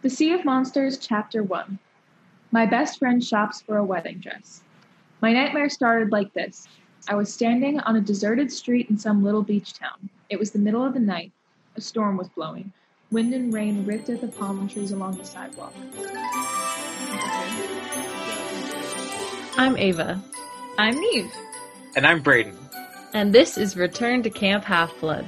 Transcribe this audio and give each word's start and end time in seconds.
The 0.00 0.10
Sea 0.10 0.32
of 0.32 0.44
Monsters, 0.44 0.96
Chapter 0.96 1.42
1. 1.42 1.76
My 2.52 2.66
best 2.66 3.00
friend 3.00 3.22
shops 3.22 3.60
for 3.60 3.78
a 3.78 3.84
wedding 3.84 4.18
dress. 4.18 4.62
My 5.20 5.32
nightmare 5.32 5.68
started 5.68 6.12
like 6.12 6.32
this. 6.34 6.68
I 7.08 7.16
was 7.16 7.34
standing 7.34 7.80
on 7.80 7.96
a 7.96 8.00
deserted 8.00 8.52
street 8.52 8.90
in 8.90 8.96
some 8.96 9.24
little 9.24 9.42
beach 9.42 9.74
town. 9.74 10.08
It 10.30 10.38
was 10.38 10.52
the 10.52 10.60
middle 10.60 10.84
of 10.84 10.94
the 10.94 11.00
night. 11.00 11.32
A 11.74 11.80
storm 11.80 12.16
was 12.16 12.28
blowing. 12.28 12.72
Wind 13.10 13.34
and 13.34 13.52
rain 13.52 13.84
ripped 13.84 14.08
at 14.08 14.20
the 14.20 14.28
palm 14.28 14.68
trees 14.68 14.92
along 14.92 15.16
the 15.16 15.24
sidewalk. 15.24 15.74
I'm 19.56 19.76
Ava. 19.76 20.22
I'm 20.78 20.94
Neve. 20.94 21.32
And 21.96 22.06
I'm 22.06 22.22
Braden. 22.22 22.56
And 23.14 23.34
this 23.34 23.58
is 23.58 23.76
Return 23.76 24.22
to 24.22 24.30
Camp 24.30 24.62
Half 24.62 24.92
Blood. 25.00 25.26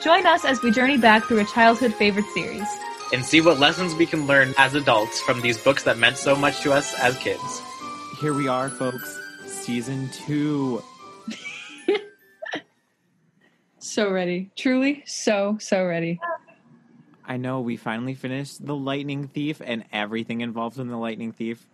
Join 0.00 0.24
us 0.24 0.46
as 0.46 0.62
we 0.62 0.70
journey 0.70 0.96
back 0.96 1.24
through 1.24 1.40
a 1.40 1.44
childhood 1.44 1.92
favorite 1.92 2.26
series. 2.32 2.66
And 3.14 3.24
see 3.24 3.40
what 3.40 3.60
lessons 3.60 3.94
we 3.94 4.06
can 4.06 4.26
learn 4.26 4.54
as 4.58 4.74
adults 4.74 5.20
from 5.20 5.40
these 5.40 5.56
books 5.56 5.84
that 5.84 5.98
meant 5.98 6.16
so 6.16 6.34
much 6.34 6.62
to 6.62 6.72
us 6.72 6.98
as 6.98 7.16
kids. 7.18 7.62
Here 8.20 8.34
we 8.34 8.48
are, 8.48 8.68
folks. 8.68 9.16
Season 9.46 10.10
two. 10.10 10.82
so 13.78 14.10
ready. 14.10 14.50
Truly, 14.56 15.04
so, 15.06 15.58
so 15.60 15.86
ready. 15.86 16.18
I 17.24 17.36
know 17.36 17.60
we 17.60 17.76
finally 17.76 18.14
finished 18.14 18.66
The 18.66 18.74
Lightning 18.74 19.28
Thief 19.28 19.62
and 19.64 19.84
everything 19.92 20.40
involved 20.40 20.80
in 20.80 20.88
The 20.88 20.98
Lightning 20.98 21.30
Thief. 21.30 21.68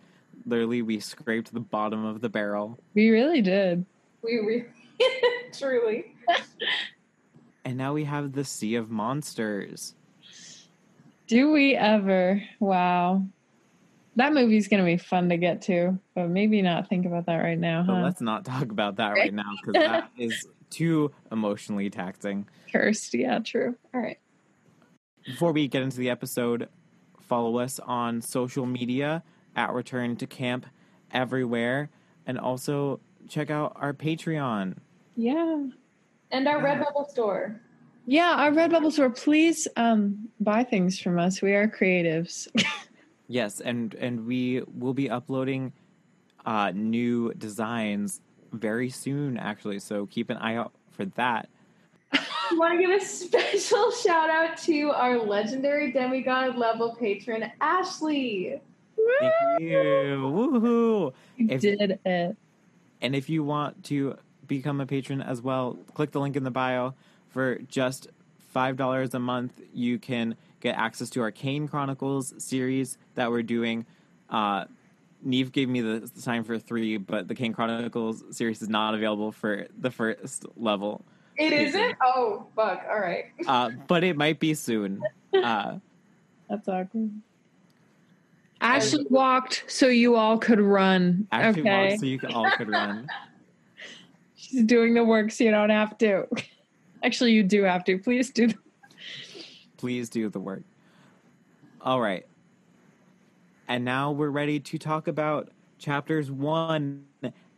Literally, 0.45 0.83
we 0.83 0.99
scraped 0.99 1.51
the 1.51 1.59
bottom 1.59 2.05
of 2.05 2.21
the 2.21 2.29
barrel. 2.29 2.77
We 2.93 3.09
really 3.09 3.41
did. 3.41 3.83
We 4.21 4.35
really, 4.35 4.65
truly. 5.53 6.13
And 7.65 7.79
now 7.79 7.93
we 7.93 8.03
have 8.03 8.33
The 8.33 8.45
Sea 8.45 8.75
of 8.75 8.91
Monsters. 8.91 9.95
Do 11.31 11.49
we 11.51 11.75
ever? 11.75 12.43
Wow. 12.59 13.23
That 14.17 14.33
movie's 14.33 14.67
going 14.67 14.81
to 14.81 14.85
be 14.85 14.97
fun 14.97 15.29
to 15.29 15.37
get 15.37 15.61
to, 15.63 15.97
but 16.13 16.27
maybe 16.27 16.61
not 16.61 16.89
think 16.89 17.05
about 17.05 17.25
that 17.27 17.37
right 17.37 17.57
now, 17.57 17.83
But 17.87 17.95
huh? 17.95 18.01
let's 18.01 18.19
not 18.19 18.43
talk 18.43 18.63
about 18.69 18.97
that 18.97 19.11
right 19.11 19.33
now 19.33 19.49
because 19.63 19.81
that 19.81 20.11
is 20.17 20.45
too 20.69 21.09
emotionally 21.31 21.89
taxing. 21.89 22.45
Cursed. 22.69 23.13
Yeah, 23.13 23.39
true. 23.39 23.77
All 23.93 24.01
right. 24.01 24.19
Before 25.25 25.53
we 25.53 25.69
get 25.69 25.83
into 25.83 25.99
the 25.99 26.09
episode, 26.09 26.67
follow 27.21 27.59
us 27.59 27.79
on 27.79 28.21
social 28.21 28.65
media 28.65 29.23
at 29.55 29.71
Return 29.71 30.17
to 30.17 30.27
Camp 30.27 30.65
everywhere. 31.13 31.89
And 32.27 32.37
also 32.37 32.99
check 33.29 33.49
out 33.49 33.71
our 33.77 33.93
Patreon. 33.93 34.75
Yeah. 35.15 35.67
And 36.31 36.47
our 36.49 36.59
Yeah. 36.61 36.83
Redbubble 36.83 37.09
store. 37.09 37.61
Yeah, 38.05 38.33
our 38.37 38.51
Redbubble 38.51 38.91
store, 38.91 39.09
please 39.09 39.67
um, 39.77 40.27
buy 40.39 40.63
things 40.63 40.99
from 40.99 41.19
us. 41.19 41.41
We 41.41 41.53
are 41.53 41.67
creatives. 41.67 42.47
Yes, 43.27 43.61
and 43.61 43.93
and 43.95 44.25
we 44.27 44.61
will 44.77 44.93
be 44.93 45.09
uploading 45.09 45.71
uh, 46.45 46.73
new 46.75 47.33
designs 47.35 48.19
very 48.51 48.89
soon, 48.89 49.37
actually. 49.37 49.79
So 49.79 50.05
keep 50.07 50.29
an 50.29 50.35
eye 50.35 50.55
out 50.57 50.73
for 50.91 51.05
that. 51.15 51.47
We 52.11 52.57
want 52.57 52.77
to 52.77 52.85
give 52.85 52.89
a 52.91 52.99
special 52.99 53.89
shout 53.91 54.29
out 54.29 54.57
to 54.63 54.89
our 54.91 55.17
legendary 55.17 55.93
demigod 55.93 56.57
level 56.57 56.93
patron, 56.99 57.49
Ashley. 57.61 58.59
Thank 59.21 59.61
you, 59.61 59.77
woohoo! 60.21 61.13
You 61.37 61.47
If- 61.49 61.61
did 61.61 61.99
it. 62.03 62.35
And 63.01 63.15
if 63.15 63.29
you 63.29 63.45
want 63.45 63.81
to 63.85 64.17
become 64.45 64.81
a 64.81 64.85
patron 64.85 65.21
as 65.21 65.41
well, 65.41 65.79
click 65.93 66.11
the 66.11 66.19
link 66.19 66.35
in 66.35 66.43
the 66.43 66.51
bio. 66.51 66.95
For 67.31 67.55
just 67.67 68.07
five 68.49 68.77
dollars 68.77 69.13
a 69.13 69.19
month, 69.19 69.59
you 69.73 69.97
can 69.97 70.35
get 70.59 70.75
access 70.77 71.09
to 71.11 71.21
our 71.21 71.31
Kane 71.31 71.67
Chronicles 71.67 72.33
series 72.37 72.97
that 73.15 73.31
we're 73.31 73.41
doing. 73.43 73.85
Uh, 74.29 74.65
Neve 75.23 75.51
gave 75.51 75.69
me 75.69 75.81
the 75.81 76.09
sign 76.15 76.43
for 76.43 76.57
three, 76.59 76.97
but 76.97 77.27
the 77.27 77.35
Kane 77.35 77.53
Chronicles 77.53 78.23
series 78.31 78.61
is 78.61 78.69
not 78.69 78.93
available 78.95 79.31
for 79.31 79.67
the 79.79 79.91
first 79.91 80.45
level. 80.57 81.03
It 81.37 81.51
Patron. 81.51 81.67
isn't? 81.67 81.97
Oh, 82.03 82.47
fuck. 82.55 82.83
All 82.89 82.99
right. 82.99 83.25
Uh, 83.47 83.71
but 83.87 84.03
it 84.03 84.17
might 84.17 84.39
be 84.39 84.53
soon. 84.53 85.01
Uh, 85.33 85.77
That's 86.49 86.67
awkward. 86.67 87.09
Ashley 88.59 89.05
walked 89.09 89.63
so 89.67 89.87
you 89.87 90.17
all 90.17 90.37
could 90.37 90.59
run. 90.59 91.25
actually, 91.31 91.61
okay. 91.61 91.89
Mom, 91.91 91.97
so 91.99 92.05
you 92.05 92.19
all 92.33 92.51
could 92.51 92.67
run. 92.69 93.07
She's 94.35 94.63
doing 94.63 94.93
the 94.93 95.05
work 95.05 95.31
so 95.31 95.45
you 95.45 95.51
don't 95.51 95.69
have 95.69 95.97
to. 95.99 96.27
Actually, 97.03 97.31
you 97.31 97.43
do 97.43 97.63
have 97.63 97.83
to. 97.85 97.97
Please 97.97 98.29
do. 98.29 98.47
The- 98.47 98.57
Please 99.77 100.09
do 100.09 100.29
the 100.29 100.39
work. 100.39 100.63
All 101.81 101.99
right. 101.99 102.25
And 103.67 103.83
now 103.83 104.11
we're 104.11 104.29
ready 104.29 104.59
to 104.59 104.77
talk 104.77 105.07
about 105.07 105.49
chapters 105.79 106.29
one 106.29 107.05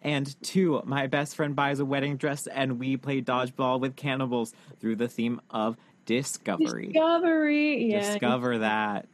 and 0.01 0.41
two. 0.41 0.81
My 0.85 1.07
best 1.07 1.35
friend 1.35 1.55
buys 1.55 1.79
a 1.79 1.85
wedding 1.85 2.15
dress, 2.17 2.47
and 2.47 2.79
we 2.79 2.95
play 2.97 3.21
dodgeball 3.21 3.79
with 3.81 3.95
cannibals 3.95 4.53
through 4.79 4.95
the 4.97 5.07
theme 5.07 5.41
of 5.49 5.75
discovery. 6.05 6.87
Discovery. 6.87 7.85
Yeah. 7.91 7.99
Discover 8.13 8.59
that. 8.59 9.07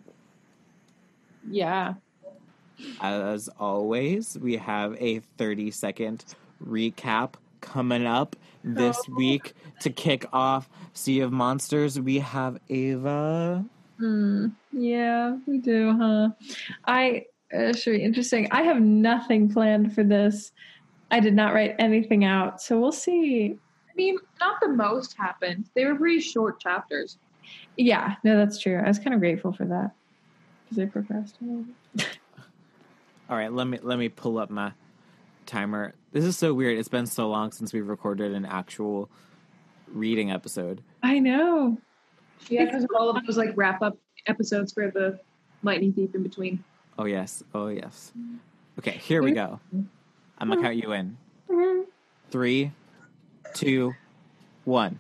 Yeah. 1.50 1.96
As 3.02 3.50
always, 3.60 4.38
we 4.40 4.58
have 4.58 4.96
a 5.02 5.20
30 5.38 5.72
second 5.72 6.26
recap 6.64 7.34
coming 7.62 8.06
up 8.06 8.36
this 8.64 8.98
Oh. 9.10 9.16
week 9.16 9.54
to 9.82 9.90
kick 9.90 10.26
off 10.34 10.70
Sea 10.94 11.22
of 11.22 11.32
Monsters. 11.32 12.00
We 12.00 12.20
have 12.20 12.60
Ava. 12.70 13.66
Hmm. 13.98 14.48
Yeah, 14.72 15.38
we 15.46 15.58
do, 15.58 15.94
huh? 15.98 16.30
I 16.86 17.26
uh, 17.58 17.74
should 17.74 17.98
be 17.98 18.04
interesting. 18.04 18.48
I 18.52 18.62
have 18.64 18.82
nothing 18.82 19.52
planned 19.52 19.94
for 19.94 20.04
this. 20.04 20.52
I 21.12 21.20
did 21.20 21.34
not 21.34 21.54
write 21.54 21.76
anything 21.80 22.24
out, 22.24 22.62
so 22.62 22.80
we'll 22.80 22.92
see. 22.92 23.58
I 23.90 23.94
mean, 23.96 24.18
not 24.40 24.60
the 24.62 24.70
most 24.70 25.16
happened. 25.18 25.66
They 25.76 25.86
were 25.86 25.96
pretty 25.96 26.20
short 26.22 26.60
chapters. 26.60 27.18
Yeah, 27.78 28.16
no, 28.24 28.38
that's 28.38 28.60
true. 28.60 28.78
I 28.78 28.88
was 28.88 29.00
kind 29.00 29.14
of 29.14 29.20
grateful 29.20 29.52
for 29.52 29.66
that 29.66 29.92
because 30.66 30.80
I 30.84 30.86
procrastinated. 30.86 31.66
All 33.30 33.36
right, 33.38 33.52
let 33.52 33.68
me 33.68 33.80
let 33.82 33.98
me 34.00 34.10
pull 34.10 34.38
up 34.38 34.50
my 34.50 34.72
timer. 35.50 35.94
This 36.12 36.24
is 36.24 36.38
so 36.38 36.54
weird. 36.54 36.78
It's 36.78 36.88
been 36.88 37.06
so 37.06 37.28
long 37.28 37.52
since 37.52 37.74
we've 37.74 37.88
recorded 37.88 38.34
an 38.34 38.46
actual 38.46 39.10
reading 39.88 40.32
episode. 40.32 40.82
I 41.04 41.20
know. 41.20 41.78
Yeah, 42.48 42.66
because 42.66 42.84
of 42.84 42.92
all 42.96 43.10
of 43.10 43.26
those 43.26 43.38
like 43.38 43.52
wrap 43.56 43.82
up 43.82 43.98
episodes 44.28 44.72
for 44.72 44.90
the 44.92 45.20
Lightning 45.64 45.92
Thief 45.92 46.16
in 46.16 46.24
between. 46.24 46.64
Oh 46.98 47.06
yes. 47.06 47.44
Oh 47.54 47.68
yes. 47.68 48.14
Okay, 48.78 48.92
here 48.92 49.22
we 49.22 49.32
go. 49.32 49.60
I'm 49.74 49.90
gonna 50.40 50.56
mm-hmm. 50.56 50.64
count 50.64 50.76
you 50.78 50.92
in. 50.94 51.18
Mm-hmm. 51.50 51.82
Three, 52.32 52.72
two, 53.54 53.94
one. 54.64 55.00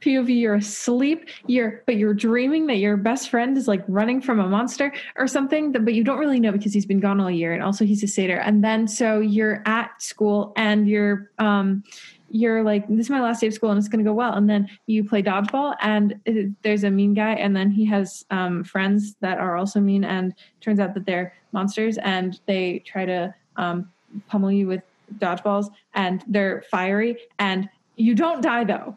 POV, 0.00 0.40
you're 0.40 0.54
asleep. 0.54 1.28
You're 1.46 1.82
but 1.86 1.96
you're 1.96 2.14
dreaming 2.14 2.66
that 2.66 2.76
your 2.76 2.96
best 2.96 3.30
friend 3.30 3.56
is 3.56 3.68
like 3.68 3.84
running 3.88 4.20
from 4.20 4.40
a 4.40 4.48
monster 4.48 4.92
or 5.16 5.26
something, 5.26 5.72
that- 5.72 5.84
but 5.84 5.94
you 5.94 6.04
don't 6.04 6.18
really 6.18 6.40
know 6.40 6.52
because 6.52 6.72
he's 6.74 6.86
been 6.86 7.00
gone 7.00 7.20
all 7.20 7.30
year, 7.30 7.52
and 7.52 7.62
also 7.62 7.84
he's 7.84 8.02
a 8.02 8.08
satyr. 8.08 8.38
And 8.38 8.62
then 8.62 8.86
so 8.88 9.20
you're 9.20 9.62
at 9.66 10.00
school 10.02 10.52
and 10.56 10.88
you're 10.88 11.30
um 11.38 11.82
you're 12.30 12.62
like 12.62 12.86
this 12.88 13.06
is 13.06 13.10
my 13.10 13.20
last 13.20 13.40
day 13.40 13.46
of 13.46 13.54
school 13.54 13.70
and 13.70 13.78
it's 13.78 13.88
going 13.88 14.04
to 14.04 14.08
go 14.08 14.12
well 14.12 14.34
and 14.34 14.48
then 14.50 14.68
you 14.86 15.02
play 15.02 15.22
dodgeball 15.22 15.74
and 15.80 16.14
uh, 16.28 16.32
there's 16.62 16.84
a 16.84 16.90
mean 16.90 17.14
guy 17.14 17.32
and 17.32 17.56
then 17.56 17.70
he 17.70 17.84
has 17.86 18.24
um, 18.30 18.62
friends 18.64 19.16
that 19.20 19.38
are 19.38 19.56
also 19.56 19.80
mean 19.80 20.04
and 20.04 20.34
turns 20.60 20.78
out 20.78 20.92
that 20.94 21.06
they're 21.06 21.32
monsters 21.52 21.96
and 21.98 22.40
they 22.46 22.80
try 22.80 23.06
to 23.06 23.34
um, 23.56 23.90
pummel 24.28 24.52
you 24.52 24.66
with 24.66 24.82
dodgeballs 25.18 25.70
and 25.94 26.22
they're 26.28 26.62
fiery 26.70 27.16
and 27.38 27.68
you 27.96 28.14
don't 28.14 28.42
die 28.42 28.64
though 28.64 28.96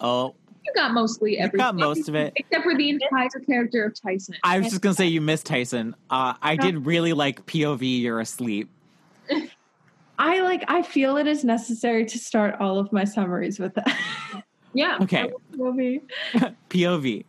Oh, 0.00 0.34
You 0.66 0.72
got 0.74 0.92
mostly 0.92 1.32
you 1.32 1.38
everything. 1.38 1.58
got 1.58 1.74
most 1.74 2.08
of 2.08 2.14
it. 2.14 2.32
Except 2.36 2.64
for 2.64 2.76
the 2.76 2.90
entire 2.90 3.28
character 3.46 3.84
of 3.84 4.00
Tyson. 4.00 4.34
I 4.42 4.58
was 4.58 4.68
just 4.68 4.80
gonna 4.80 4.94
say 4.94 5.06
you 5.06 5.20
missed 5.20 5.46
Tyson. 5.46 5.94
Uh, 6.08 6.34
I 6.40 6.56
did 6.56 6.86
really 6.86 7.12
like 7.12 7.44
POV. 7.46 8.00
You're 8.00 8.20
asleep. 8.20 8.68
I 10.18 10.40
like 10.42 10.64
I 10.68 10.82
feel 10.82 11.16
it 11.16 11.26
is 11.26 11.44
necessary 11.44 12.04
to 12.04 12.18
start 12.18 12.56
all 12.60 12.78
of 12.78 12.92
my 12.92 13.04
summaries 13.04 13.58
with 13.58 13.74
that. 13.74 13.98
yeah. 14.74 14.98
Okay, 15.00 15.30
Movie. 15.56 16.02
POV. 16.70 17.24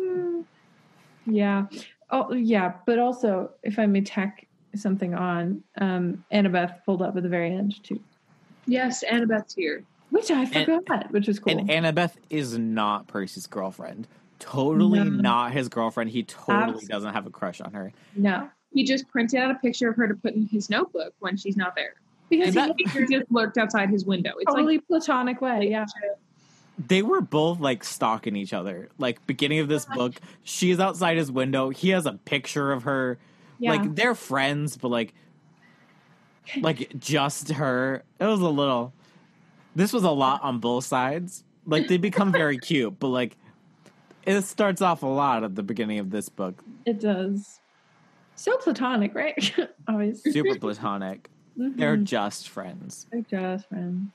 Hmm. 0.00 0.40
Yeah. 1.26 1.66
Oh 2.10 2.32
yeah, 2.32 2.74
but 2.86 2.98
also 2.98 3.50
if 3.62 3.78
I 3.78 3.86
may 3.86 4.00
tack 4.00 4.46
something 4.76 5.14
on, 5.14 5.62
um 5.80 6.24
Annabeth 6.32 6.84
pulled 6.84 7.02
up 7.02 7.16
at 7.16 7.22
the 7.22 7.28
very 7.28 7.52
end 7.54 7.82
too. 7.82 8.00
Yes, 8.66 9.02
Annabeth's 9.10 9.54
here. 9.54 9.84
Which 10.10 10.30
I 10.30 10.44
forgot, 10.46 11.10
which 11.12 11.26
was 11.28 11.38
cool. 11.38 11.56
And 11.58 11.68
Annabeth 11.68 12.14
is 12.30 12.58
not 12.58 13.06
Percy's 13.06 13.46
girlfriend. 13.46 14.08
Totally 14.38 14.98
No. 15.00 15.04
not 15.04 15.52
his 15.52 15.68
girlfriend. 15.68 16.10
He 16.10 16.22
totally 16.24 16.74
Abs- 16.78 16.88
doesn't 16.88 17.12
have 17.12 17.26
a 17.26 17.30
crush 17.30 17.60
on 17.60 17.72
her. 17.72 17.92
no. 18.14 18.48
He 18.72 18.84
just 18.84 19.08
printed 19.08 19.40
out 19.40 19.50
a 19.50 19.56
picture 19.56 19.88
of 19.90 19.96
her 19.96 20.06
to 20.06 20.14
put 20.14 20.32
in 20.34 20.46
his 20.46 20.70
notebook 20.70 21.12
when 21.18 21.36
she's 21.36 21.56
not 21.56 21.74
there. 21.74 21.94
Because 22.28 22.54
And 22.56 22.72
he 22.78 22.84
that- 22.84 23.08
just 23.10 23.30
lurked 23.32 23.58
outside 23.58 23.90
his 23.90 24.04
window. 24.04 24.30
It's 24.38 24.52
totally 24.52 24.78
platonic 24.78 25.40
way, 25.40 25.68
yeah. 25.68 25.82
Uh, 25.82 26.14
they 26.86 27.02
were 27.02 27.20
both 27.20 27.58
like 27.58 27.82
stalking 27.82 28.36
each 28.36 28.52
other. 28.52 28.88
Like 28.96 29.26
beginning 29.26 29.58
of 29.58 29.66
this 29.68 29.86
book, 29.86 30.14
she's 30.44 30.78
outside 30.78 31.16
his 31.16 31.32
window. 31.32 31.70
He 31.70 31.88
has 31.90 32.06
a 32.06 32.12
picture 32.12 32.70
of 32.70 32.84
her. 32.84 33.18
Yeah. 33.58 33.72
Like 33.72 33.94
they're 33.96 34.14
friends, 34.14 34.76
but 34.76 34.88
like 34.88 35.14
like 36.60 36.98
just 36.98 37.50
her. 37.50 38.02
It 38.18 38.24
was 38.24 38.40
a 38.40 38.48
little 38.48 38.92
this 39.74 39.92
was 39.92 40.04
a 40.04 40.10
lot 40.10 40.42
on 40.42 40.58
both 40.58 40.84
sides. 40.84 41.44
Like 41.66 41.88
they 41.88 41.96
become 41.96 42.32
very 42.32 42.58
cute, 42.68 42.98
but 42.98 43.08
like 43.08 43.36
it 44.24 44.42
starts 44.42 44.82
off 44.82 45.02
a 45.02 45.06
lot 45.06 45.44
at 45.44 45.54
the 45.54 45.62
beginning 45.62 45.98
of 45.98 46.10
this 46.10 46.28
book. 46.28 46.62
It 46.84 47.00
does. 47.00 47.60
So 48.36 48.56
platonic, 48.56 49.14
right? 49.14 49.54
Always. 49.88 50.22
Super 50.22 50.58
platonic. 50.58 51.28
They're 51.56 51.96
Mhm. 51.96 52.04
just 52.04 52.48
friends. 52.48 53.06
They're 53.10 53.22
just 53.22 53.68
friends. 53.68 54.10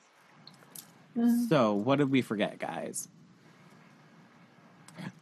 Uh, 1.19 1.29
So, 1.47 1.73
what 1.73 1.99
did 1.99 2.09
we 2.09 2.21
forget, 2.21 2.57
guys? 2.59 3.07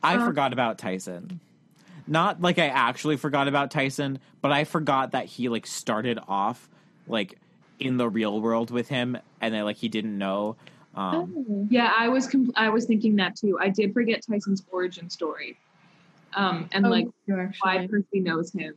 I 0.02 0.16
Uh, 0.18 0.26
forgot 0.26 0.54
about 0.54 0.78
Tyson. 0.78 1.40
Not 2.08 2.42
like 2.42 2.60
I 2.60 2.68
actually 2.68 3.18
forgot 3.18 3.48
about 3.48 3.72
Tyson, 3.72 4.20
but 4.42 4.52
I 4.52 4.64
forgot 4.66 5.12
that 5.12 5.26
he 5.26 5.50
like 5.50 5.66
started 5.68 6.20
off 6.28 6.70
like 7.08 7.38
in 7.84 7.98
the 7.98 8.10
real 8.10 8.42
world 8.42 8.72
with 8.72 8.88
him 8.88 9.18
and 9.42 9.54
then 9.54 9.64
like 9.64 9.78
he 9.78 9.90
didn't 9.90 10.18
know. 10.18 10.56
Um 10.96 11.34
oh. 11.50 11.68
Yeah, 11.70 11.92
I 11.98 12.10
was 12.10 12.28
compl- 12.28 12.54
I 12.56 12.70
was 12.70 12.86
thinking 12.86 13.16
that 13.18 13.36
too. 13.36 13.58
I 13.60 13.70
did 13.70 13.94
forget 13.94 14.24
Tyson's 14.28 14.64
origin 14.72 15.10
story, 15.10 15.58
um, 16.36 16.70
and 16.72 16.86
Oh, 16.86 16.90
like 16.90 17.08
you 17.26 17.52
why. 17.62 17.88
Percy 17.88 18.20
knows 18.20 18.52
him. 18.52 18.76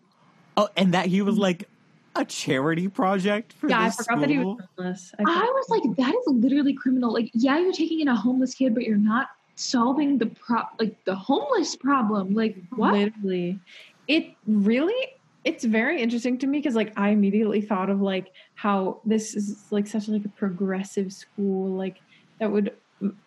oh 0.56 0.68
and 0.76 0.94
that 0.94 1.06
he 1.06 1.22
was 1.22 1.36
like 1.36 1.68
a 2.16 2.24
charity 2.24 2.88
project 2.88 3.52
for 3.52 3.68
Yeah, 3.68 3.80
I 3.80 3.84
this 3.86 3.96
forgot 3.96 4.20
that 4.20 4.30
he 4.30 4.38
was 4.38 4.58
homeless. 4.76 5.12
I 5.18 5.22
was 5.24 5.68
like, 5.68 5.96
that 5.96 6.14
is 6.14 6.24
literally 6.26 6.72
criminal. 6.72 7.12
Like, 7.12 7.30
yeah, 7.34 7.58
you're 7.58 7.72
taking 7.72 8.00
in 8.00 8.08
a 8.08 8.16
homeless 8.16 8.54
kid, 8.54 8.74
but 8.74 8.84
you're 8.84 8.96
not 8.96 9.28
solving 9.56 10.16
the 10.18 10.26
pro 10.26 10.62
like 10.78 10.96
the 11.04 11.14
homeless 11.14 11.76
problem. 11.76 12.34
Like, 12.34 12.56
what? 12.74 12.92
Literally. 12.94 13.60
It 14.08 14.34
really 14.46 14.94
it's 15.46 15.64
very 15.64 16.02
interesting 16.02 16.36
to 16.38 16.46
me 16.48 16.58
because 16.58 16.74
like 16.74 16.92
I 16.96 17.10
immediately 17.10 17.60
thought 17.60 17.88
of 17.88 18.02
like 18.02 18.32
how 18.56 19.00
this 19.04 19.36
is 19.36 19.66
like 19.70 19.86
such 19.86 20.08
like 20.08 20.24
a 20.24 20.28
progressive 20.28 21.12
school 21.12 21.70
like 21.70 21.98
that 22.40 22.50
would 22.50 22.72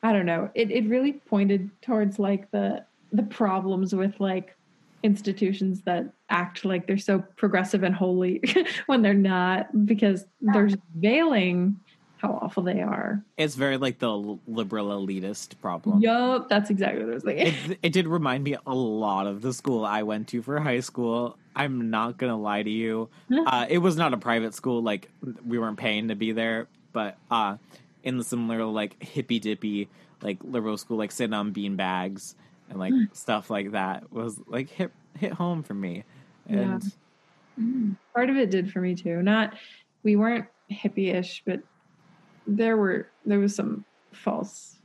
I 0.03 0.11
don't 0.11 0.25
know. 0.25 0.49
It 0.53 0.69
it 0.69 0.85
really 0.87 1.13
pointed 1.13 1.69
towards 1.81 2.19
like 2.19 2.51
the 2.51 2.83
the 3.13 3.23
problems 3.23 3.95
with 3.95 4.19
like 4.19 4.55
institutions 5.01 5.81
that 5.83 6.11
act 6.29 6.65
like 6.65 6.85
they're 6.85 6.97
so 6.97 7.23
progressive 7.37 7.83
and 7.83 7.95
holy 7.95 8.41
when 8.87 9.01
they're 9.01 9.13
not 9.13 9.85
because 9.85 10.25
they're 10.41 10.69
veiling 10.97 11.79
how 12.19 12.37
awful 12.41 12.63
they 12.63 12.81
are. 12.81 13.23
It's 13.37 13.55
very 13.55 13.77
like 13.77 13.99
the 13.99 14.11
liberal 14.45 14.87
elitist 14.89 15.59
problem. 15.61 16.01
Yup, 16.01 16.49
that's 16.49 16.69
exactly 16.69 17.03
what 17.03 17.11
I 17.11 17.13
was 17.15 17.23
thinking. 17.23 17.71
it, 17.71 17.79
it 17.81 17.93
did 17.93 18.07
remind 18.07 18.43
me 18.43 18.57
a 18.67 18.75
lot 18.75 19.25
of 19.25 19.41
the 19.41 19.53
school 19.53 19.85
I 19.85 20.03
went 20.03 20.27
to 20.29 20.41
for 20.41 20.59
high 20.59 20.81
school. 20.81 21.37
I'm 21.55 21.89
not 21.89 22.17
gonna 22.17 22.37
lie 22.37 22.61
to 22.63 22.69
you. 22.69 23.09
Uh, 23.45 23.65
it 23.69 23.77
was 23.79 23.95
not 23.95 24.13
a 24.13 24.17
private 24.17 24.53
school; 24.53 24.81
like 24.83 25.09
we 25.45 25.57
weren't 25.57 25.77
paying 25.77 26.09
to 26.09 26.15
be 26.15 26.33
there. 26.33 26.67
But 26.91 27.17
uh, 27.31 27.57
in 28.03 28.17
the 28.17 28.23
similar 28.23 28.65
like 28.65 29.01
hippy 29.01 29.39
dippy 29.39 29.89
like 30.21 30.39
liberal 30.43 30.77
school, 30.77 30.97
like 30.97 31.11
sitting 31.13 31.33
on 31.33 31.51
bean 31.51 31.77
bags 31.77 32.35
and 32.69 32.77
like 32.77 32.93
stuff 33.13 33.49
like 33.49 33.71
that 33.71 34.11
was 34.11 34.39
like 34.47 34.69
hit 34.69 34.91
hit 35.17 35.31
home 35.31 35.63
for 35.63 35.73
me. 35.73 36.03
And 36.47 36.83
Mm. 37.59 37.97
part 38.15 38.29
of 38.29 38.37
it 38.37 38.51
did 38.51 38.71
for 38.71 38.79
me 38.79 38.95
too. 38.95 39.21
Not 39.21 39.53
we 40.03 40.15
weren't 40.15 40.45
hippie-ish, 40.71 41.43
but 41.45 41.59
there 42.55 42.77
were 42.77 43.07
there 43.25 43.39
was 43.39 43.55
some 43.55 43.85
false. 44.11 44.75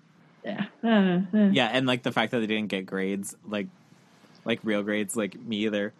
Yeah, 0.45 0.67
uh, 0.83 1.21
uh. 1.37 1.51
yeah, 1.53 1.69
and 1.73 1.87
like 1.87 2.03
the 2.03 2.13
fact 2.13 2.33
that 2.33 2.41
they 2.41 2.47
didn't 2.47 2.69
get 2.69 2.85
grades, 2.87 3.35
like 3.47 3.67
like 4.45 4.61
real 4.63 4.83
grades, 4.83 5.17
like 5.17 5.39
me 5.41 5.65
either. 5.65 5.93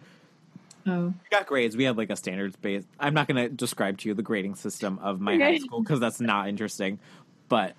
Oh, 0.87 1.07
We 1.07 1.13
got 1.31 1.47
grades. 1.47 1.77
We 1.77 1.85
had 1.85 1.97
like 1.97 2.11
a 2.11 2.17
standards 2.17 2.57
based. 2.57 2.87
I'm 3.01 3.15
not 3.15 3.27
going 3.27 3.43
to 3.43 3.49
describe 3.49 3.97
to 3.99 4.09
you 4.11 4.15
the 4.15 4.23
grading 4.23 4.57
system 4.57 4.99
of 5.03 5.19
my 5.19 5.39
high 5.39 5.57
school 5.57 5.81
because 5.81 5.99
that's 5.99 6.21
not 6.21 6.49
interesting. 6.49 6.99
But 7.49 7.75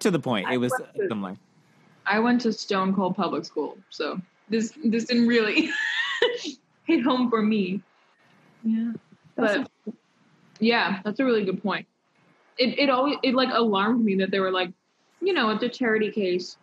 to 0.00 0.10
the 0.10 0.18
point, 0.18 0.50
it 0.50 0.58
was 0.58 0.72
to- 0.72 1.06
similar. 1.08 1.36
I 2.04 2.18
went 2.18 2.40
to 2.40 2.52
Stone 2.52 2.96
Cold 2.96 3.14
Public 3.14 3.44
School, 3.44 3.78
so 3.88 4.20
this 4.48 4.76
this 4.84 5.04
didn't 5.04 5.28
really 5.28 5.70
hit 6.84 7.04
home 7.04 7.30
for 7.30 7.40
me. 7.40 7.80
yeah. 8.64 8.92
But 9.36 9.68
yeah, 10.58 11.00
that's 11.04 11.20
a 11.20 11.24
really 11.24 11.44
good 11.44 11.62
point. 11.62 11.86
It 12.62 12.78
it 12.78 12.90
always 12.90 13.16
it 13.22 13.34
like 13.34 13.48
alarmed 13.52 14.04
me 14.04 14.14
that 14.16 14.30
they 14.30 14.40
were 14.40 14.52
like, 14.52 14.72
you 15.20 15.32
know, 15.32 15.50
it's 15.50 15.62
a 15.62 15.68
charity 15.68 16.10
case. 16.10 16.56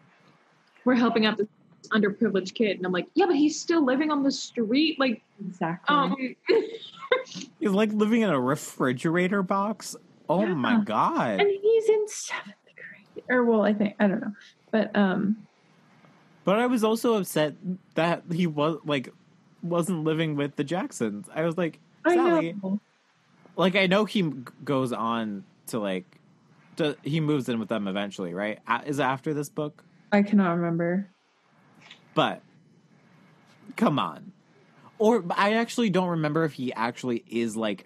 We're 0.85 0.95
helping 0.95 1.25
out 1.25 1.37
this 1.37 1.47
underprivileged 1.89 2.53
kid, 2.53 2.77
and 2.77 2.85
I'm 2.85 2.91
like, 2.91 3.07
yeah, 3.15 3.25
but 3.25 3.35
he's 3.35 3.59
still 3.59 3.83
living 3.83 4.11
on 4.11 4.23
the 4.23 4.31
street. 4.31 4.99
Like, 4.99 5.21
exactly. 5.45 5.95
um, 5.95 6.15
He's 7.59 7.71
like 7.71 7.91
living 7.91 8.21
in 8.21 8.29
a 8.29 8.39
refrigerator 8.39 9.43
box. 9.43 9.95
Oh 10.29 10.45
my 10.45 10.79
god! 10.83 11.41
and 11.41 11.49
he's 11.49 11.89
in 11.89 12.07
seventh 12.07 12.55
grade, 12.75 13.25
or 13.29 13.43
well, 13.43 13.63
I 13.63 13.73
think 13.73 13.95
I 13.99 14.07
don't 14.07 14.21
know, 14.21 14.33
but 14.71 14.95
um, 14.95 15.37
But 16.43 16.59
I 16.59 16.67
was 16.67 16.83
also 16.83 17.15
upset 17.15 17.55
that 17.95 18.23
he 18.31 18.47
was 18.47 18.77
like 18.85 19.11
wasn't 19.63 20.03
living 20.03 20.35
with 20.35 20.55
the 20.55 20.63
Jacksons. 20.63 21.27
I 21.33 21.43
was 21.43 21.57
like, 21.57 21.79
I 22.05 22.15
Sally, 22.15 22.55
know. 22.63 22.79
like 23.55 23.75
I 23.75 23.87
know 23.87 24.05
he 24.05 24.21
goes 24.63 24.93
on 24.93 25.43
to 25.69 25.79
like, 25.79 26.05
to, 26.77 26.95
he 27.03 27.19
moves 27.19 27.49
in 27.49 27.59
with 27.59 27.69
them 27.69 27.87
eventually, 27.87 28.33
right? 28.33 28.59
A- 28.67 28.83
Is 28.85 28.99
it 28.99 29.03
after 29.03 29.33
this 29.33 29.49
book? 29.49 29.83
I 30.11 30.21
cannot 30.23 30.53
remember. 30.55 31.09
But 32.15 32.41
come 33.75 33.99
on. 33.99 34.31
Or 34.97 35.23
I 35.31 35.53
actually 35.53 35.89
don't 35.89 36.09
remember 36.09 36.43
if 36.43 36.53
he 36.53 36.73
actually 36.73 37.23
is 37.29 37.55
like 37.55 37.85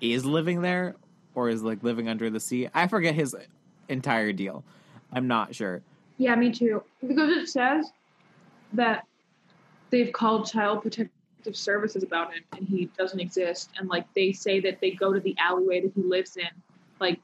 is 0.00 0.24
living 0.24 0.62
there 0.62 0.96
or 1.34 1.48
is 1.48 1.62
like 1.62 1.82
living 1.82 2.08
under 2.08 2.28
the 2.28 2.40
sea. 2.40 2.68
I 2.74 2.86
forget 2.86 3.14
his 3.14 3.34
entire 3.88 4.32
deal. 4.32 4.64
I'm 5.12 5.26
not 5.26 5.54
sure. 5.54 5.82
yeah, 6.18 6.34
me 6.34 6.52
too. 6.52 6.82
Because 7.06 7.30
it 7.36 7.48
says 7.48 7.90
that 8.74 9.06
they've 9.90 10.12
called 10.12 10.50
child 10.50 10.82
protective 10.82 11.10
services 11.56 12.02
about 12.02 12.34
him, 12.34 12.42
and 12.56 12.68
he 12.68 12.86
doesn't 12.98 13.18
exist. 13.20 13.70
And 13.78 13.88
like 13.88 14.12
they 14.14 14.32
say 14.32 14.60
that 14.60 14.80
they 14.80 14.90
go 14.90 15.12
to 15.12 15.20
the 15.20 15.34
alleyway 15.38 15.80
that 15.80 15.92
he 15.94 16.02
lives 16.02 16.36
in, 16.36 16.48
like 17.00 17.20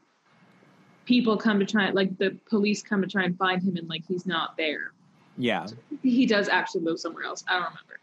people 1.04 1.36
come 1.36 1.58
to 1.60 1.66
try, 1.66 1.90
like 1.90 2.16
the 2.18 2.36
police 2.48 2.82
come 2.82 3.00
to 3.02 3.06
try 3.08 3.24
and 3.24 3.36
find 3.38 3.62
him, 3.62 3.76
and 3.76 3.88
like 3.88 4.02
he's 4.06 4.26
not 4.26 4.56
there. 4.56 4.92
Yeah. 5.38 5.66
he 6.02 6.24
does 6.24 6.48
actually 6.48 6.82
live 6.84 6.98
somewhere 6.98 7.24
else. 7.24 7.44
I 7.46 7.54
don't 7.54 7.64
remember. 7.64 8.00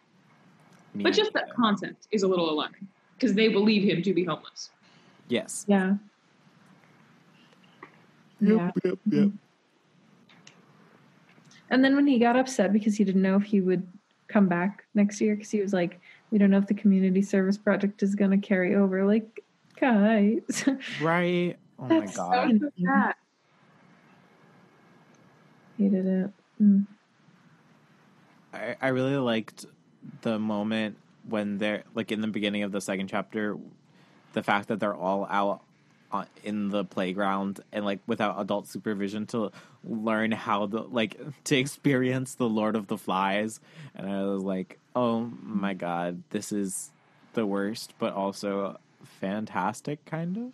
me 0.93 1.03
But 1.03 1.13
just 1.13 1.33
neither. 1.33 1.47
that 1.47 1.55
concept 1.55 2.07
is 2.11 2.21
a 2.23 2.27
little 2.27 2.49
alarming 2.49 2.87
because 3.15 3.33
they 3.33 3.47
believe 3.47 3.83
him 3.89 4.03
to 4.03 4.13
be 4.13 4.23
homeless. 4.23 4.69
Yes. 5.29 5.65
Yeah. 5.67 5.95
Yeah. 8.39 8.65
yep, 8.65 8.73
yep. 8.83 8.99
Mm-hmm. 9.09 9.29
And 11.69 11.83
then 11.83 11.95
when 11.95 12.05
he 12.05 12.19
got 12.19 12.35
upset 12.35 12.71
because 12.71 12.95
he 12.97 13.03
didn't 13.03 13.21
know 13.21 13.35
if 13.37 13.43
he 13.43 13.61
would 13.61 13.87
come 14.27 14.47
back 14.47 14.83
next 14.93 15.19
year, 15.21 15.35
because 15.35 15.49
he 15.49 15.61
was 15.61 15.73
like, 15.73 15.99
"We 16.29 16.37
don't 16.37 16.51
know 16.51 16.57
if 16.57 16.67
the 16.67 16.73
community 16.73 17.21
service 17.21 17.57
project 17.57 18.03
is 18.03 18.15
going 18.15 18.31
to 18.31 18.37
carry 18.37 18.75
over." 18.75 19.05
Like, 19.05 19.43
guys, 19.79 20.65
Right. 21.01 21.55
Oh 21.83 21.87
my 21.87 21.99
That's 21.99 22.15
god. 22.15 22.49
so- 22.51 22.57
So 22.59 22.71
sad. 22.85 23.15
hated 25.77 26.05
it. 26.05 26.31
Mm. 26.61 26.85
I, 28.53 28.75
I 28.81 28.87
really 28.89 29.17
liked 29.17 29.65
the 30.21 30.39
moment 30.39 30.97
when 31.27 31.57
they're 31.57 31.83
like 31.95 32.11
in 32.11 32.21
the 32.21 32.27
beginning 32.27 32.63
of 32.63 32.71
the 32.71 32.79
second 32.81 33.07
chapter, 33.07 33.57
the 34.33 34.43
fact 34.43 34.67
that 34.69 34.79
they're 34.79 34.95
all 34.95 35.25
out 35.29 35.61
on, 36.11 36.27
in 36.43 36.69
the 36.69 36.85
playground 36.85 37.59
and 37.71 37.83
like 37.83 37.99
without 38.07 38.39
adult 38.39 38.67
supervision 38.67 39.25
to 39.27 39.51
learn 39.83 40.31
how 40.31 40.67
the 40.67 40.81
like 40.83 41.17
to 41.45 41.57
experience 41.57 42.35
the 42.35 42.47
Lord 42.47 42.75
of 42.75 42.87
the 42.87 42.97
Flies, 42.97 43.59
and 43.95 44.09
I 44.09 44.23
was 44.23 44.43
like, 44.43 44.77
oh 44.95 45.31
my 45.41 45.73
god, 45.73 46.21
this 46.29 46.51
is 46.51 46.91
the 47.33 47.45
worst, 47.45 47.93
but 47.97 48.13
also 48.13 48.77
fantastic, 49.19 50.05
kind 50.05 50.37
of 50.37 50.51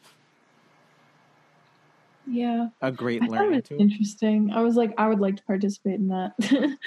Yeah, 2.30 2.68
a 2.82 2.92
great 2.92 3.24
I 3.24 3.26
learning 3.26 3.64
tool, 3.64 3.82
interesting. 3.82 4.52
I 4.52 4.62
was 4.62 4.76
like, 4.76 4.94
I 4.98 5.08
would 5.08 5.20
like 5.20 5.38
to 5.38 5.44
participate 5.44 5.96
in 5.96 6.10
that. 6.10 6.34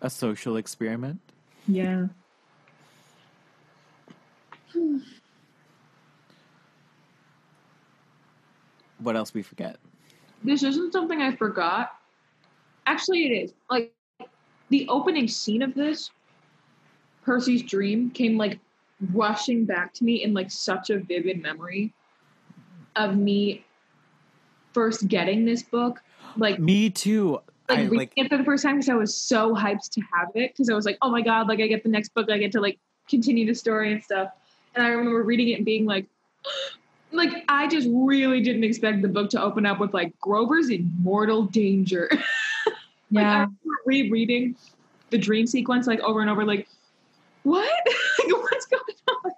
a 0.00 0.08
social 0.08 0.56
experiment. 0.56 1.20
yeah. 1.66 2.06
What 8.98 9.16
else 9.16 9.34
we 9.34 9.42
forget? 9.42 9.76
This 10.42 10.62
isn't 10.62 10.92
something 10.92 11.20
I 11.20 11.36
forgot. 11.36 11.98
Actually, 12.86 13.26
it 13.26 13.44
is. 13.44 13.52
Like 13.68 13.92
the 14.70 14.88
opening 14.88 15.28
scene 15.28 15.60
of 15.60 15.74
this, 15.74 16.10
Percy's 17.24 17.62
dream 17.62 18.10
came 18.10 18.38
like 18.38 18.58
rushing 19.12 19.64
back 19.64 19.92
to 19.94 20.04
me 20.04 20.22
in 20.22 20.32
like 20.32 20.50
such 20.50 20.90
a 20.90 20.98
vivid 20.98 21.42
memory 21.42 21.92
of 22.96 23.16
me 23.16 23.64
first 24.72 25.08
getting 25.08 25.44
this 25.44 25.62
book, 25.62 26.02
like 26.36 26.58
Me 26.58 26.90
too. 26.90 27.40
like 27.68 27.78
I 27.78 27.82
reading 27.82 27.98
like 27.98 28.12
it 28.16 28.28
for 28.28 28.38
the 28.38 28.44
first 28.44 28.62
time 28.62 28.76
because 28.76 28.88
I 28.88 28.94
was 28.94 29.14
so 29.14 29.54
hyped 29.54 29.90
to 29.90 30.00
have 30.12 30.28
it 30.34 30.52
because 30.52 30.68
I 30.68 30.74
was 30.74 30.84
like, 30.84 30.98
oh 31.02 31.10
my 31.10 31.22
god, 31.22 31.48
like 31.48 31.60
I 31.60 31.66
get 31.66 31.82
the 31.82 31.88
next 31.88 32.14
book, 32.14 32.30
I 32.30 32.38
get 32.38 32.52
to 32.52 32.60
like 32.60 32.78
continue 33.08 33.46
the 33.46 33.54
story 33.54 33.92
and 33.92 34.02
stuff. 34.02 34.30
And 34.74 34.84
I 34.84 34.88
remember 34.88 35.22
reading 35.22 35.48
it 35.48 35.54
and 35.54 35.64
being 35.64 35.84
like, 35.86 36.06
like 37.12 37.44
I 37.48 37.66
just 37.68 37.88
really 37.92 38.40
didn't 38.40 38.64
expect 38.64 39.02
the 39.02 39.08
book 39.08 39.30
to 39.30 39.42
open 39.42 39.66
up 39.66 39.78
with 39.78 39.92
like 39.92 40.18
Grover's 40.20 40.70
in 40.70 40.90
mortal 41.00 41.42
danger. 41.44 42.08
like, 43.10 43.26
I 43.26 43.30
Yeah. 43.30 43.32
remember 43.32 43.56
rereading 43.84 44.56
the 45.10 45.18
dream 45.18 45.46
sequence 45.46 45.86
like 45.86 46.00
over 46.00 46.20
and 46.20 46.30
over, 46.30 46.44
like 46.44 46.68
what? 47.42 47.70
like, 48.18 48.32
what's 48.32 48.66
going 48.66 48.82
on? 49.24 49.32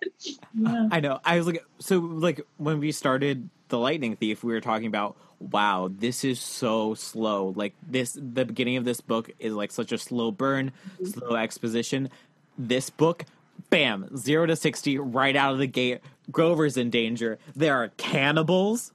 Yeah. 0.55 0.89
I 0.91 1.01
know. 1.01 1.21
I 1.25 1.37
was 1.37 1.47
like, 1.47 1.65
so 1.79 1.99
like 1.99 2.41
when 2.57 2.81
we 2.81 2.93
started 2.93 3.49
the 3.69 3.79
Lightning 3.79 4.17
Thief, 4.17 4.45
we 4.45 4.53
were 4.53 4.61
talking 4.61 4.87
about, 4.87 5.17
wow, 5.39 5.91
this 5.93 6.25
is 6.25 6.41
so 6.41 6.95
slow. 6.95 7.53
Like 7.57 7.75
this, 7.87 8.19
the 8.21 8.45
beginning 8.45 8.77
of 8.77 8.85
this 8.85 9.01
book 9.01 9.31
is 9.39 9.55
like 9.55 9.73
such 9.73 9.93
a 9.93 9.99
slow 9.99 10.31
burn, 10.31 10.71
mm-hmm. 10.71 11.07
slow 11.07 11.37
exposition. 11.37 12.11
This 12.57 12.91
book, 12.91 13.25
bam, 13.71 14.17
zero 14.17 14.47
to 14.47 14.57
sixty 14.57 14.99
right 14.99 15.35
out 15.37 15.53
of 15.53 15.59
the 15.59 15.67
gate. 15.67 16.01
Grover's 16.31 16.77
in 16.77 16.91
danger. 16.91 17.39
There 17.55 17.75
are 17.75 17.89
cannibals. 17.97 18.93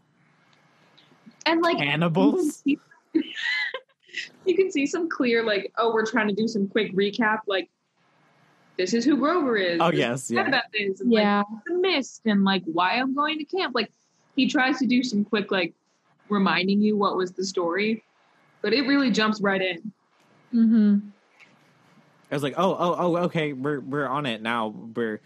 And 1.45 1.62
like 1.62 1.77
Cannibals. 1.77 2.62
You 2.65 2.77
can, 2.77 3.24
see, 3.24 3.33
you 4.45 4.55
can 4.55 4.71
see 4.71 4.86
some 4.86 5.09
clear, 5.09 5.43
like, 5.43 5.71
oh, 5.77 5.93
we're 5.93 6.05
trying 6.05 6.27
to 6.27 6.33
do 6.33 6.48
some 6.48 6.67
quick 6.67 6.93
recap, 6.95 7.39
like, 7.48 7.69
this 8.79 8.93
is 8.93 9.03
who 9.03 9.17
Grover 9.17 9.57
is. 9.57 9.77
Oh 9.81 9.91
yes, 9.91 10.31
yeah. 10.31 10.48
about 10.48 10.63
this, 10.71 11.01
and, 11.01 11.12
Yeah. 11.12 11.43
like, 11.51 11.63
the 11.65 11.74
mist, 11.74 12.21
and 12.25 12.45
like 12.45 12.63
why 12.63 12.93
I'm 12.93 13.13
going 13.13 13.38
to 13.38 13.43
camp. 13.43 13.75
Like, 13.75 13.91
he 14.38 14.48
tries 14.48 14.79
to 14.79 14.88
do 14.88 15.03
some 15.03 15.25
quick, 15.25 15.51
like, 15.51 15.74
reminding 16.29 16.81
you 16.81 16.95
what 16.95 17.17
was 17.17 17.33
the 17.33 17.43
story, 17.43 18.01
but 18.62 18.71
it 18.71 18.88
really 18.88 19.12
jumps 19.12 19.41
right 19.41 19.62
in. 19.62 19.91
Mm-hmm. 20.53 20.98
I 22.31 22.36
was 22.36 22.41
like, 22.41 22.53
oh, 22.55 22.71
oh, 22.71 22.95
oh, 22.98 23.17
okay, 23.25 23.51
we're 23.51 23.81
we're 23.81 24.07
on 24.07 24.25
it 24.25 24.41
now. 24.41 24.67
We're 24.95 25.19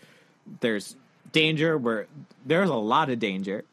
there's 0.60 0.96
danger. 1.32 1.78
We're 1.78 2.08
there's 2.48 2.72
a 2.72 2.76
lot 2.76 3.12
of 3.12 3.20
danger. 3.20 3.66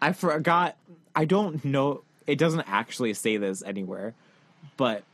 I 0.00 0.12
forgot. 0.12 0.76
I 1.14 1.24
don't 1.24 1.64
know. 1.64 2.02
It 2.26 2.36
doesn't 2.36 2.64
actually 2.66 3.14
say 3.14 3.36
this 3.36 3.62
anywhere, 3.62 4.14
but 4.76 5.04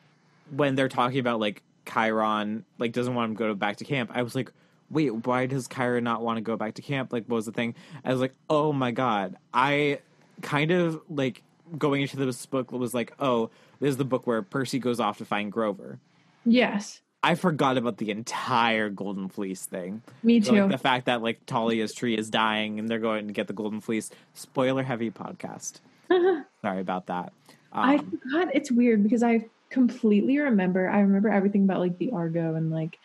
when 0.57 0.75
they're 0.75 0.89
talking 0.89 1.19
about 1.19 1.39
like 1.39 1.63
Chiron, 1.93 2.65
like 2.79 2.93
doesn't 2.93 3.15
want 3.15 3.31
him 3.31 3.37
to 3.37 3.39
go 3.39 3.55
back 3.55 3.77
to 3.77 3.85
camp, 3.85 4.11
I 4.15 4.23
was 4.23 4.35
like, 4.35 4.53
wait, 4.91 5.11
why 5.27 5.47
does 5.47 5.69
Chiron 5.69 6.05
not 6.05 6.23
want 6.23 6.37
to 6.39 6.41
go 6.41 6.57
back 6.57 6.75
to 6.75 6.83
camp? 6.83 7.13
Like, 7.13 7.25
what 7.27 7.37
was 7.37 7.47
the 7.47 7.53
thing? 7.53 7.75
I 8.05 8.11
was 8.13 8.21
like, 8.21 8.35
oh 8.49 8.73
my 8.73 8.91
god, 8.91 9.37
I 9.53 10.01
kind 10.43 10.71
of 10.71 11.01
like 11.09 11.43
going 11.77 12.03
into 12.03 12.17
this 12.17 12.45
book 12.47 12.73
was 12.73 12.95
like, 12.95 13.13
oh, 13.19 13.51
this 13.81 13.91
is 13.91 13.97
the 13.97 14.05
book 14.05 14.27
where 14.27 14.43
Percy 14.43 14.79
goes 14.79 15.01
off 15.01 15.19
to 15.19 15.25
find 15.25 15.53
Grover. 15.53 15.99
Yes. 16.45 17.01
I 17.23 17.35
forgot 17.35 17.77
about 17.77 17.97
the 17.99 18.11
entire 18.13 18.89
Golden 18.91 19.29
Fleece 19.29 19.67
thing. 19.67 20.03
Me 20.23 20.41
So, 20.41 20.53
too. 20.55 20.61
like, 20.63 20.71
the 20.71 20.79
fact 20.79 21.07
that 21.07 21.21
like 21.21 21.45
Thalia's 21.47 21.93
tree 21.93 22.17
is 22.17 22.31
dying 22.31 22.79
and 22.79 22.89
they're 22.89 23.01
going 23.01 23.27
to 23.27 23.33
get 23.33 23.49
the 23.49 23.53
Golden 23.53 23.81
Fleece. 23.81 24.11
Spoiler 24.35 24.85
heavy 24.85 25.11
podcast. 25.11 25.81
Sorry 26.63 26.81
about 26.81 27.07
that. 27.07 27.33
I 27.73 27.97
Um, 27.97 28.19
forgot. 28.23 28.55
It's 28.55 28.71
weird 28.71 29.03
because 29.03 29.23
I 29.25 29.47
completely 29.71 30.39
remember. 30.39 30.89
I 30.89 31.01
remember 31.01 31.29
everything 31.29 31.65
about 31.65 31.81
like 31.81 31.99
the 31.99 32.11
Argo 32.13 32.55
and 32.55 32.71
like, 32.71 32.99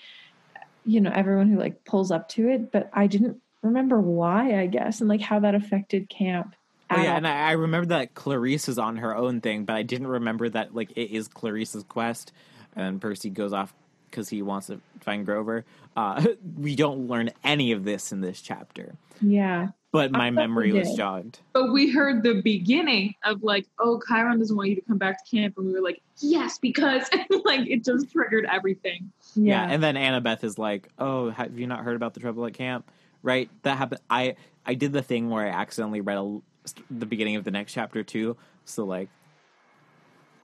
you 0.86 1.01
know, 1.01 1.12
everyone 1.13 1.50
who 1.50 1.58
like 1.58 1.84
pulls 1.86 2.12
up 2.12 2.29
to 2.29 2.50
it, 2.50 2.72
but 2.72 2.89
I 2.93 3.08
didn't 3.08 3.41
remember 3.62 4.00
why. 4.00 4.60
I 4.60 4.67
guess 4.67 5.00
and 5.00 5.10
like 5.10 5.22
how 5.22 5.39
that 5.39 5.55
affected 5.55 6.10
camp. 6.10 6.55
oh 6.89 7.01
yeah, 7.01 7.15
and 7.15 7.27
I, 7.27 7.50
I 7.50 7.51
remember 7.53 7.88
that 7.88 8.13
Clarisse 8.13 8.70
is 8.70 8.77
on 8.77 8.98
her 8.98 9.15
own 9.15 9.41
thing, 9.41 9.65
but 9.65 9.75
I 9.75 9.84
didn't 9.84 10.08
remember 10.08 10.50
that 10.50 10.75
like 10.75 10.91
it 10.91 11.12
is 11.12 11.27
Clarisse's 11.27 11.84
quest, 11.84 12.32
and 12.75 13.01
Percy 13.01 13.29
goes 13.29 13.53
off 13.53 13.74
because 14.10 14.29
he 14.29 14.41
wants 14.41 14.67
to 14.67 14.79
find 15.01 15.25
Grover. 15.25 15.65
Uh, 15.96 16.25
we 16.58 16.75
don't 16.75 17.08
learn 17.08 17.32
any 17.43 17.72
of 17.72 17.84
this 17.84 18.12
in 18.12 18.22
this 18.22 18.41
chapter, 18.41 18.96
yeah. 19.22 19.70
But 19.93 20.12
my 20.12 20.31
memory 20.31 20.73
was 20.73 20.91
jogged. 20.95 21.39
But 21.53 21.71
we 21.71 21.91
heard 21.91 22.23
the 22.23 22.41
beginning 22.41 23.13
of 23.23 23.43
like, 23.43 23.67
oh, 23.77 24.01
Chiron 24.07 24.39
doesn't 24.39 24.57
want 24.57 24.69
you 24.69 24.75
to 24.75 24.81
come 24.81 24.97
back 24.97 25.23
to 25.23 25.38
camp, 25.38 25.55
and 25.57 25.67
we 25.67 25.73
were 25.73 25.81
like, 25.81 26.01
yes, 26.17 26.57
because 26.57 27.07
like 27.45 27.69
it 27.69 27.85
just 27.85 28.12
triggered 28.12 28.45
everything. 28.51 29.12
Yeah. 29.35 29.67
Yeah. 29.67 29.71
and 29.71 29.83
then 29.83 29.95
Annabeth 29.95 30.43
is 30.43 30.57
like, 30.57 30.89
"Oh, 30.97 31.29
have 31.29 31.57
you 31.57 31.67
not 31.67 31.83
heard 31.83 31.95
about 31.95 32.15
the 32.15 32.19
trouble 32.19 32.43
at 32.47 32.55
camp?" 32.55 32.91
Right? 33.21 33.50
That 33.62 33.77
happened. 33.77 34.01
I 34.09 34.35
I 34.65 34.73
did 34.73 34.93
the 34.93 35.03
thing 35.03 35.29
where 35.29 35.45
I 35.45 35.50
accidentally 35.50 36.01
read 36.01 36.17
a, 36.17 36.41
the 36.89 37.05
beginning 37.05 37.35
of 37.35 37.43
the 37.43 37.51
next 37.51 37.73
chapter 37.73 38.03
too. 38.03 38.35
So 38.65 38.85
like, 38.85 39.09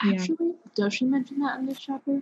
Yeah. 0.05 0.13
Actually, 0.13 0.53
does 0.75 0.93
she 0.93 1.05
mention 1.05 1.39
that 1.39 1.59
in 1.59 1.65
this 1.65 1.79
chapter? 1.79 2.21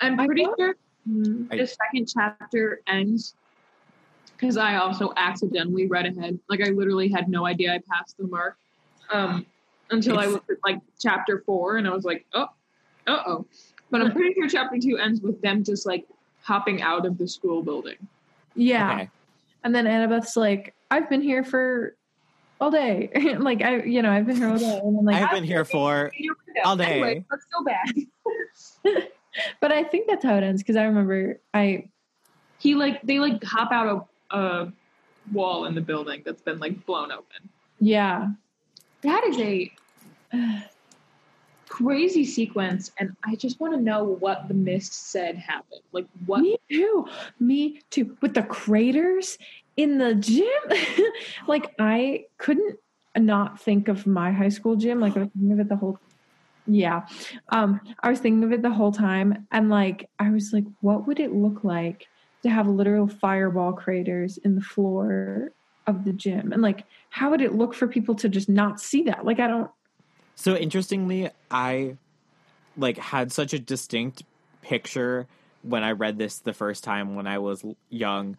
I'm 0.00 0.16
pretty 0.16 0.46
sure. 0.56 0.76
The 1.04 1.66
second 1.66 2.08
chapter 2.14 2.80
ends 2.86 3.34
because 4.42 4.56
I 4.56 4.74
also 4.74 5.12
accidentally 5.16 5.86
read 5.86 6.04
ahead. 6.04 6.36
Like 6.50 6.60
I 6.66 6.70
literally 6.70 7.08
had 7.08 7.28
no 7.28 7.46
idea 7.46 7.72
I 7.72 7.80
passed 7.88 8.18
the 8.18 8.26
mark 8.26 8.58
um, 9.12 9.46
until 9.90 10.18
I 10.18 10.22
It's- 10.22 10.32
looked 10.34 10.50
at 10.50 10.56
like 10.64 10.80
chapter 11.00 11.44
four, 11.46 11.76
and 11.76 11.86
I 11.86 11.92
was 11.92 12.04
like, 12.04 12.26
oh, 12.34 12.48
uh 13.06 13.22
oh. 13.24 13.46
But 13.90 14.00
I'm 14.00 14.10
pretty 14.10 14.34
sure 14.34 14.48
chapter 14.48 14.78
two 14.80 14.98
ends 14.98 15.20
with 15.20 15.40
them 15.42 15.62
just 15.62 15.86
like 15.86 16.06
hopping 16.40 16.82
out 16.82 17.06
of 17.06 17.18
the 17.18 17.28
school 17.28 17.62
building. 17.62 17.96
Yeah. 18.56 18.92
okay, 18.94 19.10
And 19.62 19.72
then 19.74 19.86
Annabeth's 19.86 20.36
like, 20.36 20.74
I've 20.90 21.08
been 21.08 21.22
here 21.22 21.44
for 21.44 21.94
all 22.60 22.70
day. 22.70 23.10
like 23.38 23.62
I, 23.62 23.82
you 23.82 24.02
know, 24.02 24.10
I've 24.10 24.26
been 24.26 24.36
here 24.38 24.48
all 24.48 24.58
day. 24.58 24.80
And 24.82 24.96
then 24.96 25.04
like, 25.04 25.22
I've 25.22 25.30
been 25.30 25.44
here 25.44 25.64
for 25.64 26.10
In 26.18 26.24
your 26.24 26.34
window. 26.46 26.60
All 26.64 26.76
day. 26.76 26.84
Anyway, 27.00 27.24
let's 27.30 27.46
go 27.54 27.64
back. 27.64 29.08
but 29.60 29.70
I 29.70 29.84
think 29.84 30.08
that's 30.08 30.24
how 30.24 30.34
it 30.36 30.42
ends 30.42 30.62
because 30.62 30.76
I 30.76 30.82
remember 30.84 31.38
I, 31.54 31.90
he 32.58 32.74
like 32.74 33.02
they 33.02 33.18
like 33.20 33.42
hop 33.44 33.72
out 33.72 33.86
of 33.88 34.06
a 34.32 34.72
wall 35.32 35.66
in 35.66 35.74
the 35.74 35.80
building 35.80 36.22
that's 36.24 36.42
been 36.42 36.58
like 36.58 36.84
blown 36.86 37.12
open. 37.12 37.48
yeah, 37.80 38.28
That 39.02 39.24
is 39.24 39.38
a 39.38 39.72
crazy 41.68 42.24
sequence, 42.24 42.92
and 42.98 43.16
I 43.24 43.34
just 43.34 43.58
want 43.58 43.74
to 43.74 43.80
know 43.80 44.04
what 44.04 44.46
the 44.48 44.54
mist 44.54 44.92
said 45.10 45.36
happened. 45.36 45.80
Like 45.92 46.06
what? 46.26 46.40
me 46.40 46.58
too, 46.70 47.06
me 47.40 47.80
too. 47.90 48.16
With 48.20 48.34
the 48.34 48.42
craters 48.42 49.38
in 49.76 49.98
the 49.98 50.14
gym, 50.14 50.46
like 51.46 51.74
I 51.78 52.26
couldn't 52.38 52.78
not 53.16 53.60
think 53.60 53.88
of 53.88 54.06
my 54.06 54.32
high 54.32 54.50
school 54.50 54.76
gym. 54.76 55.00
Like 55.00 55.16
I 55.16 55.20
was 55.20 55.28
thinking 55.30 55.52
of 55.52 55.60
it 55.60 55.68
the 55.68 55.76
whole. 55.76 55.98
Yeah, 56.66 57.06
um, 57.48 57.80
I 58.02 58.10
was 58.10 58.20
thinking 58.20 58.44
of 58.44 58.52
it 58.52 58.62
the 58.62 58.70
whole 58.70 58.92
time, 58.92 59.46
and 59.50 59.70
like 59.70 60.08
I 60.18 60.30
was 60.30 60.52
like, 60.52 60.64
what 60.80 61.06
would 61.06 61.20
it 61.20 61.32
look 61.32 61.64
like 61.64 62.06
to 62.42 62.50
have 62.50 62.68
literal 62.68 63.08
fireball 63.08 63.72
craters 63.72 64.38
in 64.38 64.54
the 64.54 64.60
floor 64.60 65.52
of 65.86 66.04
the 66.04 66.12
gym, 66.12 66.52
and 66.52 66.62
like 66.62 66.84
how 67.10 67.30
would 67.30 67.40
it 67.40 67.54
look 67.54 67.74
for 67.74 67.86
people 67.86 68.14
to 68.16 68.28
just 68.28 68.48
not 68.48 68.80
see 68.80 69.02
that? 69.04 69.24
Like 69.24 69.40
I 69.40 69.46
don't. 69.46 69.70
So 70.34 70.56
interestingly, 70.56 71.30
I 71.50 71.96
like 72.76 72.96
had 72.96 73.32
such 73.32 73.52
a 73.52 73.58
distinct 73.58 74.22
picture 74.62 75.26
when 75.62 75.84
I 75.84 75.92
read 75.92 76.18
this 76.18 76.38
the 76.38 76.52
first 76.52 76.84
time 76.84 77.14
when 77.14 77.26
I 77.26 77.38
was 77.38 77.64
young 77.90 78.36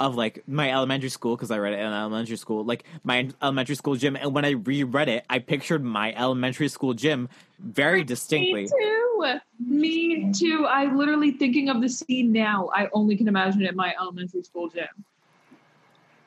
of 0.00 0.16
like 0.16 0.42
my 0.48 0.72
elementary 0.72 1.10
school 1.10 1.36
because 1.36 1.50
I 1.50 1.58
read 1.58 1.74
it 1.74 1.78
in 1.78 1.86
elementary 1.86 2.36
school, 2.38 2.64
like 2.64 2.84
my 3.04 3.28
elementary 3.42 3.76
school 3.76 3.94
gym. 3.96 4.16
And 4.16 4.34
when 4.34 4.46
I 4.46 4.52
reread 4.52 5.08
it, 5.08 5.26
I 5.28 5.38
pictured 5.38 5.84
my 5.84 6.12
elementary 6.14 6.68
school 6.68 6.94
gym 6.94 7.28
very 7.58 8.02
distinctly. 8.02 8.62
Me 8.62 8.70
too. 8.80 9.38
Me 9.60 10.32
too. 10.32 10.66
I 10.66 10.92
literally 10.92 11.32
thinking 11.32 11.68
of 11.68 11.82
the 11.82 11.88
scene 11.88 12.32
now. 12.32 12.70
I 12.74 12.88
only 12.94 13.16
can 13.16 13.28
imagine 13.28 13.62
it 13.62 13.70
in 13.70 13.76
my 13.76 13.94
elementary 14.00 14.42
school 14.42 14.70
gym. 14.70 14.88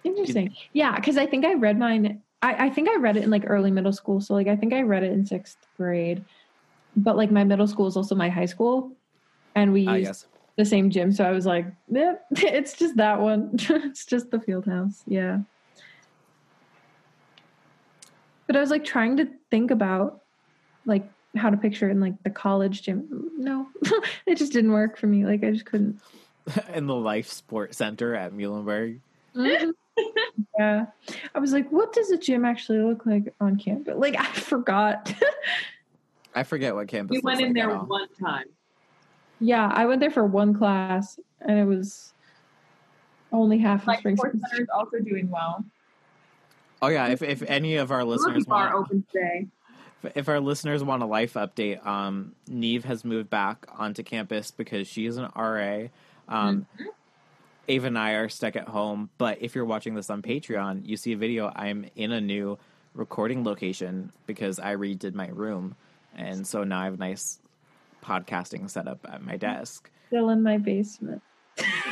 Interesting. 0.03 0.55
Yeah, 0.73 0.95
because 0.95 1.17
I 1.17 1.25
think 1.25 1.43
I 1.43 1.55
read 1.55 1.79
mine. 1.79 2.21
I, 2.43 2.65
I 2.65 2.69
think 2.69 2.89
I 2.89 2.97
read 2.97 3.17
it 3.17 3.23
in 3.23 3.31
like 3.31 3.43
early 3.47 3.71
middle 3.71 3.93
school. 3.93 4.21
So 4.21 4.35
like 4.35 4.47
I 4.47 4.55
think 4.55 4.73
I 4.73 4.81
read 4.81 5.03
it 5.03 5.11
in 5.11 5.25
sixth 5.25 5.57
grade. 5.75 6.25
But 6.95 7.17
like 7.17 7.31
my 7.31 7.43
middle 7.43 7.65
school 7.67 7.87
is 7.87 7.97
also 7.97 8.13
my 8.13 8.29
high 8.29 8.45
school, 8.45 8.95
and 9.55 9.73
we 9.73 9.81
used 9.81 9.89
Ah, 9.89 9.95
yes. 9.95 10.25
The 10.55 10.65
same 10.65 10.89
gym. 10.89 11.11
So 11.11 11.23
I 11.23 11.31
was 11.31 11.45
like, 11.45 11.65
eh, 11.95 12.15
it's 12.31 12.73
just 12.73 12.95
that 12.97 13.19
one. 13.19 13.51
it's 13.57 14.05
just 14.05 14.31
the 14.31 14.39
field 14.39 14.65
house. 14.65 15.03
Yeah. 15.07 15.39
But 18.47 18.57
I 18.57 18.59
was 18.59 18.69
like 18.69 18.83
trying 18.83 19.17
to 19.17 19.27
think 19.49 19.71
about 19.71 20.21
like 20.85 21.07
how 21.35 21.49
to 21.49 21.57
picture 21.57 21.87
it 21.87 21.91
in 21.91 21.99
like 21.99 22.21
the 22.23 22.29
college 22.29 22.83
gym. 22.83 23.31
No, 23.37 23.67
it 24.25 24.35
just 24.35 24.53
didn't 24.53 24.73
work 24.73 24.97
for 24.97 25.07
me. 25.07 25.25
Like 25.25 25.43
I 25.43 25.51
just 25.51 25.65
couldn't. 25.65 25.99
in 26.73 26.87
the 26.87 26.95
Life 26.95 27.29
Sport 27.29 27.73
Center 27.73 28.13
at 28.13 28.33
Muhlenberg. 28.33 28.99
yeah. 29.33 30.85
I 31.33 31.39
was 31.39 31.53
like, 31.53 31.69
what 31.71 31.93
does 31.93 32.11
a 32.11 32.17
gym 32.17 32.45
actually 32.45 32.79
look 32.79 33.05
like 33.05 33.33
on 33.39 33.57
campus? 33.57 33.95
Like 33.97 34.19
I 34.19 34.25
forgot. 34.25 35.13
I 36.35 36.43
forget 36.43 36.75
what 36.75 36.87
campus. 36.89 37.15
We 37.15 37.21
went 37.23 37.39
looks 37.39 37.49
in 37.49 37.53
like 37.55 37.67
there 37.69 37.77
one 37.77 38.07
time. 38.19 38.45
Yeah, 39.43 39.71
I 39.73 39.85
went 39.85 39.99
there 39.99 40.11
for 40.11 40.25
one 40.25 40.53
class 40.53 41.19
and 41.41 41.59
it 41.59 41.65
was 41.65 42.13
only 43.31 43.57
half 43.57 43.81
of 43.81 43.87
Like 43.87 43.99
spring 43.99 44.15
sports 44.15 44.33
semester. 44.35 44.55
center 44.55 44.63
is 44.63 44.69
also 44.73 44.99
doing 44.99 45.29
well. 45.29 45.63
Oh 46.81 46.87
yeah, 46.87 47.07
if 47.07 47.21
if 47.21 47.41
any 47.43 47.77
of 47.77 47.91
our 47.91 48.03
listeners 48.03 48.35
Rookie 48.39 48.49
bar 48.49 48.73
want, 48.73 48.85
open 48.87 49.05
today. 49.11 49.47
if 50.15 50.27
our 50.29 50.39
listeners 50.39 50.83
want 50.83 51.01
a 51.01 51.05
life 51.05 51.33
update, 51.33 51.85
um, 51.85 52.33
Neve 52.47 52.83
has 52.85 53.05
moved 53.05 53.29
back 53.29 53.65
onto 53.77 54.03
campus 54.03 54.51
because 54.51 54.87
she 54.87 55.05
is 55.05 55.17
an 55.17 55.29
RA. 55.35 55.87
Um, 56.27 56.65
Mm-hmm. 56.79 56.85
Ava 57.69 57.87
and 57.87 57.97
I 57.97 58.11
are 58.15 58.27
stuck 58.27 58.57
at 58.57 58.67
home, 58.67 59.09
but 59.17 59.37
if 59.41 59.55
you're 59.55 59.63
watching 59.63 59.95
this 59.95 60.09
on 60.09 60.21
Patreon, 60.21 60.85
you 60.85 60.97
see 60.97 61.13
a 61.13 61.17
video. 61.17 61.49
I'm 61.55 61.85
in 61.95 62.11
a 62.11 62.19
new 62.19 62.57
recording 62.93 63.45
location 63.45 64.11
because 64.27 64.59
I 64.59 64.75
redid 64.75 65.13
my 65.13 65.29
room, 65.29 65.77
and 66.13 66.45
so 66.45 66.65
now 66.65 66.81
I 66.81 66.83
have 66.83 66.95
a 66.95 66.97
nice 66.97 67.39
podcasting 68.03 68.69
setup 68.69 69.05
at 69.11 69.23
my 69.23 69.33
mm-hmm. 69.33 69.39
desk. 69.39 69.89
Still 70.07 70.29
in 70.29 70.43
my 70.43 70.57
basement. 70.57 71.21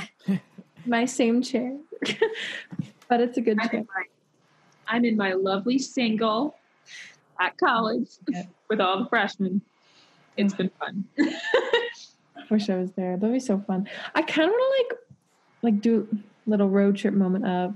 my 0.85 1.05
same 1.05 1.41
chair. 1.41 1.77
but 3.07 3.21
it's 3.21 3.37
a 3.37 3.41
good 3.41 3.57
I'm 3.59 3.69
chair. 3.69 3.79
in 3.79 3.87
my, 3.95 4.03
I'm 4.87 5.05
in 5.05 5.17
my 5.17 5.33
lovely 5.33 5.79
single 5.79 6.55
at 7.39 7.57
college 7.57 8.09
Yeah. 8.27 8.43
with 8.69 8.81
all 8.81 8.99
the 8.99 9.09
freshmen. 9.09 9.61
It's 10.37 10.53
been 10.53 10.71
fun. 10.79 11.05
Wish 12.49 12.69
I 12.69 12.77
was 12.77 12.91
there. 12.93 13.17
That'd 13.17 13.33
be 13.33 13.39
so 13.39 13.59
fun. 13.59 13.87
I 14.15 14.21
kind 14.21 14.47
of 14.47 14.53
want 14.53 14.89
to 14.89 14.95
like, 14.95 15.73
like 15.73 15.81
do 15.81 16.07
a 16.47 16.49
little 16.49 16.69
road 16.69 16.95
trip 16.95 17.13
moment 17.13 17.45
of 17.45 17.75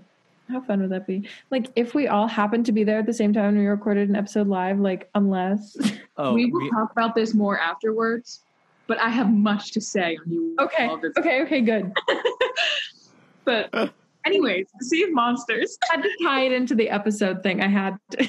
how 0.50 0.62
fun 0.62 0.82
would 0.82 0.92
that 0.92 1.08
be? 1.08 1.28
Like 1.52 1.68
if 1.76 1.94
we 1.96 2.08
all 2.08 2.28
happened 2.28 2.66
to 2.68 2.72
be 2.72 2.84
there 2.84 3.00
at 3.00 3.06
the 3.06 3.14
same 3.14 3.34
time 3.34 3.46
and 3.50 3.58
we 3.58 3.66
recorded 3.66 4.10
an 4.10 4.16
episode 4.16 4.48
live, 4.48 4.80
like 4.80 5.10
unless. 5.16 5.78
Oh, 6.18 6.34
we 6.34 6.46
will 6.46 6.62
we- 6.62 6.70
talk 6.70 6.92
about 6.94 7.14
this 7.14 7.34
more 7.34 7.60
afterwards, 7.60 8.40
but 8.88 8.98
I 9.00 9.10
have 9.10 9.30
much 9.34 9.72
to 9.74 9.82
say 9.82 10.18
on 10.26 10.32
you. 10.32 10.56
okay. 10.62 10.90
this. 11.02 11.12
Okay. 11.18 11.42
Okay. 11.42 11.60
Good. 11.62 11.92
But 13.44 13.92
anyways, 14.26 14.68
Sea 14.82 15.04
of 15.04 15.12
Monsters. 15.14 15.78
had 15.92 16.02
to 16.02 16.10
tie 16.24 16.46
it 16.46 16.52
into 16.54 16.74
the 16.74 16.90
episode 16.90 17.44
thing. 17.44 17.62
I 17.62 17.68
had 17.68 17.98
to 18.12 18.28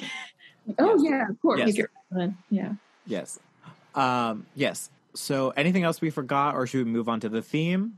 Oh 0.79 1.01
Yes. 1.01 1.11
yeah, 1.11 1.29
of 1.31 1.41
course. 1.41 1.59
Yes. 1.61 1.67
make 1.69 1.79
it 1.79 1.91
relevant. 2.11 2.37
Yeah. 2.51 2.73
yes, 3.07 3.39
um, 3.95 4.47
yes. 4.57 4.91
So, 5.15 5.51
anything 5.57 5.85
else 5.85 6.01
we 6.01 6.11
forgot, 6.11 6.55
or 6.57 6.67
should 6.67 6.85
we 6.85 6.91
move 6.91 7.09
on 7.09 7.21
to 7.21 7.29
the 7.29 7.41
theme? 7.41 7.97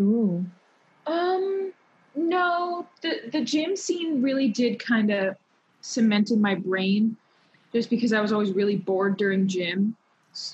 Ooh. 0.00 0.44
Um, 1.06 1.72
no, 2.14 2.86
the 3.02 3.22
the 3.32 3.42
gym 3.42 3.76
scene 3.76 4.22
really 4.22 4.48
did 4.48 4.78
kind 4.78 5.10
of 5.10 5.36
cement 5.80 6.30
in 6.30 6.40
my 6.40 6.54
brain, 6.54 7.16
just 7.72 7.90
because 7.90 8.12
I 8.12 8.20
was 8.20 8.32
always 8.32 8.52
really 8.52 8.76
bored 8.76 9.16
during 9.16 9.48
gym. 9.48 9.96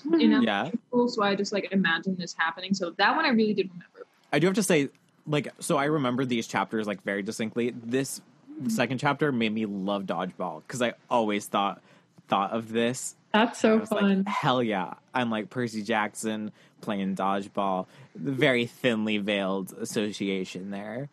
In 0.05 0.11
mm-hmm. 0.11 0.21
elementary 0.21 0.45
Yeah. 0.45 0.71
school, 0.89 1.09
so 1.09 1.23
I 1.23 1.35
just 1.35 1.53
like 1.53 1.73
imagined 1.73 2.19
this 2.19 2.35
happening. 2.37 2.75
So 2.75 2.91
that 2.99 3.17
one 3.17 3.25
I 3.25 3.31
really 3.31 3.55
did 3.55 3.71
remember. 3.71 4.07
I 4.31 4.39
do 4.39 4.47
have 4.47 4.57
to 4.57 4.63
say, 4.63 4.91
like, 5.27 5.49
so 5.59 5.79
I 5.79 5.87
remember 5.87 6.27
these 6.27 6.47
chapters 6.47 6.87
like 6.87 7.03
very 7.03 7.23
distinctly. 7.23 7.71
This 7.71 8.21
mm-hmm. 8.53 8.69
second 8.69 8.99
chapter 8.99 9.33
made 9.33 9.55
me 9.55 9.65
love 9.65 10.05
dodgeball 10.05 10.63
because 10.67 10.83
I 10.83 10.93
always 11.09 11.47
thought 11.47 11.81
thought 12.29 12.53
of 12.53 12.71
this. 12.71 13.17
That's 13.33 13.59
so 13.59 13.81
fun. 13.87 14.25
like, 14.25 14.29
hell 14.29 14.63
yeah! 14.63 14.95
I'm 15.15 15.31
like 15.31 15.49
Percy 15.49 15.83
Jackson 15.83 16.53
playing 16.83 17.17
dodgeball. 17.17 17.87
The 18.15 18.33
very 18.33 18.67
thinly 18.67 19.17
veiled 19.19 19.73
association 19.81 20.71
there. 20.71 21.09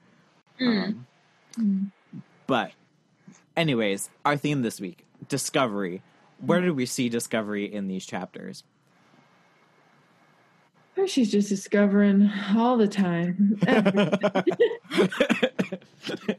Um, 0.60 1.08
Mm. 1.58 1.90
but, 2.46 2.72
anyways, 3.56 4.10
our 4.26 4.38
theme 4.38 4.62
this 4.62 4.80
week: 4.80 5.06
discovery. 5.28 6.02
Where 6.40 6.62
do 6.62 6.72
we 6.74 6.86
see 6.86 7.10
discovery 7.10 7.66
in 7.72 7.88
these 7.88 8.06
chapters? 8.06 8.64
Oh, 10.98 11.08
she's 11.08 11.32
just 11.32 11.50
discovering 11.50 12.30
all 12.56 12.78
the 12.78 12.88
time. 12.88 13.60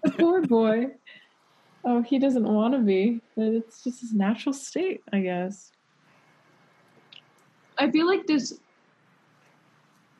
poor 0.18 0.42
boy. 0.42 0.86
Oh, 1.84 2.02
he 2.02 2.18
doesn't 2.18 2.44
want 2.44 2.74
to 2.74 2.80
be, 2.80 3.20
but 3.36 3.46
it's 3.46 3.82
just 3.82 4.00
his 4.00 4.12
natural 4.12 4.52
state, 4.52 5.02
I 5.12 5.20
guess. 5.20 5.72
I 7.78 7.90
feel 7.90 8.06
like 8.06 8.26
this 8.26 8.58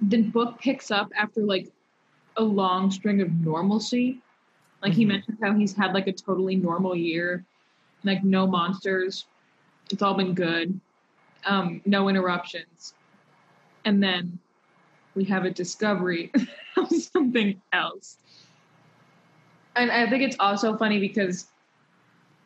the 0.01 0.23
book 0.23 0.61
picks 0.61 0.91
up 0.93 1.11
after 1.17 1.43
like 1.43 1.73
a 2.39 2.43
long 2.43 2.91
string 2.91 3.21
of 3.21 3.31
normalcy. 3.41 4.21
Like 4.83 4.93
he 4.95 5.05
Mhm. 5.05 5.09
mentioned 5.09 5.39
how 5.43 5.53
he's 5.55 5.75
had 5.75 5.93
like 5.93 6.07
a 6.07 6.13
totally 6.13 6.57
normal 6.57 6.95
year, 6.95 7.45
like 8.05 8.25
no 8.25 8.47
monsters. 8.47 9.27
It's 9.91 10.03
all 10.03 10.15
been 10.15 10.35
good. 10.35 10.81
Um, 11.45 11.83
no 11.85 12.09
interruptions. 12.09 12.95
And 13.85 14.03
then 14.03 14.39
we 15.15 15.25
have 15.25 15.45
a 15.45 15.51
discovery 15.51 16.31
of 16.77 16.89
something 16.91 17.61
else. 17.73 18.19
And 19.77 19.91
I 19.91 20.09
think 20.09 20.23
it's 20.23 20.37
also 20.39 20.77
funny 20.77 20.99
because 21.01 21.49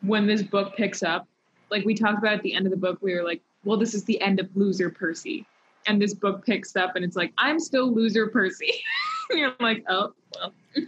when 0.01 0.25
this 0.27 0.41
book 0.41 0.75
picks 0.75 1.03
up, 1.03 1.27
like 1.69 1.85
we 1.85 1.93
talked 1.93 2.17
about 2.17 2.33
at 2.33 2.43
the 2.43 2.53
end 2.53 2.65
of 2.65 2.71
the 2.71 2.77
book, 2.77 2.99
we 3.01 3.13
were 3.13 3.23
like, 3.23 3.41
well, 3.63 3.77
this 3.77 3.93
is 3.93 4.03
the 4.05 4.19
end 4.21 4.39
of 4.39 4.55
loser 4.55 4.89
Percy. 4.89 5.45
And 5.85 6.01
this 6.01 6.13
book 6.13 6.45
picks 6.45 6.75
up 6.75 6.95
and 6.95 7.03
it's 7.03 7.15
like, 7.15 7.33
I'm 7.37 7.59
still 7.59 7.93
loser 7.93 8.27
Percy. 8.27 8.73
you're 9.31 9.55
like, 9.59 9.83
oh, 9.89 10.13
well. 10.35 10.53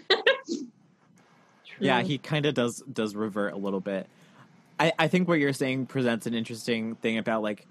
Yeah, 1.80 2.02
he 2.04 2.18
kind 2.18 2.46
of 2.46 2.54
does 2.54 2.82
does 2.92 3.16
revert 3.16 3.54
a 3.54 3.58
little 3.58 3.82
bit. 3.82 4.08
I 4.80 4.94
I 4.98 5.08
think 5.08 5.28
what 5.28 5.40
you're 5.40 5.54
saying 5.54 5.88
presents 5.88 6.26
an 6.26 6.34
interesting 6.34 6.96
thing 6.96 7.18
about 7.18 7.42
like 7.42 7.68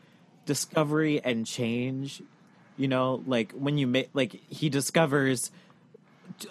discovery 0.47 1.23
and 1.25 1.47
change. 1.47 2.23
You 2.77 2.89
know, 2.89 3.23
like 3.27 3.53
when 3.53 3.79
you 3.79 3.87
make 3.87 4.11
like 4.13 4.41
he 4.51 4.69
discovers 4.69 5.51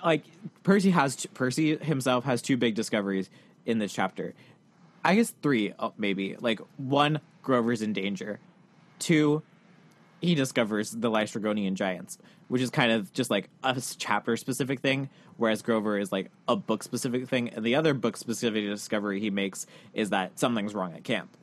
like 0.04 0.24
Percy 0.64 0.92
has 0.92 1.28
Percy 1.34 1.78
himself 1.78 2.24
has 2.26 2.42
two 2.42 2.58
big 2.58 2.76
discoveries 2.76 3.30
in 3.66 3.80
this 3.80 3.94
chapter. 3.94 4.34
I 5.04 5.16
guess 5.16 5.34
three 5.42 5.74
uh, 5.78 5.90
maybe. 5.98 6.36
Like 6.40 6.60
one, 6.78 7.20
Grover's 7.42 7.82
in 7.82 7.94
danger. 7.94 8.40
Two, 9.00 9.44
he 10.24 10.36
discovers 10.36 10.92
the 10.92 11.12
Laistrygonian 11.12 11.74
giants, 11.74 12.18
which 12.48 12.62
is 12.62 12.70
kind 12.70 12.92
of 12.92 13.12
just 13.12 13.30
like 13.30 13.50
a 13.64 13.82
chapter 13.98 14.38
specific 14.38 14.80
thing, 14.80 15.10
whereas 15.38 15.62
Grover 15.62 15.98
is 15.98 16.12
like 16.12 16.32
a 16.48 16.56
book 16.56 16.82
specific 16.82 17.28
thing. 17.28 17.50
And 17.50 17.66
the 17.66 17.76
other 17.76 17.94
book 17.94 18.16
specific 18.16 18.66
discovery 18.66 19.20
he 19.20 19.30
makes 19.30 19.68
is 19.94 20.12
that 20.12 20.40
something's 20.40 20.74
wrong 20.74 20.94
at 20.94 21.04
camp. 21.04 21.36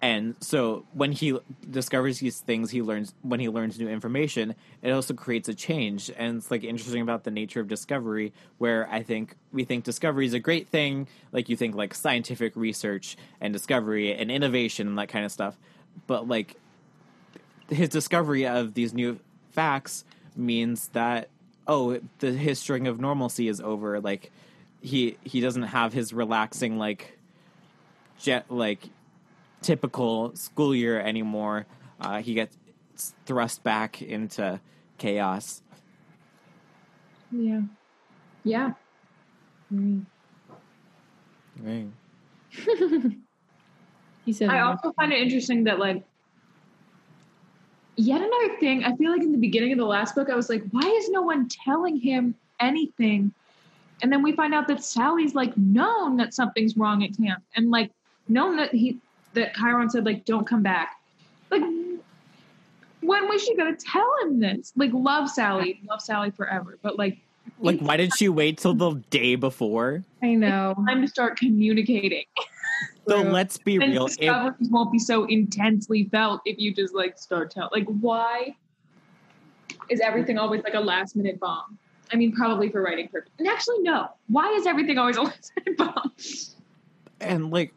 And 0.00 0.36
so 0.40 0.86
when 0.94 1.12
he 1.12 1.38
discovers 1.68 2.20
these 2.20 2.40
things, 2.40 2.70
he 2.70 2.82
learns 2.82 3.14
when 3.22 3.40
he 3.40 3.48
learns 3.48 3.78
new 3.78 3.88
information, 3.88 4.54
it 4.80 4.90
also 4.90 5.12
creates 5.12 5.48
a 5.48 5.54
change. 5.54 6.10
And 6.16 6.38
it's 6.38 6.50
like 6.50 6.62
interesting 6.64 7.02
about 7.02 7.24
the 7.24 7.32
nature 7.32 7.60
of 7.60 7.68
discovery, 7.68 8.32
where 8.58 8.88
I 8.90 9.02
think 9.02 9.34
we 9.52 9.64
think 9.64 9.84
discovery 9.84 10.24
is 10.24 10.34
a 10.34 10.38
great 10.38 10.68
thing. 10.68 11.08
Like 11.32 11.48
you 11.48 11.56
think 11.56 11.74
like 11.74 11.94
scientific 11.94 12.54
research 12.54 13.16
and 13.40 13.52
discovery 13.52 14.14
and 14.14 14.30
innovation 14.30 14.86
and 14.86 14.98
that 14.98 15.08
kind 15.08 15.24
of 15.24 15.32
stuff. 15.32 15.58
But 16.06 16.28
like 16.28 16.56
his 17.68 17.88
discovery 17.88 18.46
of 18.46 18.74
these 18.74 18.94
new 18.94 19.18
facts 19.50 20.04
means 20.36 20.88
that 20.88 21.28
oh 21.66 21.98
the 22.20 22.32
his 22.32 22.58
string 22.58 22.86
of 22.86 23.00
normalcy 23.00 23.48
is 23.48 23.60
over 23.60 24.00
like 24.00 24.30
he 24.80 25.16
he 25.24 25.40
doesn't 25.40 25.64
have 25.64 25.92
his 25.92 26.12
relaxing 26.12 26.78
like 26.78 27.18
jet 28.18 28.46
like 28.48 28.88
typical 29.60 30.34
school 30.34 30.74
year 30.74 31.00
anymore 31.00 31.66
uh, 32.00 32.22
he 32.22 32.34
gets 32.34 32.56
thrust 33.26 33.62
back 33.62 34.00
into 34.00 34.60
chaos 34.96 35.62
Yeah. 37.30 37.62
Yeah. 38.44 38.72
Mm. 39.72 40.06
right 41.60 41.88
He 44.28 44.34
said, 44.34 44.50
I 44.50 44.60
also 44.60 44.92
find 44.92 45.10
it 45.10 45.22
interesting 45.22 45.64
that 45.64 45.78
like 45.78 46.04
yet 47.98 48.20
another 48.20 48.56
thing, 48.60 48.84
I 48.84 48.94
feel 48.96 49.10
like 49.10 49.22
in 49.22 49.32
the 49.32 49.38
beginning 49.38 49.72
of 49.72 49.78
the 49.78 49.84
last 49.84 50.14
book, 50.14 50.30
I 50.30 50.36
was 50.36 50.48
like, 50.48 50.62
why 50.70 50.88
is 50.88 51.08
no 51.10 51.22
one 51.22 51.48
telling 51.48 51.98
him 51.98 52.34
anything? 52.60 53.32
And 54.02 54.12
then 54.12 54.22
we 54.22 54.32
find 54.32 54.54
out 54.54 54.68
that 54.68 54.84
Sally's 54.84 55.34
like 55.34 55.56
known 55.56 56.16
that 56.18 56.32
something's 56.32 56.76
wrong 56.76 57.02
at 57.02 57.16
camp 57.16 57.42
and 57.56 57.70
like 57.70 57.90
known 58.28 58.56
that 58.56 58.72
he 58.72 58.98
that 59.34 59.54
Chiron 59.54 59.90
said 59.90 60.06
like 60.06 60.24
don't 60.24 60.46
come 60.46 60.62
back. 60.62 60.96
Like 61.50 61.62
when 63.00 63.28
was 63.28 63.42
she 63.42 63.56
gonna 63.56 63.76
tell 63.76 64.08
him 64.22 64.38
this? 64.38 64.72
Like 64.76 64.92
love 64.92 65.28
Sally, 65.28 65.80
love 65.88 66.00
Sally 66.00 66.30
forever. 66.30 66.78
But 66.80 66.96
like 66.96 67.18
like 67.58 67.80
why 67.80 67.96
did 67.96 68.14
she 68.16 68.28
wait 68.28 68.58
till 68.58 68.74
the 68.74 68.92
day 69.10 69.34
before 69.34 70.04
I 70.22 70.34
know. 70.34 70.74
time 70.86 71.02
to 71.02 71.08
start 71.08 71.36
communicating. 71.36 72.24
so 73.08 73.22
let's 73.22 73.58
be 73.58 73.76
and 73.76 73.92
real 73.92 74.06
if, 74.06 74.16
discoveries 74.16 74.68
won't 74.70 74.92
be 74.92 74.98
so 74.98 75.24
intensely 75.24 76.04
felt 76.04 76.40
if 76.44 76.58
you 76.58 76.72
just 76.74 76.94
like 76.94 77.18
start 77.18 77.50
telling. 77.50 77.70
Like, 77.72 77.86
why 77.86 78.56
is 79.90 80.00
everything 80.00 80.38
always 80.38 80.62
like 80.64 80.74
a 80.74 80.80
last 80.80 81.16
minute 81.16 81.40
bomb? 81.40 81.78
I 82.12 82.16
mean, 82.16 82.32
probably 82.32 82.70
for 82.70 82.82
writing 82.82 83.08
purpose. 83.08 83.32
And 83.38 83.46
actually, 83.48 83.80
no. 83.80 84.08
Why 84.28 84.50
is 84.54 84.66
everything 84.66 84.96
always 84.98 85.16
a 85.16 85.22
last 85.24 85.52
minute 85.56 85.78
bomb? 85.78 86.12
and 87.20 87.50
like 87.50 87.72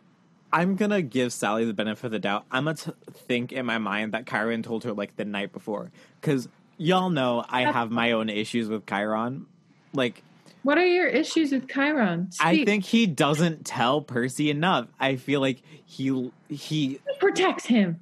i'm 0.54 0.76
gonna 0.76 1.02
give 1.02 1.32
sally 1.34 1.66
the 1.66 1.74
benefit 1.74 2.06
of 2.06 2.12
the 2.12 2.20
doubt 2.20 2.46
i'm 2.52 2.66
gonna 2.66 2.76
t- 2.76 2.92
think 3.14 3.52
in 3.52 3.66
my 3.66 3.78
mind 3.78 4.14
that 4.14 4.26
chiron 4.26 4.62
told 4.64 4.84
her 4.84 4.94
like 4.94 5.16
the 5.16 5.26
night 5.26 5.52
before 5.52 5.92
because 6.20 6.48
y'all 6.78 7.10
know 7.10 7.44
i 7.50 7.62
have 7.62 7.92
my 7.92 8.12
own 8.12 8.30
issues 8.30 8.68
with 8.68 8.86
chiron 8.86 9.46
like 9.94 10.24
What 10.64 10.78
are 10.78 10.86
your 10.86 11.08
issues 11.08 11.52
with 11.52 11.68
Chiron? 11.68 12.30
I 12.40 12.64
think 12.66 12.84
he 12.86 13.08
doesn't 13.08 13.66
tell 13.66 14.02
Percy 14.02 14.50
enough. 14.52 14.88
I 15.00 15.16
feel 15.16 15.40
like 15.42 15.62
he 15.86 16.32
he 16.50 16.58
He 16.58 17.00
protects 17.20 17.66
him. 17.66 18.00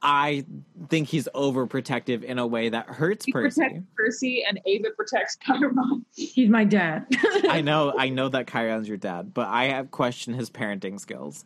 I 0.00 0.44
think 0.88 1.08
he's 1.08 1.28
overprotective 1.34 2.22
in 2.22 2.38
a 2.38 2.46
way 2.46 2.68
that 2.68 2.86
hurts 2.86 3.24
He 3.24 3.32
Percy. 3.32 3.60
protects 3.60 3.84
Percy, 3.96 4.44
and 4.48 4.60
Ava 4.64 4.90
protects 4.96 5.36
Chiron. 5.44 6.04
He's 6.14 6.48
my 6.48 6.64
dad. 6.64 7.06
I 7.48 7.60
know, 7.60 7.92
I 7.98 8.08
know 8.08 8.28
that 8.28 8.46
Chiron's 8.46 8.86
your 8.88 8.96
dad, 8.96 9.34
but 9.34 9.48
I 9.48 9.64
have 9.66 9.90
questioned 9.90 10.36
his 10.36 10.50
parenting 10.50 11.00
skills. 11.00 11.44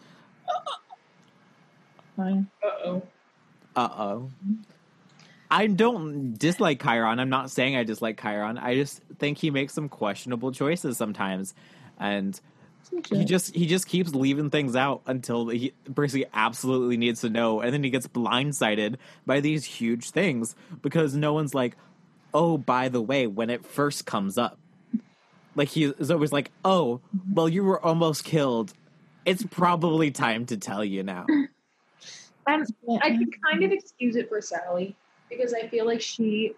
Uh 2.18 2.42
oh. 2.84 3.02
Uh 3.74 3.88
oh. 3.96 4.30
I 5.52 5.66
don't 5.66 6.32
dislike 6.38 6.82
Chiron. 6.82 7.20
I'm 7.20 7.28
not 7.28 7.50
saying 7.50 7.76
I 7.76 7.84
dislike 7.84 8.18
Chiron. 8.18 8.56
I 8.56 8.74
just 8.74 9.02
think 9.18 9.36
he 9.36 9.50
makes 9.50 9.74
some 9.74 9.90
questionable 9.90 10.50
choices 10.50 10.96
sometimes, 10.96 11.52
and 12.00 12.40
he 13.10 13.26
just 13.26 13.54
he 13.54 13.66
just 13.66 13.86
keeps 13.86 14.14
leaving 14.14 14.48
things 14.48 14.74
out 14.74 15.02
until 15.04 15.50
he, 15.50 15.74
Percy 15.94 16.24
absolutely 16.32 16.96
needs 16.96 17.20
to 17.20 17.28
know, 17.28 17.60
and 17.60 17.70
then 17.70 17.84
he 17.84 17.90
gets 17.90 18.08
blindsided 18.08 18.96
by 19.26 19.40
these 19.40 19.66
huge 19.66 20.08
things 20.08 20.56
because 20.80 21.14
no 21.14 21.34
one's 21.34 21.54
like, 21.54 21.76
"Oh, 22.32 22.56
by 22.56 22.88
the 22.88 23.02
way," 23.02 23.26
when 23.26 23.50
it 23.50 23.66
first 23.66 24.06
comes 24.06 24.38
up. 24.38 24.58
Like 25.54 25.68
he 25.68 25.84
is 25.84 26.10
always 26.10 26.32
like, 26.32 26.50
"Oh, 26.64 27.02
well, 27.30 27.50
you 27.50 27.62
were 27.62 27.84
almost 27.84 28.24
killed. 28.24 28.72
It's 29.26 29.44
probably 29.44 30.12
time 30.12 30.46
to 30.46 30.56
tell 30.56 30.82
you 30.82 31.02
now." 31.02 31.26
And 32.46 32.66
I 33.02 33.10
can 33.10 33.30
kind 33.50 33.62
of 33.64 33.70
excuse 33.70 34.16
it 34.16 34.30
for 34.30 34.40
Sally 34.40 34.96
because 35.36 35.54
I 35.54 35.68
feel 35.68 35.86
like 35.86 36.00
she. 36.00 36.54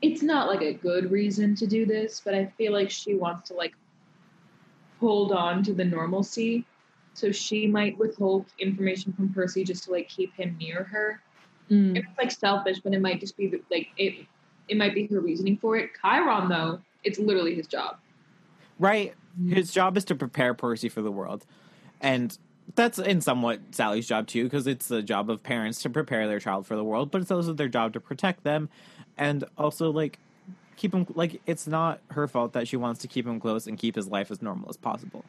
It's 0.00 0.22
not 0.22 0.48
like 0.48 0.62
a 0.62 0.72
good 0.72 1.12
reason 1.12 1.54
to 1.56 1.66
do 1.66 1.86
this, 1.86 2.20
but 2.24 2.34
I 2.34 2.46
feel 2.58 2.72
like 2.72 2.90
she 2.90 3.14
wants 3.14 3.48
to 3.48 3.54
like 3.54 3.74
hold 4.98 5.30
on 5.30 5.62
to 5.62 5.72
the 5.72 5.84
normalcy. 5.84 6.64
So 7.14 7.30
she 7.30 7.66
might 7.66 7.96
withhold 7.98 8.46
information 8.58 9.12
from 9.12 9.32
Percy 9.32 9.62
just 9.62 9.84
to 9.84 9.92
like 9.92 10.08
keep 10.08 10.34
him 10.34 10.56
near 10.58 10.84
her. 10.84 11.20
Mm. 11.70 11.96
It's 11.96 12.06
like 12.18 12.30
selfish, 12.30 12.80
but 12.80 12.94
it 12.94 13.00
might 13.00 13.20
just 13.20 13.36
be 13.36 13.52
like 13.70 13.88
it. 13.96 14.26
It 14.68 14.76
might 14.76 14.94
be 14.94 15.06
her 15.08 15.20
reasoning 15.20 15.58
for 15.58 15.76
it. 15.76 15.90
Chiron, 16.00 16.48
though, 16.48 16.80
it's 17.04 17.18
literally 17.18 17.54
his 17.54 17.66
job. 17.66 17.98
Right. 18.78 19.14
His 19.48 19.72
job 19.72 19.96
is 19.96 20.04
to 20.06 20.14
prepare 20.14 20.54
Percy 20.54 20.88
for 20.88 21.02
the 21.02 21.10
world. 21.10 21.46
And 22.00 22.36
that's 22.74 22.98
in 22.98 23.20
somewhat 23.20 23.60
Sally's 23.72 24.06
job 24.06 24.26
too, 24.26 24.44
because 24.44 24.66
it's 24.66 24.88
the 24.88 25.02
job 25.02 25.30
of 25.30 25.42
parents 25.42 25.82
to 25.82 25.90
prepare 25.90 26.26
their 26.26 26.40
child 26.40 26.66
for 26.66 26.76
the 26.76 26.84
world, 26.84 27.10
but 27.10 27.20
it's 27.20 27.30
also 27.30 27.52
their 27.52 27.68
job 27.68 27.92
to 27.94 28.00
protect 28.00 28.44
them 28.44 28.68
and 29.18 29.44
also 29.58 29.90
like 29.90 30.18
keep 30.76 30.94
him 30.94 31.06
like 31.14 31.40
it's 31.46 31.66
not 31.66 32.00
her 32.10 32.26
fault 32.26 32.54
that 32.54 32.66
she 32.66 32.76
wants 32.76 33.00
to 33.02 33.08
keep 33.08 33.26
him 33.26 33.38
close 33.38 33.66
and 33.66 33.78
keep 33.78 33.94
his 33.94 34.08
life 34.08 34.30
as 34.30 34.40
normal 34.40 34.68
as 34.70 34.76
possible. 34.76 35.24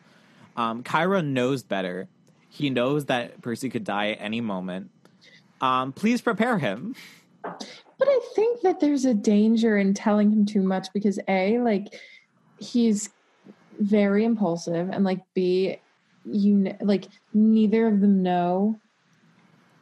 Um 0.56 0.84
Chiron 0.84 1.34
knows 1.34 1.64
better. 1.64 2.08
He 2.50 2.70
knows 2.70 3.06
that 3.06 3.42
Percy 3.42 3.70
could 3.70 3.84
die 3.84 4.12
at 4.12 4.22
any 4.22 4.40
moment. 4.40 4.92
Um, 5.60 5.92
please 5.92 6.22
prepare 6.22 6.60
him. 6.60 6.96
But 7.42 8.08
I 8.08 8.20
think 8.36 8.62
that 8.62 8.80
there's 8.80 9.06
a 9.06 9.14
danger 9.14 9.78
in 9.78 9.94
telling 9.94 10.32
him 10.32 10.46
too 10.46 10.62
much 10.62 10.88
because 10.94 11.20
A, 11.28 11.58
like 11.60 12.00
he's 12.60 13.10
very 13.80 14.24
impulsive 14.24 14.90
and 14.90 15.04
like 15.04 15.22
B, 15.34 15.80
you 16.26 16.64
kn- 16.64 16.78
like 16.82 17.08
neither 17.34 17.88
of 17.88 18.02
them 18.02 18.24
know. 18.24 18.80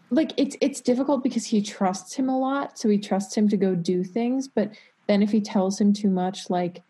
Like 0.09 0.33
it's 0.37 0.57
it's 0.59 0.81
difficult 0.81 1.23
because 1.23 1.45
he 1.45 1.61
trusts 1.61 2.13
him 2.13 2.27
a 2.29 2.37
lot, 2.37 2.77
so 2.77 2.89
he 2.89 2.97
trusts 2.97 3.35
him 3.35 3.47
to 3.49 3.57
go 3.57 3.75
do 3.75 4.03
things, 4.03 4.47
but 4.47 4.71
then 5.07 5.21
if 5.21 5.31
he 5.31 5.41
tells 5.41 5.79
him 5.79 5.93
too 5.93 6.09
much 6.09 6.49
like 6.49 6.83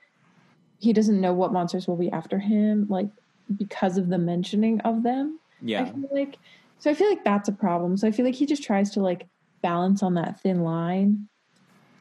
he 0.79 0.93
doesn't 0.93 1.21
know 1.21 1.33
what 1.33 1.53
monsters 1.53 1.87
will 1.87 1.97
be 1.97 2.11
after 2.11 2.39
him 2.39 2.87
like 2.89 3.09
because 3.57 3.97
of 3.97 4.09
the 4.09 4.17
mentioning 4.17 4.79
of 4.81 5.03
them. 5.03 5.39
I 5.61 5.65
Yeah. 5.65 5.85
feel 5.91 6.09
like 6.11 6.37
so 6.79 6.89
I 6.89 6.95
feel 6.95 7.09
like 7.09 7.23
that's 7.23 7.49
a 7.49 7.53
problem. 7.53 7.95
So 7.97 8.07
I 8.07 8.11
feel 8.11 8.25
like 8.25 8.35
he 8.35 8.47
just 8.47 8.63
tries 8.63 8.89
to 8.91 9.01
like 9.01 9.27
balance 9.61 10.01
on 10.01 10.15
that 10.15 10.39
thin 10.41 10.61
line. 10.63 11.27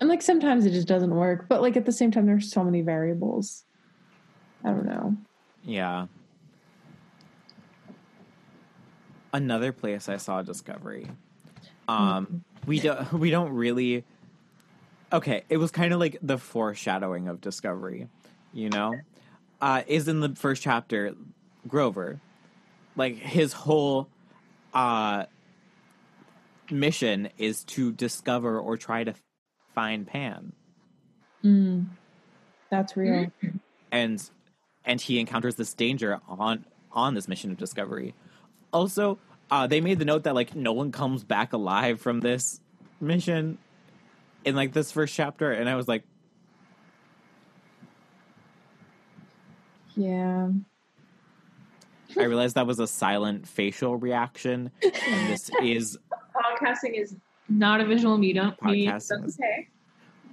And 0.00 0.08
like 0.08 0.22
sometimes 0.22 0.64
it 0.64 0.70
just 0.70 0.88
doesn't 0.88 1.14
work, 1.14 1.46
but 1.50 1.60
like 1.60 1.76
at 1.76 1.84
the 1.84 1.92
same 1.92 2.10
time 2.10 2.24
there's 2.24 2.50
so 2.50 2.64
many 2.64 2.80
variables. 2.80 3.64
I 4.64 4.70
don't 4.70 4.86
know. 4.86 5.16
Yeah. 5.62 6.06
Another 9.32 9.72
place 9.72 10.08
I 10.08 10.16
saw 10.16 10.42
Discovery. 10.42 11.08
Um, 11.88 12.44
we 12.66 12.80
don't 12.80 13.12
we 13.12 13.30
don't 13.30 13.52
really. 13.52 14.04
Okay, 15.12 15.42
it 15.48 15.56
was 15.56 15.70
kind 15.70 15.92
of 15.92 15.98
like 15.98 16.18
the 16.22 16.38
foreshadowing 16.38 17.28
of 17.28 17.40
Discovery, 17.40 18.08
you 18.52 18.70
know, 18.70 18.94
uh, 19.60 19.82
is 19.86 20.08
in 20.08 20.20
the 20.20 20.34
first 20.34 20.62
chapter. 20.62 21.14
Grover, 21.68 22.20
like 22.96 23.16
his 23.16 23.52
whole 23.52 24.08
uh 24.72 25.26
mission 26.70 27.28
is 27.38 27.64
to 27.64 27.92
discover 27.92 28.58
or 28.58 28.76
try 28.76 29.04
to 29.04 29.14
find 29.74 30.06
Pan. 30.06 30.52
Mm, 31.44 31.86
that's 32.70 32.96
real. 32.96 33.30
and 33.92 34.30
and 34.84 35.00
he 35.00 35.18
encounters 35.20 35.56
this 35.56 35.74
danger 35.74 36.20
on 36.28 36.64
on 36.92 37.14
this 37.14 37.28
mission 37.28 37.50
of 37.50 37.58
discovery. 37.58 38.14
Also, 38.72 39.18
uh, 39.50 39.66
they 39.66 39.80
made 39.80 39.98
the 39.98 40.04
note 40.04 40.24
that 40.24 40.34
like 40.34 40.54
no 40.54 40.72
one 40.72 40.92
comes 40.92 41.24
back 41.24 41.52
alive 41.52 42.00
from 42.00 42.20
this 42.20 42.60
mission 43.00 43.58
in 44.44 44.54
like 44.54 44.72
this 44.72 44.92
first 44.92 45.14
chapter, 45.14 45.50
and 45.52 45.68
I 45.68 45.74
was 45.74 45.88
like, 45.88 46.04
Yeah. 49.96 50.48
I 52.18 52.24
realized 52.24 52.56
that 52.56 52.66
was 52.66 52.80
a 52.80 52.86
silent 52.86 53.46
facial 53.46 53.96
reaction, 53.96 54.70
and 54.82 55.32
this 55.32 55.50
is 55.62 55.98
Podcasting 56.34 56.94
is 57.00 57.14
not 57.48 57.80
a 57.80 57.84
visual 57.84 58.18
medium. 58.18 58.54
medium. 58.62 58.94
Podcasting 58.94 59.08
That's 59.08 59.10
is- 59.26 59.38
okay. 59.38 59.68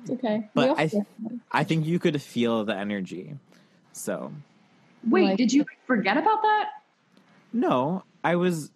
It's 0.02 0.12
okay. 0.12 0.50
But 0.54 0.80
I- 0.80 0.88
feel- 0.88 1.06
I 1.52 1.63
think 1.63 1.86
you 1.86 2.00
could 2.00 2.21
feel 2.21 2.63
the 2.65 2.76
energy. 2.76 3.36
So 3.93 4.32
Wait, 5.08 5.23
Like- 5.26 5.38
did 5.38 5.52
you 5.54 5.65
forget 5.86 6.17
about 6.17 6.41
that? 6.43 6.69
no, 7.54 8.04
I 8.28 8.36
was 8.36 8.72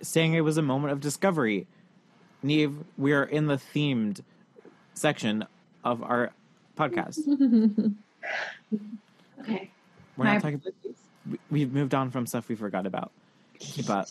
saying 0.00 0.32
it 0.32 0.40
was 0.40 0.56
a 0.56 0.62
moment 0.62 0.92
of 0.94 1.00
discovery. 1.00 1.66
Neve, 2.42 2.74
we 2.96 3.12
are 3.12 3.24
in 3.24 3.46
the 3.46 3.56
themed 3.56 4.22
section 4.94 5.44
of 5.84 6.02
our 6.02 6.32
podcast. 6.78 7.18
Okay. 9.40 9.70
We're 10.18 10.24
My 10.24 10.32
not 10.34 10.42
talking. 10.42 10.56
apologies. 10.56 10.96
we- 11.30 11.38
We've 11.50 11.72
moved 11.72 11.94
on 11.94 12.10
from 12.10 12.26
stuff 12.26 12.46
we 12.48 12.54
forgot 12.54 12.86
about. 12.86 13.10
Keep 13.58 13.88
up. 13.88 14.06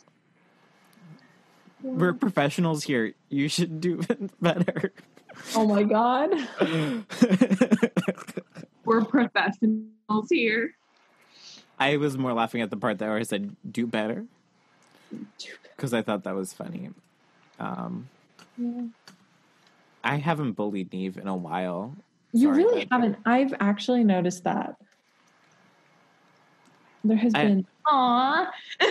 We're 1.83 2.13
professionals 2.13 2.83
here. 2.83 3.13
You 3.29 3.47
should 3.47 3.79
do 3.79 4.01
better. 4.41 4.91
oh 5.55 5.67
my 5.67 5.83
god. 5.83 6.31
We're 8.85 9.05
professionals 9.05 10.29
here. 10.31 10.73
I 11.79 11.97
was 11.97 12.17
more 12.17 12.33
laughing 12.33 12.61
at 12.61 12.71
the 12.71 12.77
part 12.77 12.97
that 12.97 13.09
I 13.09 13.21
said 13.23 13.55
"do 13.71 13.85
better" 13.85 14.25
because 15.75 15.93
I 15.93 16.01
thought 16.01 16.23
that 16.23 16.35
was 16.35 16.53
funny. 16.53 16.89
Um, 17.59 18.07
Yeah. 18.57 18.83
I 20.03 20.15
haven't 20.15 20.53
bullied 20.53 20.93
Neve 20.93 21.17
in 21.17 21.27
a 21.27 21.35
while. 21.35 21.93
You 22.31 22.49
Sorry, 22.49 22.63
really 22.63 22.87
haven't. 22.91 23.17
I've 23.25 23.53
actually 23.59 24.03
noticed 24.03 24.43
that. 24.45 24.75
There 27.03 27.17
has 27.17 27.33
I- 27.35 27.45
been 27.45 27.67
Aw. 27.87 28.51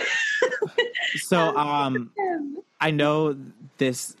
So, 1.15 1.55
um, 1.57 2.11
I 2.81 2.91
know 2.91 3.35
this 3.77 4.15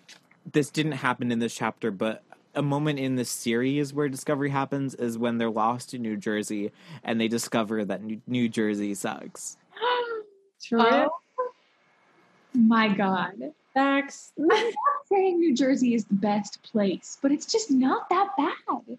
this 0.51 0.69
didn't 0.71 0.93
happen 0.93 1.31
in 1.31 1.39
this 1.39 1.53
chapter, 1.53 1.91
but 1.91 2.23
a 2.55 2.61
moment 2.61 2.97
in 2.99 3.15
the 3.15 3.25
series 3.25 3.93
where 3.93 4.09
discovery 4.09 4.49
happens 4.49 4.95
is 4.95 5.17
when 5.17 5.37
they're 5.37 5.49
lost 5.51 5.93
in 5.93 6.01
New 6.01 6.17
Jersey 6.17 6.71
and 7.03 7.21
they 7.21 7.27
discover 7.27 7.85
that 7.85 8.01
New, 8.03 8.19
New 8.25 8.49
Jersey 8.49 8.95
sucks. 8.95 9.57
true 10.63 10.81
Oh 10.81 11.09
my 12.53 12.87
god. 12.89 13.35
facts. 13.73 14.31
I'm 14.37 14.47
not 14.47 14.73
saying 15.11 15.39
New 15.39 15.55
Jersey 15.55 15.93
is 15.93 16.05
the 16.05 16.15
best 16.15 16.61
place, 16.63 17.17
but 17.21 17.31
it's 17.31 17.45
just 17.45 17.71
not 17.71 18.09
that 18.09 18.29
bad. 18.37 18.97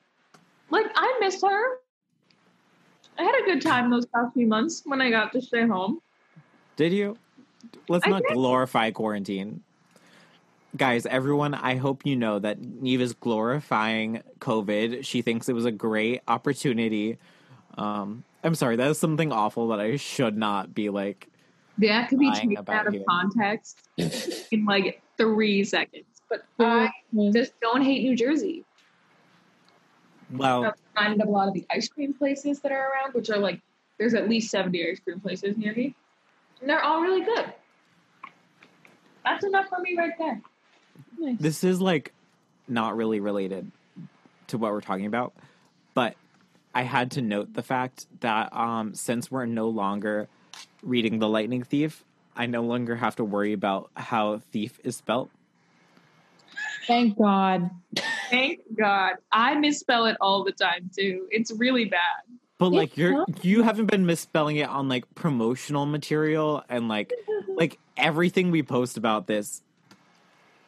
Like, 0.70 0.86
I 0.94 1.18
miss 1.20 1.42
her. 1.42 1.78
I 3.18 3.24
had 3.24 3.34
a 3.42 3.44
good 3.44 3.60
time 3.60 3.90
those 3.90 4.06
past 4.06 4.32
few 4.34 4.46
months 4.46 4.82
when 4.84 5.00
I 5.00 5.10
got 5.10 5.32
to 5.32 5.42
stay 5.42 5.66
home. 5.66 6.00
Did 6.76 6.92
you? 6.92 7.18
Let's 7.88 8.06
not 8.06 8.22
glorify 8.32 8.90
quarantine. 8.90 9.62
Guys, 10.76 11.04
everyone, 11.04 11.52
I 11.52 11.74
hope 11.74 12.06
you 12.06 12.14
know 12.16 12.38
that 12.38 12.60
Neve 12.60 13.00
is 13.00 13.12
glorifying 13.12 14.22
COVID. 14.38 15.04
She 15.04 15.20
thinks 15.20 15.48
it 15.48 15.52
was 15.52 15.64
a 15.64 15.72
great 15.72 16.22
opportunity. 16.28 17.18
Um, 17.76 18.24
I'm 18.44 18.54
sorry, 18.54 18.76
that 18.76 18.90
is 18.90 18.98
something 18.98 19.32
awful 19.32 19.68
that 19.68 19.80
I 19.80 19.96
should 19.96 20.38
not 20.38 20.74
be 20.74 20.88
like. 20.88 21.26
That 21.78 22.08
could 22.08 22.18
be 22.18 22.32
taken 22.32 22.56
out 22.68 22.86
of 22.86 22.94
you. 22.94 23.04
context 23.08 23.78
in 24.50 24.64
like 24.64 25.02
three 25.16 25.64
seconds. 25.64 26.04
But 26.28 26.44
I 26.58 26.90
just 27.32 27.58
don't 27.60 27.82
hate 27.82 28.02
New 28.02 28.16
Jersey. 28.16 28.64
Well, 30.32 30.62
That's 30.62 30.80
reminded 30.96 31.22
of 31.22 31.28
a 31.28 31.30
lot 31.30 31.48
of 31.48 31.54
the 31.54 31.66
ice 31.70 31.88
cream 31.88 32.14
places 32.14 32.60
that 32.60 32.70
are 32.70 32.90
around, 32.90 33.14
which 33.14 33.30
are 33.30 33.38
like 33.38 33.60
there's 33.98 34.14
at 34.14 34.28
least 34.28 34.50
70 34.50 34.90
ice 34.90 35.00
cream 35.00 35.20
places 35.20 35.56
near 35.56 35.74
me. 35.74 35.94
And 36.60 36.70
they're 36.70 36.82
all 36.82 37.00
really 37.00 37.24
good. 37.24 37.52
That's 39.24 39.44
enough 39.44 39.68
for 39.68 39.80
me 39.80 39.96
right 39.96 40.12
there. 40.18 40.40
Nice. 41.18 41.36
This 41.38 41.64
is 41.64 41.80
like 41.80 42.12
not 42.68 42.96
really 42.96 43.20
related 43.20 43.70
to 44.48 44.58
what 44.58 44.72
we're 44.72 44.80
talking 44.80 45.06
about, 45.06 45.34
but 45.94 46.14
I 46.74 46.82
had 46.82 47.12
to 47.12 47.22
note 47.22 47.52
the 47.52 47.62
fact 47.62 48.06
that 48.20 48.54
um, 48.54 48.94
since 48.94 49.30
we're 49.30 49.46
no 49.46 49.68
longer 49.68 50.28
reading 50.82 51.18
The 51.18 51.28
Lightning 51.28 51.62
Thief, 51.62 52.04
I 52.36 52.46
no 52.46 52.62
longer 52.62 52.96
have 52.96 53.16
to 53.16 53.24
worry 53.24 53.52
about 53.52 53.90
how 53.94 54.38
thief 54.52 54.78
is 54.84 54.96
spelt. 54.96 55.30
Thank 56.86 57.18
God. 57.18 57.70
Thank 58.30 58.60
God. 58.78 59.14
I 59.30 59.54
misspell 59.54 60.06
it 60.06 60.16
all 60.20 60.44
the 60.44 60.52
time 60.52 60.90
too. 60.96 61.26
It's 61.30 61.52
really 61.52 61.84
bad. 61.84 62.00
But 62.58 62.72
Yeah. 62.72 62.78
like 62.78 62.96
you're 62.96 63.26
you 63.42 63.62
haven't 63.62 63.86
been 63.86 64.06
misspelling 64.06 64.56
it 64.56 64.68
on 64.68 64.88
like 64.88 65.04
promotional 65.14 65.86
material 65.86 66.64
and 66.68 66.88
like 66.88 67.12
like 67.56 67.78
everything 67.96 68.50
we 68.50 68.62
post 68.62 68.96
about 68.96 69.26
this 69.26 69.62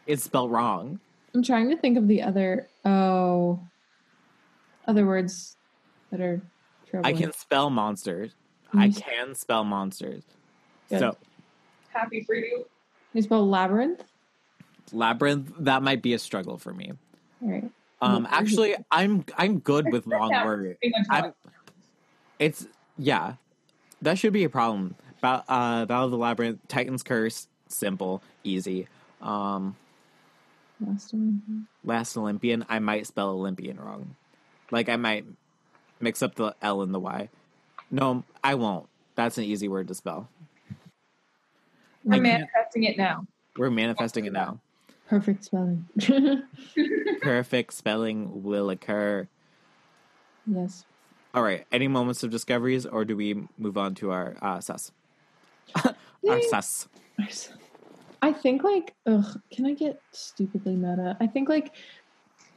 is 0.07 0.23
spelled 0.23 0.51
wrong. 0.51 1.01
I'm 1.35 1.43
trying 1.43 1.71
to 1.71 1.77
think 1.77 1.97
of 1.97 2.09
the 2.09 2.23
other 2.23 2.69
oh 2.85 3.61
other 4.87 5.07
words 5.07 5.57
that 6.11 6.21
are 6.21 6.43
I 7.05 7.13
can 7.13 7.33
spell 7.33 7.71
monsters. 7.71 8.33
I 8.75 8.89
can 8.89 9.35
spell 9.35 9.65
monsters. 9.65 10.23
Good. 10.89 10.99
So 10.99 11.17
Happy 11.93 12.23
for 12.25 12.35
you. 12.35 12.65
You 13.13 13.23
spell 13.23 13.47
labyrinth. 13.49 14.03
labyrinth 14.93 15.53
that 15.61 15.83
might 15.83 16.03
be 16.03 16.15
a 16.15 16.19
struggle 16.19 16.59
for 16.59 16.73
me. 16.73 16.93
All 17.43 17.51
right. 17.51 17.71
Um 18.01 18.27
actually 18.31 18.75
I'm 18.91 19.25
I'm 19.37 19.59
good 19.59 19.91
with 19.93 20.07
long 20.07 20.31
Yeah. 20.33 20.45
words. 20.45 20.79
Pretty 20.81 20.95
much 20.99 21.07
how 21.11 21.25
I'm 21.27 21.33
it's 22.39 22.67
yeah. 22.99 23.35
That 24.01 24.19
should 24.19 24.33
be 24.33 24.45
a 24.45 24.49
problem. 24.49 24.95
Ba- 25.21 25.45
uh 25.49 25.85
Battle 25.87 26.07
of 26.07 26.11
the 26.11 26.17
Labyrinth, 26.19 26.59
Titan's 26.69 27.03
Curse, 27.03 27.47
simple, 27.69 28.23
easy. 28.45 28.89
Um 29.21 29.77
Last 30.81 31.13
one. 31.13 31.67
Last 31.85 32.17
Olympian, 32.17 32.65
I 32.69 32.79
might 32.81 33.07
spell 33.07 33.29
Olympian 33.31 33.79
wrong. 33.79 34.17
Like 34.73 34.89
I 34.89 34.97
might 34.97 35.25
mix 36.01 36.23
up 36.23 36.35
the 36.35 36.57
L 36.63 36.83
and 36.83 36.93
the 36.93 36.99
Y. 36.99 37.29
No, 37.93 38.25
I 38.43 38.55
won't. 38.57 38.89
That's 39.15 39.39
an 39.39 39.45
easy 39.45 39.69
word 39.69 39.87
to 39.89 39.95
spell. 39.95 40.29
We're 42.05 42.15
I 42.15 42.17
can't- 42.17 42.23
manifesting 42.23 42.85
it 42.85 42.97
now. 42.97 43.27
We're 43.57 43.71
manifesting 43.71 44.25
it 44.25 44.33
now. 44.33 44.59
Perfect 45.09 45.45
spelling. 45.45 45.85
Perfect 47.21 47.73
spelling 47.75 48.43
will 48.43 48.71
occur. 48.71 49.29
yes. 50.47 50.85
All 51.35 51.43
right. 51.43 51.67
Any 51.71 51.87
moments 51.89 52.23
of 52.23 52.31
discoveries, 52.31 52.85
or 52.87 53.05
do 53.05 53.17
we 53.17 53.47
move 53.59 53.77
on 53.79 53.95
to 53.97 54.11
our 54.11 54.37
uh, 54.43 54.61
sus? 54.61 54.91
our 55.85 56.43
sus. 56.51 56.89
I 58.23 58.33
think 58.33 58.63
like 58.65 58.95
ugh, 59.07 59.41
can 59.51 59.67
I 59.67 59.75
get 59.75 60.01
stupidly 60.13 60.77
meta? 60.77 61.17
I 61.21 61.27
think 61.27 61.49
like 61.49 61.75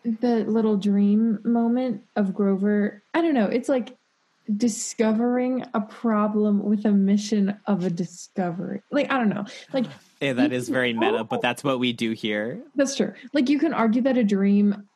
the 0.04 0.44
little 0.46 0.78
dream 0.78 1.40
moment 1.44 2.04
of 2.16 2.34
Grover, 2.34 3.02
I 3.14 3.22
don't 3.22 3.34
know, 3.34 3.46
it's 3.48 3.70
like 3.70 3.96
discovering 4.54 5.66
a 5.74 5.82
problem 5.82 6.64
with 6.64 6.86
a 6.86 6.92
mission 6.92 7.58
of 7.66 7.84
a 7.84 7.90
discovery. 7.90 8.82
Like 8.92 9.12
I 9.12 9.18
don't 9.18 9.30
know. 9.30 9.46
Like 9.74 9.86
Yeah, 10.22 10.34
that 10.34 10.52
is 10.52 10.70
very 10.70 10.94
meta, 10.94 11.24
but 11.24 11.42
that's 11.42 11.64
what 11.64 11.80
we 11.80 11.94
do 11.94 12.12
here. 12.12 12.62
that's 12.76 12.96
true. 12.96 13.14
Like 13.34 13.50
you 13.50 13.60
can 13.60 13.74
argue 13.74 14.02
that 14.04 14.18
a 14.18 14.24
dream 14.24 14.88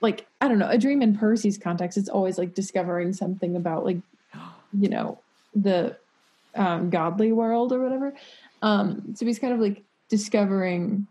like 0.00 0.26
I 0.40 0.48
don't 0.48 0.58
know, 0.58 0.68
a 0.68 0.78
dream 0.78 1.02
in 1.02 1.16
Percy's 1.16 1.58
context 1.58 1.98
it's 1.98 2.08
always 2.08 2.38
like 2.38 2.54
discovering 2.54 3.12
something 3.12 3.56
about 3.56 3.84
like 3.84 3.98
you 4.72 4.88
know, 4.88 5.22
the 5.54 5.96
um 6.54 6.90
godly 6.90 7.32
world 7.32 7.72
or 7.72 7.80
whatever. 7.80 8.14
Um 8.62 9.14
so 9.14 9.26
he's 9.26 9.38
kind 9.38 9.52
of 9.52 9.60
like 9.60 9.84
discovering 10.08 11.06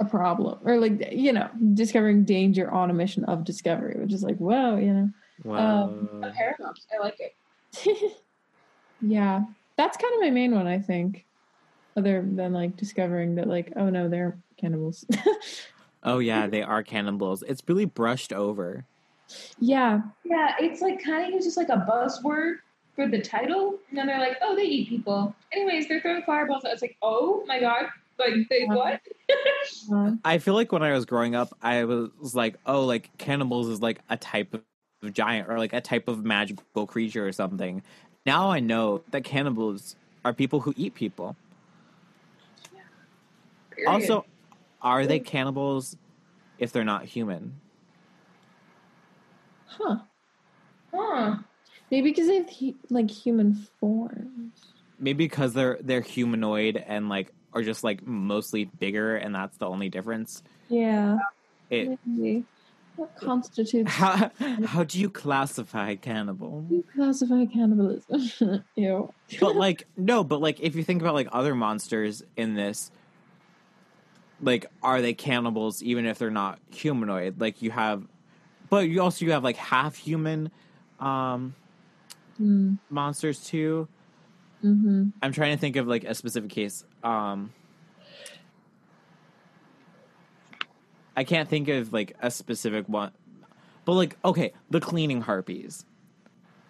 a 0.00 0.04
problem 0.04 0.58
or 0.64 0.80
like 0.80 1.12
you 1.12 1.32
know, 1.32 1.48
discovering 1.74 2.24
danger 2.24 2.68
on 2.70 2.90
a 2.90 2.94
mission 2.94 3.24
of 3.26 3.44
discovery, 3.44 3.96
which 4.00 4.12
is 4.12 4.24
like, 4.24 4.38
whoa, 4.38 4.76
you 4.76 4.92
know. 4.92 5.10
Um, 5.44 5.50
wow. 5.52 6.20
A 6.22 6.30
paradox. 6.30 6.86
I 6.92 6.98
like 7.02 7.18
it. 7.18 8.12
yeah. 9.00 9.42
That's 9.76 9.96
kind 9.96 10.14
of 10.14 10.20
my 10.20 10.30
main 10.30 10.54
one, 10.54 10.66
I 10.66 10.78
think. 10.78 11.24
Other 11.96 12.22
than 12.22 12.52
like 12.52 12.76
discovering 12.76 13.34
that 13.36 13.48
like, 13.48 13.72
oh 13.76 13.90
no, 13.90 14.08
they're 14.08 14.38
cannibals. 14.56 15.04
oh 16.04 16.18
yeah, 16.18 16.46
they 16.46 16.62
are 16.62 16.82
cannibals. 16.82 17.42
It's 17.42 17.62
really 17.66 17.84
brushed 17.84 18.32
over. 18.32 18.84
yeah. 19.58 20.00
Yeah, 20.24 20.54
it's 20.60 20.80
like 20.80 21.02
kind 21.02 21.26
of 21.26 21.30
used 21.32 21.46
just 21.46 21.56
like 21.56 21.68
a 21.68 21.84
buzzword 21.88 22.56
for 22.94 23.08
the 23.08 23.20
title, 23.20 23.78
and 23.88 23.98
then 23.98 24.06
they're 24.06 24.18
like, 24.18 24.36
"Oh, 24.42 24.54
they 24.54 24.62
eat 24.62 24.88
people." 24.88 25.34
Anyways, 25.52 25.88
they're 25.88 26.00
throwing 26.00 26.22
fireballs. 26.22 26.62
It's 26.64 26.82
like, 26.82 26.96
"Oh 27.02 27.44
my 27.46 27.60
god!" 27.60 27.86
Like 28.20 28.34
they 28.50 28.64
what? 28.64 29.00
I 30.24 30.38
feel 30.38 30.54
like 30.54 30.72
when 30.72 30.82
I 30.82 30.92
was 30.92 31.06
growing 31.06 31.34
up, 31.34 31.56
I 31.62 31.84
was 31.84 32.34
like, 32.34 32.56
oh, 32.66 32.84
like 32.84 33.16
cannibals 33.16 33.68
is 33.68 33.80
like 33.80 34.00
a 34.10 34.16
type 34.16 34.52
of 34.52 34.62
giant 35.08 35.48
or 35.48 35.58
like 35.58 35.72
a 35.72 35.80
type 35.80 36.08
of 36.08 36.24
magical 36.24 36.86
creature 36.86 37.26
or 37.26 37.32
something. 37.32 37.82
Now 38.26 38.50
I 38.50 38.60
know 38.60 39.02
that 39.10 39.24
cannibals 39.24 39.96
are 40.24 40.34
people 40.34 40.60
who 40.60 40.74
eat 40.76 40.94
people. 40.94 41.36
Period. 43.70 43.88
Also, 43.88 44.26
are 44.82 45.06
they 45.06 45.18
cannibals 45.18 45.96
if 46.58 46.72
they're 46.72 46.84
not 46.84 47.04
human? 47.04 47.60
huh. 49.80 49.96
huh? 50.92 51.36
Maybe 51.90 52.10
because 52.10 52.28
they 52.28 52.36
have 52.36 52.74
like 52.88 53.10
human 53.10 53.54
forms. 53.78 54.52
Maybe 54.98 55.24
because 55.24 55.54
they're 55.54 55.78
they're 55.80 56.02
humanoid 56.02 56.82
and 56.86 57.08
like 57.08 57.32
are 57.52 57.62
just 57.62 57.82
like 57.82 58.06
mostly 58.06 58.66
bigger, 58.66 59.16
and 59.16 59.34
that's 59.34 59.56
the 59.56 59.66
only 59.66 59.88
difference. 59.88 60.42
Yeah. 60.68 61.18
It, 61.68 61.98
Maybe. 62.06 62.44
What 63.00 63.16
constitutes 63.16 63.90
how 63.90 64.30
how 64.66 64.84
do 64.84 65.00
you 65.00 65.08
classify 65.08 65.94
cannibal? 65.94 66.66
you 66.68 66.84
classify 66.94 67.46
cannibalism? 67.46 68.62
Ew. 68.76 69.14
but 69.40 69.56
like 69.66 69.86
no 69.96 70.22
but 70.22 70.42
like 70.42 70.60
if 70.60 70.76
you 70.76 70.84
think 70.84 71.00
about 71.00 71.14
like 71.14 71.28
other 71.32 71.54
monsters 71.54 72.22
in 72.36 72.52
this 72.52 72.90
like 74.42 74.66
are 74.82 75.00
they 75.00 75.14
cannibals 75.14 75.82
even 75.82 76.04
if 76.04 76.18
they're 76.18 76.30
not 76.30 76.58
humanoid 76.70 77.40
like 77.40 77.62
you 77.62 77.70
have 77.70 78.02
but 78.68 78.86
you 78.86 79.00
also 79.00 79.24
you 79.24 79.32
have 79.32 79.42
like 79.42 79.56
half 79.56 79.96
human 79.96 80.50
um 80.98 81.54
mm, 82.38 82.76
monsters 82.90 83.42
too 83.46 83.88
hmm 84.60 85.08
i'm 85.22 85.32
trying 85.32 85.56
to 85.56 85.58
think 85.58 85.76
of 85.76 85.88
like 85.88 86.04
a 86.04 86.14
specific 86.14 86.50
case 86.50 86.84
um 87.02 87.50
i 91.20 91.24
can't 91.24 91.48
think 91.48 91.68
of 91.68 91.92
like 91.92 92.16
a 92.20 92.30
specific 92.30 92.88
one 92.88 93.12
but 93.84 93.92
like 93.92 94.16
okay 94.24 94.52
the 94.70 94.80
cleaning 94.80 95.20
harpies 95.20 95.84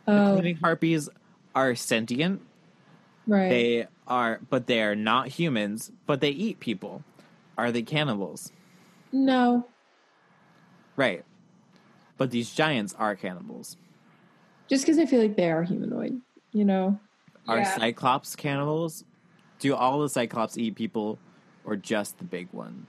the 0.06 0.12
Oh, 0.12 0.32
cleaning 0.32 0.56
harpies 0.56 1.08
are 1.54 1.74
sentient 1.76 2.42
right. 3.26 3.48
They 3.48 3.86
are, 4.08 4.40
but 4.50 4.66
they 4.66 4.82
are 4.82 4.96
not 4.96 5.28
humans, 5.28 5.92
but 6.06 6.20
they 6.20 6.30
eat 6.30 6.58
people. 6.58 7.04
Are 7.56 7.70
they 7.70 7.82
cannibals? 7.82 8.50
no. 9.12 9.66
Right. 10.96 11.24
But 12.18 12.30
these 12.30 12.50
giants 12.52 12.94
are 12.98 13.14
cannibals. 13.14 13.76
Just 14.68 14.84
because 14.84 14.98
I 14.98 15.06
feel 15.06 15.20
like 15.20 15.36
they 15.36 15.50
are 15.50 15.62
humanoid, 15.62 16.20
you 16.52 16.64
know? 16.64 16.98
Are 17.48 17.58
Yeah. 17.58 17.74
cyclops 17.78 18.36
cannibals? 18.36 19.04
Do 19.60 19.74
all 19.74 20.00
the 20.00 20.08
cyclops 20.08 20.58
eat 20.58 20.74
people, 20.74 21.18
or 21.64 21.76
just 21.76 22.18
the 22.18 22.24
big 22.24 22.52
ones? 22.52 22.86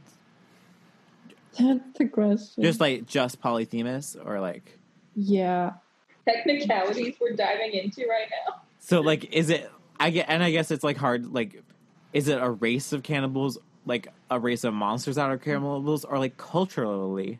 That's 1.59 1.97
the 1.97 2.07
question. 2.07 2.63
Just 2.63 2.79
like 2.79 3.05
just 3.05 3.41
Polyphemus, 3.41 4.15
or 4.23 4.39
like 4.39 4.79
yeah. 5.15 5.73
Technicalities 6.25 7.15
we're 7.19 7.35
diving 7.35 7.71
into 7.73 8.07
right 8.07 8.29
now. 8.47 8.61
so 8.79 9.01
like 9.01 9.33
is 9.33 9.49
it? 9.49 9.69
I 9.99 10.09
get, 10.09 10.27
and 10.29 10.43
I 10.43 10.51
guess 10.51 10.71
it's 10.71 10.83
like 10.83 10.97
hard. 10.97 11.31
Like, 11.33 11.63
is 12.13 12.27
it 12.27 12.41
a 12.41 12.49
race 12.49 12.93
of 12.93 13.03
cannibals? 13.03 13.57
Like 13.85 14.07
a 14.29 14.39
race 14.39 14.63
of 14.63 14.73
monsters 14.73 15.15
that 15.15 15.29
are 15.29 15.37
cannibals, 15.37 16.05
or 16.05 16.19
like 16.19 16.37
culturally, 16.37 17.39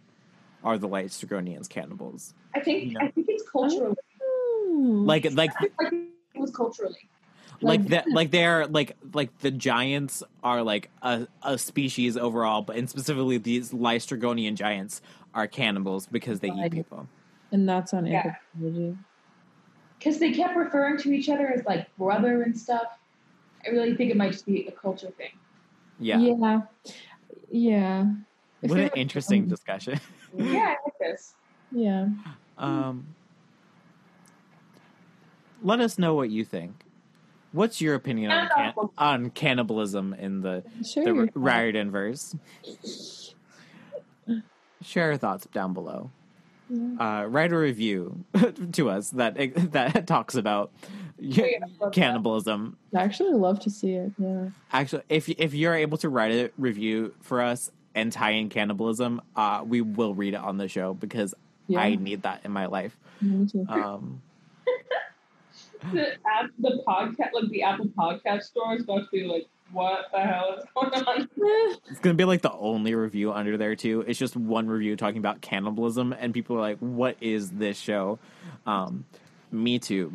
are 0.63 0.78
the 0.78 0.89
Laistrygonians 0.89 1.69
cannibals? 1.69 2.34
I 2.56 2.60
think 2.60 2.93
No. 2.93 3.00
I 3.02 3.12
think 3.12 3.28
it's 3.30 3.47
culturally. 3.50 3.95
Hmm. 4.21 5.06
Like 5.06 5.32
like 5.34 5.52
it 5.62 6.12
was 6.36 6.52
culturally. 6.52 7.08
Like 7.62 7.80
Like- 7.82 7.89
that 7.89 8.08
like 8.12 8.32
they're 8.32 8.65
like 8.67 8.95
like 9.13 9.38
the 9.39 9.52
giants 9.52 10.24
are 10.43 10.63
like 10.63 10.89
a, 11.02 11.28
a 11.43 11.58
species 11.58 12.17
overall 12.17 12.62
but 12.63 12.76
and 12.76 12.89
specifically 12.89 13.38
these 13.38 13.71
laistrygonian 13.71 14.56
giants 14.56 15.02
are 15.36 15.47
cannibals 15.47 16.08
because 16.08 16.39
they 16.39 16.47
eat 16.50 16.60
Right. 16.60 16.71
people 16.71 17.08
and 17.52 17.67
that's 17.69 17.93
on 17.93 18.06
Yeah. 18.08 18.36
anthropology. 18.56 18.97
Because 20.00 20.17
they 20.17 20.32
kept 20.32 20.56
referring 20.56 20.97
to 21.00 21.12
each 21.12 21.30
other 21.30 21.47
as 21.50 21.63
like 21.65 21.95
brother 21.97 22.41
and 22.41 22.58
stuff. 22.58 22.97
I 23.65 23.69
really 23.69 23.95
think 23.95 24.10
it 24.10 24.17
might 24.17 24.32
just 24.32 24.45
be 24.47 24.65
a 24.67 24.71
culture 24.71 25.12
thing. 25.12 25.32
yeah, 26.00 26.17
Yeah. 26.17 26.62
Yeah. 27.52 28.06
What 28.62 28.78
an 28.78 28.84
like- 28.86 28.97
interesting 28.97 29.47
discussion 29.47 30.00
Yeah, 30.36 30.76
I 30.80 30.84
like 30.84 30.97
this. 31.00 31.36
Yeah. 31.71 32.08
um 32.58 33.06
let 35.62 35.80
us 35.80 36.00
know 36.00 36.15
what 36.15 36.32
you 36.32 36.43
think. 36.43 36.81
What's 37.54 37.82
your 37.82 37.96
opinion 37.96 38.32
on 38.32 38.48
can- 38.50 38.74
on 38.98 39.30
cannibalism 39.32 40.14
in 40.14 40.42
the 40.42 40.64
Share 40.86 41.06
the 41.06 41.14
your 41.14 41.30
Riordan 41.36 41.92
verse? 41.92 42.36
Share 44.84 45.10
your 45.10 45.18
thoughts 45.18 45.46
down 45.54 45.74
below. 45.74 46.10
Yeah. 46.70 46.96
Uh, 47.00 47.26
write 47.26 47.52
a 47.52 47.58
review 47.58 48.24
to 48.74 48.90
us 48.90 49.10
that 49.12 49.36
that 49.74 50.08
talks 50.08 50.36
about 50.36 50.72
yeah, 51.20 51.46
love 51.80 51.92
cannibalism. 51.92 52.78
I 52.96 53.02
actually 53.04 53.34
love 53.34 53.60
to 53.62 53.70
see 53.70 53.92
it. 53.94 54.12
Yeah. 54.18 54.50
Actually, 54.72 55.04
if 55.10 55.28
if 55.30 55.54
you're 55.54 55.76
able 55.76 55.98
to 56.00 56.10
write 56.10 56.32
a 56.32 56.52
review 56.58 57.14
for 57.22 57.42
us 57.42 57.70
and 57.94 58.12
tie 58.12 58.32
in 58.32 58.48
cannibalism, 58.50 59.22
uh, 59.36 59.64
we 59.68 59.82
will 59.82 60.14
read 60.16 60.34
it 60.34 60.40
on 60.40 60.58
the 60.58 60.68
show 60.70 60.94
because 60.94 61.36
Yeah. 61.68 61.82
I 61.82 61.96
need 61.96 62.24
that 62.24 62.42
in 62.46 62.52
my 62.52 62.66
life. 62.68 62.98
me 63.20 63.46
too. 63.48 63.66
Um, 63.68 64.22
the 65.91 66.12
app, 66.12 66.50
the 66.60 66.82
podcast, 66.88 67.34
like 67.34 67.50
the 67.50 67.63
Apple 67.63 67.88
Podcast 67.88 68.44
store 68.44 68.76
is 68.76 68.84
about 68.84 69.02
to 69.02 69.08
be 69.12 69.24
like, 69.24 69.48
what 69.72 70.06
the 70.12 70.20
hell 70.20 70.58
is 70.58 70.65
going 70.74 70.94
on? 70.94 71.30
It's 71.89 72.00
gonna 72.00 72.15
be 72.15 72.26
like 72.26 72.41
the 72.41 72.52
only 72.52 72.94
review 72.96 73.32
under 73.32 73.58
there 73.58 73.76
too. 73.76 74.04
It's 74.08 74.20
just 74.20 74.36
one 74.36 74.67
review 74.67 74.96
talking 74.96 75.17
about 75.17 75.41
cannibalism, 75.41 76.13
and 76.13 76.34
people 76.34 76.58
are 76.58 76.62
like, 76.62 76.78
"What 76.80 77.17
is 77.22 77.52
this 77.52 77.78
show?" 77.78 78.20
Um, 78.65 79.06
me 79.52 79.80
too. 79.80 80.13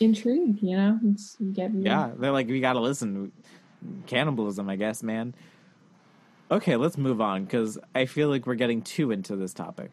Intrigue, 0.00 0.62
you 0.62 0.76
know? 0.76 0.98
It's, 1.04 1.36
you 1.38 1.52
get 1.52 1.72
me. 1.74 1.84
Yeah, 1.84 2.10
they're 2.16 2.32
like, 2.32 2.48
"We 2.48 2.60
gotta 2.60 2.80
listen." 2.80 3.32
Cannibalism, 4.06 4.68
I 4.68 4.76
guess, 4.76 5.02
man. 5.02 5.34
Okay, 6.50 6.76
let's 6.76 6.98
move 6.98 7.20
on 7.20 7.44
because 7.44 7.78
I 7.94 8.04
feel 8.04 8.28
like 8.28 8.46
we're 8.46 8.54
getting 8.56 8.82
too 8.82 9.10
into 9.10 9.36
this 9.36 9.54
topic. 9.54 9.90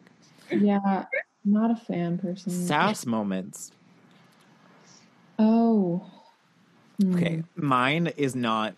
Yeah. 0.50 1.06
Not 1.44 1.70
a 1.70 1.76
fan 1.76 2.18
person. 2.18 2.52
Sass 2.52 3.06
moments. 3.06 3.72
Oh. 5.38 6.04
Hmm. 7.00 7.14
Okay, 7.14 7.42
mine 7.54 8.08
is 8.16 8.34
not 8.34 8.74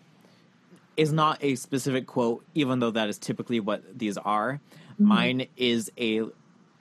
is 0.97 1.11
not 1.11 1.43
a 1.43 1.55
specific 1.55 2.05
quote, 2.05 2.45
even 2.53 2.79
though 2.79 2.91
that 2.91 3.09
is 3.09 3.17
typically 3.17 3.59
what 3.59 3.97
these 3.97 4.17
are. 4.17 4.59
Hmm. 4.97 5.05
Mine 5.05 5.47
is 5.57 5.91
a 5.97 6.23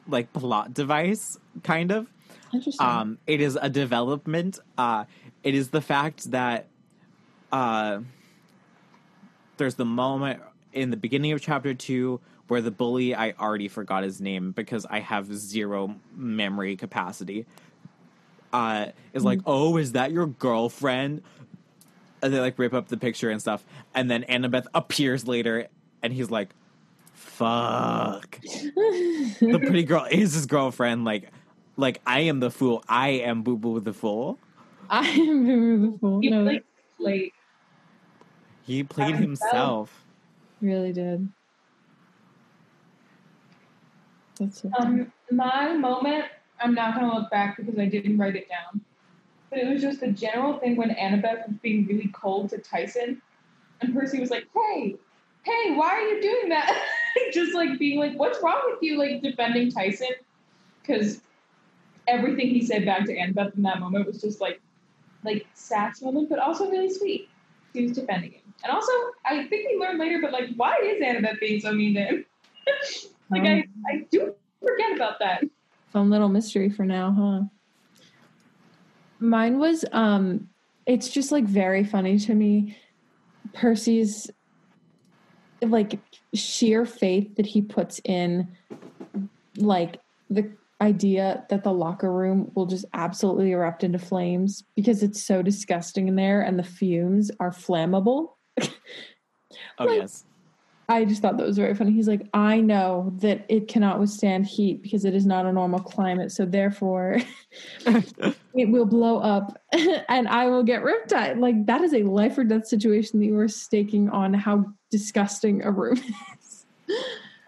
like 0.07 0.33
plot 0.33 0.75
device, 0.75 1.39
kind 1.63 1.91
of. 1.93 2.07
Interesting. 2.53 2.87
Um, 2.87 3.19
it 3.27 3.41
is 3.41 3.57
a 3.61 3.71
development. 3.71 4.59
Uh, 4.77 5.05
it 5.43 5.55
is 5.55 5.71
the 5.71 5.81
fact 5.81 6.31
that 6.33 6.67
uh, 7.53 8.01
there's 9.57 9.77
the 9.77 9.85
moment 9.85 10.41
in 10.73 10.91
the 10.91 10.97
beginning 10.97 11.33
of 11.33 11.41
chapter 11.41 11.75
two 11.75 12.21
where 12.49 12.61
the 12.61 12.71
bully 12.71 13.15
I 13.15 13.33
already 13.39 13.69
forgot 13.69 14.03
his 14.03 14.21
name 14.21 14.51
because 14.51 14.85
I 14.85 14.99
have 14.99 15.33
zero 15.33 15.95
memory 16.17 16.77
capacity. 16.77 17.47
Uh, 18.53 18.87
is 19.13 19.25
like, 19.25 19.41
oh, 19.47 19.77
is 19.77 19.93
that 19.93 20.13
your 20.13 20.27
girlfriend? 20.27 21.23
And 22.23 22.33
they 22.35 22.41
like 22.41 22.59
rip 22.59 22.75
up 22.75 22.89
the 22.89 22.97
picture 22.97 23.31
and 23.31 23.41
stuff, 23.41 23.65
and 23.95 24.11
then 24.11 24.25
Annabeth 24.25 24.67
appears 24.75 25.27
later, 25.27 25.69
and 26.03 26.13
he's 26.13 26.31
like, 26.31 26.51
"Fuck." 27.15 28.39
the 28.43 29.59
pretty 29.63 29.85
girl 29.85 30.07
is 30.11 30.35
his 30.35 30.45
girlfriend. 30.47 31.05
Like, 31.07 31.31
like 31.79 32.03
I 32.07 32.21
am 32.21 32.41
the 32.41 32.51
fool. 32.51 32.85
I 32.89 33.09
am 33.09 33.43
Boo 33.43 33.57
Boo 33.57 33.81
the 33.81 33.95
fool. 33.95 34.39
I 34.91 35.09
am 35.09 35.45
Boo 35.47 35.93
the 35.93 35.99
Fool. 35.99 36.23
You 36.25 36.31
No, 36.31 36.43
like, 36.43 36.65
like, 36.99 37.33
He 38.67 38.83
played 38.83 39.15
himself. 39.15 39.51
himself. 39.51 40.05
really 40.61 40.93
did. 40.93 41.29
That's 44.39 44.63
so 44.63 44.71
um, 44.79 45.13
my 45.31 45.73
moment, 45.75 46.27
I'm 46.61 46.75
not 46.75 46.95
going 46.95 47.11
to 47.11 47.17
look 47.17 47.31
back 47.31 47.57
because 47.57 47.79
I 47.79 47.87
didn't 47.87 48.19
write 48.19 48.37
it 48.37 48.49
down. 48.49 48.83
But 49.49 49.61
it 49.61 49.69
was 49.69 49.83
just 49.83 50.03
a 50.03 50.13
general 50.13 50.59
thing 50.59 50.77
when 50.77 50.91
Annabeth 50.91 51.49
was 51.49 51.57
being 51.63 51.87
really 51.87 52.09
cold 52.13 52.51
to 52.51 52.59
Tyson. 52.59 53.21
And 53.81 53.95
Percy 53.95 54.21
was 54.21 54.31
like, 54.31 54.47
hey, 54.55 54.95
hey, 55.43 55.75
why 55.75 55.89
are 55.89 56.03
you 56.03 56.23
doing 56.23 56.51
that? 56.51 56.85
just 57.33 57.55
like 57.55 57.79
being 57.79 57.99
like, 57.99 58.19
what's 58.19 58.41
wrong 58.43 58.61
with 58.67 58.79
you? 58.83 58.99
Like 58.99 59.23
defending 59.23 59.73
Tyson. 59.73 60.11
Because 60.81 61.21
everything 62.07 62.49
he 62.49 62.65
said 62.65 62.85
back 62.85 63.07
to 63.07 63.17
Annabeth 63.17 63.57
in 63.57 63.63
that 63.63 63.81
moment 63.81 64.07
was 64.07 64.21
just 64.21 64.41
like, 64.41 64.61
like 65.25 65.47
sass 65.55 66.01
moment, 66.03 66.29
but 66.29 66.39
also 66.39 66.71
really 66.71 66.93
sweet. 66.93 67.29
He 67.73 67.83
was 67.83 67.93
defending 67.93 68.33
him. 68.33 68.55
And 68.63 68.73
also, 68.73 68.93
I 69.25 69.47
think 69.47 69.69
we 69.69 69.79
learned 69.79 69.99
later, 69.99 70.19
but 70.21 70.33
like, 70.33 70.51
why 70.57 70.77
is 70.83 71.03
Annabeth 71.03 71.41
being 71.41 71.61
so 71.61 71.73
mean 71.73 71.95
to 71.95 72.01
him? 72.01 72.25
like, 73.31 73.43
I, 73.43 73.65
I 73.89 74.07
do 74.11 74.35
forget 74.61 74.95
about 74.95 75.19
that. 75.21 75.43
Fun 75.93 76.11
little 76.11 76.29
mystery 76.29 76.71
for 76.71 76.85
now, 76.85 77.13
huh? 77.19 78.05
Mine 79.19 79.59
was 79.59 79.85
um 79.93 80.49
it's 80.87 81.09
just 81.09 81.31
like 81.31 81.45
very 81.45 81.85
funny 81.85 82.19
to 82.19 82.35
me. 82.35 82.77
Percy's 83.53 84.31
like 85.63 85.99
sheer 86.35 86.87
faith 86.87 87.37
that 87.37 87.47
he 87.47 87.61
puts 87.61 88.01
in 88.05 88.49
like 89.57 90.01
the 90.31 90.51
idea 90.81 91.45
that 91.51 91.63
the 91.63 91.73
locker 91.73 92.11
room 92.11 92.51
will 92.55 92.65
just 92.65 92.87
absolutely 92.95 93.51
erupt 93.51 93.85
into 93.85 93.99
flames 93.99 94.65
because 94.75 95.03
it's 95.03 95.23
so 95.23 95.43
disgusting 95.43 96.09
in 96.09 96.15
there 96.17 96.41
and 96.41 96.59
the 96.59 96.63
fumes 96.65 97.31
are 97.41 97.51
flammable. 97.51 98.35
Oh 99.79 99.85
Like- 99.85 99.99
yes. 99.99 100.25
I 100.91 101.05
just 101.05 101.23
thought 101.23 101.37
that 101.37 101.47
was 101.47 101.57
very 101.57 101.73
funny. 101.77 101.93
He's 101.93 102.09
like, 102.09 102.27
I 102.35 102.61
know 102.61 103.13
that 103.19 103.47
it 103.49 103.69
cannot 103.69 104.01
withstand 104.01 104.45
heat 104.45 104.83
because 104.83 105.05
it 105.05 105.15
is 105.15 105.25
not 105.25 105.47
a 105.47 105.53
normal 105.53 105.79
climate, 105.79 106.33
so 106.33 106.45
therefore 106.45 107.19
it 107.87 108.69
will 108.69 108.87
blow 108.87 109.19
up 109.21 109.57
and 110.09 110.27
I 110.27 110.49
will 110.49 110.65
get 110.65 110.83
riptide. 110.83 111.39
Like 111.39 111.65
that 111.67 111.83
is 111.83 111.95
a 111.95 112.03
life 112.03 112.37
or 112.37 112.43
death 112.43 112.67
situation 112.67 113.21
that 113.21 113.27
you 113.27 113.39
are 113.39 113.47
staking 113.47 114.11
on 114.11 114.35
how 114.35 114.65
disgusting 114.91 115.63
a 115.63 115.71
room 115.71 115.97
is. 116.43 116.67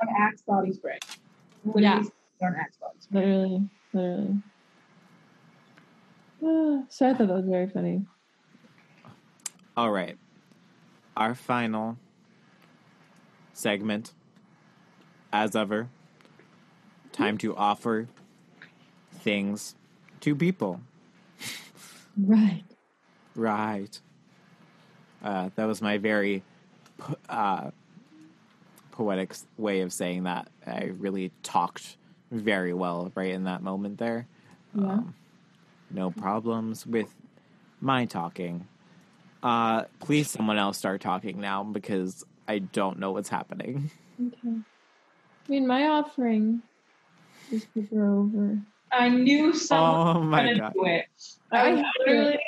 On 0.00 0.08
Axe 0.20 0.42
body 0.42 0.72
spray. 0.72 0.98
Yeah. 1.74 1.96
Literally 1.96 2.10
On 2.42 2.54
Axe 2.54 2.76
body 2.76 2.98
spray. 3.00 3.26
Literally, 3.26 3.68
literally. 3.92 4.36
So 6.90 7.08
I 7.08 7.14
thought 7.14 7.26
that 7.26 7.34
was 7.34 7.46
very 7.46 7.68
funny. 7.68 8.04
All 9.76 9.90
right. 9.90 10.16
Our 11.16 11.34
final 11.34 11.96
segment, 13.52 14.12
as 15.32 15.54
ever, 15.56 15.88
time 17.12 17.38
to 17.38 17.54
offer 17.56 18.08
things 19.12 19.74
to 20.20 20.34
people. 20.34 20.80
Right. 22.16 22.64
Right. 23.34 24.00
Uh, 25.22 25.50
that 25.54 25.64
was 25.64 25.80
my 25.80 25.98
very 25.98 26.42
po- 26.98 27.16
uh, 27.28 27.70
poetic 28.90 29.34
way 29.56 29.80
of 29.80 29.92
saying 29.92 30.24
that. 30.24 30.48
I 30.66 30.90
really 30.98 31.32
talked 31.42 31.96
very 32.30 32.74
well 32.74 33.12
right 33.14 33.30
in 33.30 33.44
that 33.44 33.62
moment 33.62 33.98
there. 33.98 34.26
Yeah. 34.74 34.84
Um, 34.84 35.14
no 35.90 36.10
problems 36.10 36.86
with 36.86 37.14
my 37.80 38.06
talking. 38.06 38.66
Uh, 39.42 39.84
please, 40.00 40.30
someone 40.30 40.58
else 40.58 40.78
start 40.78 41.00
talking 41.00 41.40
now 41.40 41.64
because 41.64 42.24
I 42.48 42.58
don't 42.60 42.98
know 42.98 43.12
what's 43.12 43.28
happening. 43.28 43.90
Okay. 44.20 44.38
I 44.56 45.50
mean, 45.50 45.66
my 45.66 45.88
offering 45.88 46.62
is 47.52 47.66
to 47.74 47.82
go 47.82 47.96
over. 48.34 48.58
I 48.92 49.08
knew 49.08 49.52
someone 49.54 50.16
Oh 50.16 50.20
was 50.20 50.28
my 50.28 50.44
gonna 50.44 50.58
god! 50.58 50.72
do 50.74 50.84
it. 50.86 51.04
I 51.50 51.70
I- 51.72 51.84
literally 52.06 52.40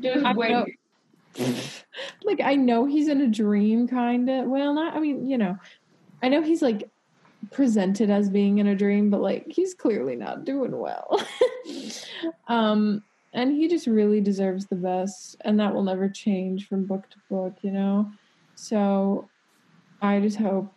just 0.00 0.24
I 0.24 0.32
waiting. 0.34 0.76
like 2.24 2.40
I 2.40 2.54
know 2.56 2.84
he's 2.86 3.08
in 3.08 3.20
a 3.20 3.28
dream, 3.28 3.86
kind 3.88 4.28
of. 4.28 4.46
Well, 4.46 4.74
not. 4.74 4.94
I 4.94 5.00
mean, 5.00 5.28
you 5.28 5.38
know, 5.38 5.56
I 6.22 6.28
know 6.28 6.42
he's 6.42 6.62
like 6.62 6.88
presented 7.52 8.10
as 8.10 8.28
being 8.30 8.58
in 8.58 8.66
a 8.66 8.74
dream, 8.74 9.10
but 9.10 9.20
like 9.20 9.46
he's 9.48 9.74
clearly 9.74 10.16
not 10.16 10.44
doing 10.44 10.76
well. 10.76 11.20
um, 12.48 13.02
and 13.32 13.52
he 13.52 13.68
just 13.68 13.86
really 13.86 14.20
deserves 14.20 14.66
the 14.66 14.76
best, 14.76 15.36
and 15.44 15.58
that 15.60 15.74
will 15.74 15.82
never 15.82 16.08
change 16.08 16.68
from 16.68 16.86
book 16.86 17.08
to 17.10 17.16
book, 17.30 17.54
you 17.62 17.70
know. 17.70 18.10
So, 18.54 19.28
I 20.00 20.20
just 20.20 20.38
hope. 20.38 20.72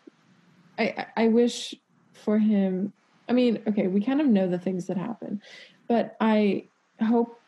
I 0.77 0.83
I 1.17 1.23
I 1.23 1.27
wish 1.27 1.75
for 2.13 2.37
him. 2.39 2.93
I 3.29 3.33
mean, 3.33 3.61
okay, 3.67 3.87
we 3.87 4.01
kind 4.01 4.21
of 4.21 4.27
know 4.27 4.47
the 4.47 4.57
things 4.59 4.87
that 4.87 4.97
happen, 4.97 5.41
but 5.87 6.15
I 6.21 6.67
hope 7.01 7.39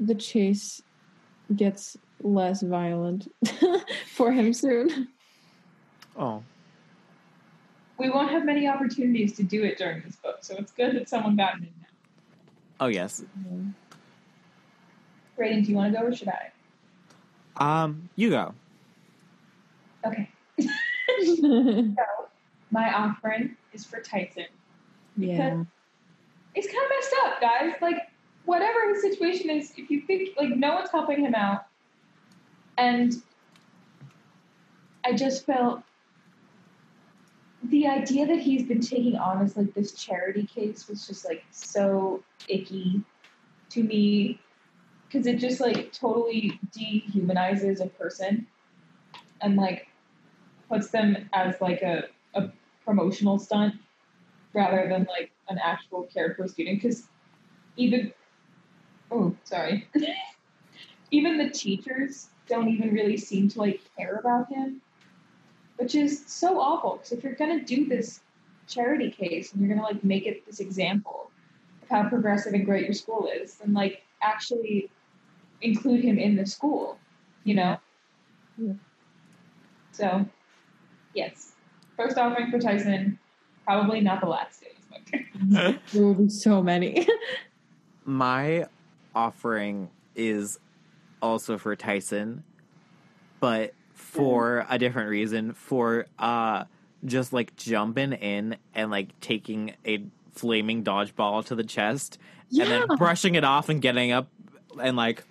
the 0.00 0.14
chase 0.14 0.80
gets 1.54 1.96
less 2.22 2.62
violent 2.62 3.28
for 4.06 4.32
him 4.32 4.52
soon. 4.52 5.08
Oh, 6.16 6.42
We 7.98 8.08
won't 8.10 8.30
have 8.30 8.44
many 8.44 8.66
opportunities 8.66 9.34
to 9.36 9.42
do 9.42 9.62
it 9.64 9.78
during 9.78 10.02
this 10.02 10.16
book, 10.16 10.38
so 10.42 10.54
it's 10.56 10.72
good 10.72 10.96
that 10.96 11.08
someone 11.08 11.36
got 11.36 11.54
it 11.56 11.62
in 11.62 11.68
now. 11.80 11.86
oh 12.80 12.86
yes. 12.86 13.22
Brayden, 15.38 15.64
do 15.64 15.70
you 15.70 15.76
want 15.76 15.92
to 15.92 16.00
go 16.00 16.06
or 16.06 16.14
should 16.14 16.28
I? 16.28 16.50
Um, 17.56 18.08
you 18.16 18.30
go. 18.30 18.54
Okay. 20.06 20.30
So 21.24 22.28
my 22.70 22.92
offering 22.94 23.56
is 23.72 23.84
for 23.84 24.00
Tyson. 24.00 24.46
yeah. 25.16 25.64
It's 26.54 26.66
kind 26.66 26.84
of 26.84 26.90
messed 26.90 27.14
up, 27.24 27.40
guys. 27.40 27.74
Like, 27.82 28.08
whatever 28.44 28.88
his 28.88 29.02
situation 29.02 29.50
is, 29.50 29.72
if 29.76 29.90
you 29.90 30.02
think 30.02 30.30
like 30.38 30.50
no 30.50 30.74
one's 30.74 30.90
helping 30.90 31.24
him 31.24 31.34
out, 31.34 31.66
and 32.78 33.22
I 35.04 35.14
just 35.14 35.44
felt 35.44 35.82
the 37.64 37.86
idea 37.86 38.26
that 38.26 38.38
he's 38.38 38.66
been 38.66 38.80
taking 38.80 39.16
on 39.16 39.42
as 39.42 39.56
like 39.56 39.74
this 39.74 39.92
charity 39.92 40.46
case 40.46 40.88
was 40.88 41.06
just 41.06 41.24
like 41.24 41.44
so 41.50 42.22
icky 42.48 43.02
to 43.68 43.82
me 43.82 44.40
because 45.06 45.26
it 45.26 45.38
just 45.38 45.60
like 45.60 45.92
totally 45.92 46.58
dehumanizes 46.76 47.80
a 47.80 47.86
person 47.86 48.46
and 49.42 49.56
like 49.56 49.88
puts 50.70 50.88
them 50.90 51.28
as 51.34 51.60
like 51.60 51.82
a, 51.82 52.04
a 52.34 52.48
promotional 52.84 53.38
stunt 53.38 53.74
rather 54.54 54.88
than 54.88 55.06
like 55.10 55.30
an 55.48 55.58
actual 55.62 56.04
care 56.04 56.34
for 56.34 56.44
a 56.44 56.48
student 56.48 56.80
because 56.80 57.08
even 57.76 58.12
oh 59.10 59.34
sorry 59.44 59.86
even 61.10 61.36
the 61.36 61.50
teachers 61.50 62.28
don't 62.48 62.68
even 62.68 62.92
really 62.94 63.16
seem 63.16 63.48
to 63.48 63.58
like 63.58 63.80
care 63.96 64.16
about 64.16 64.48
him 64.48 64.80
which 65.76 65.94
is 65.94 66.24
so 66.26 66.60
awful 66.60 66.96
because 66.96 67.12
if 67.12 67.24
you're 67.24 67.34
gonna 67.34 67.62
do 67.62 67.86
this 67.86 68.20
charity 68.68 69.10
case 69.10 69.52
and 69.52 69.60
you're 69.60 69.74
gonna 69.74 69.86
like 69.86 70.02
make 70.04 70.26
it 70.26 70.46
this 70.46 70.60
example 70.60 71.30
of 71.82 71.88
how 71.88 72.08
progressive 72.08 72.54
and 72.54 72.64
great 72.64 72.84
your 72.84 72.94
school 72.94 73.28
is 73.34 73.54
then 73.56 73.72
like 73.72 74.02
actually 74.22 74.88
include 75.62 76.04
him 76.04 76.18
in 76.18 76.36
the 76.36 76.46
school 76.46 76.98
you 77.44 77.54
know 77.54 77.76
Yeah. 78.56 78.74
so 79.92 80.26
yes 81.14 81.52
first 81.96 82.18
offering 82.18 82.50
for 82.50 82.58
tyson 82.58 83.18
probably 83.64 84.00
not 84.00 84.20
the 84.20 84.26
last 84.26 84.60
day 84.60 84.70
There 85.42 85.78
will 85.94 86.14
be 86.14 86.28
so 86.28 86.62
many. 86.62 87.06
My 88.04 88.66
offering 89.14 89.90
is 90.14 90.58
also 91.22 91.58
for 91.58 91.76
Tyson, 91.76 92.44
but 93.40 93.74
for 93.94 94.66
a 94.68 94.78
different 94.78 95.10
reason. 95.10 95.52
For 95.52 96.06
uh, 96.18 96.64
just 97.04 97.32
like 97.32 97.56
jumping 97.56 98.12
in 98.12 98.56
and 98.74 98.90
like 98.90 99.18
taking 99.20 99.74
a 99.86 100.04
flaming 100.32 100.84
dodgeball 100.84 101.44
to 101.46 101.54
the 101.54 101.64
chest 101.64 102.18
and 102.50 102.70
then 102.70 102.86
brushing 102.96 103.34
it 103.34 103.44
off 103.44 103.68
and 103.68 103.82
getting 103.82 104.12
up 104.12 104.28
and 104.80 104.96
like 104.96 105.24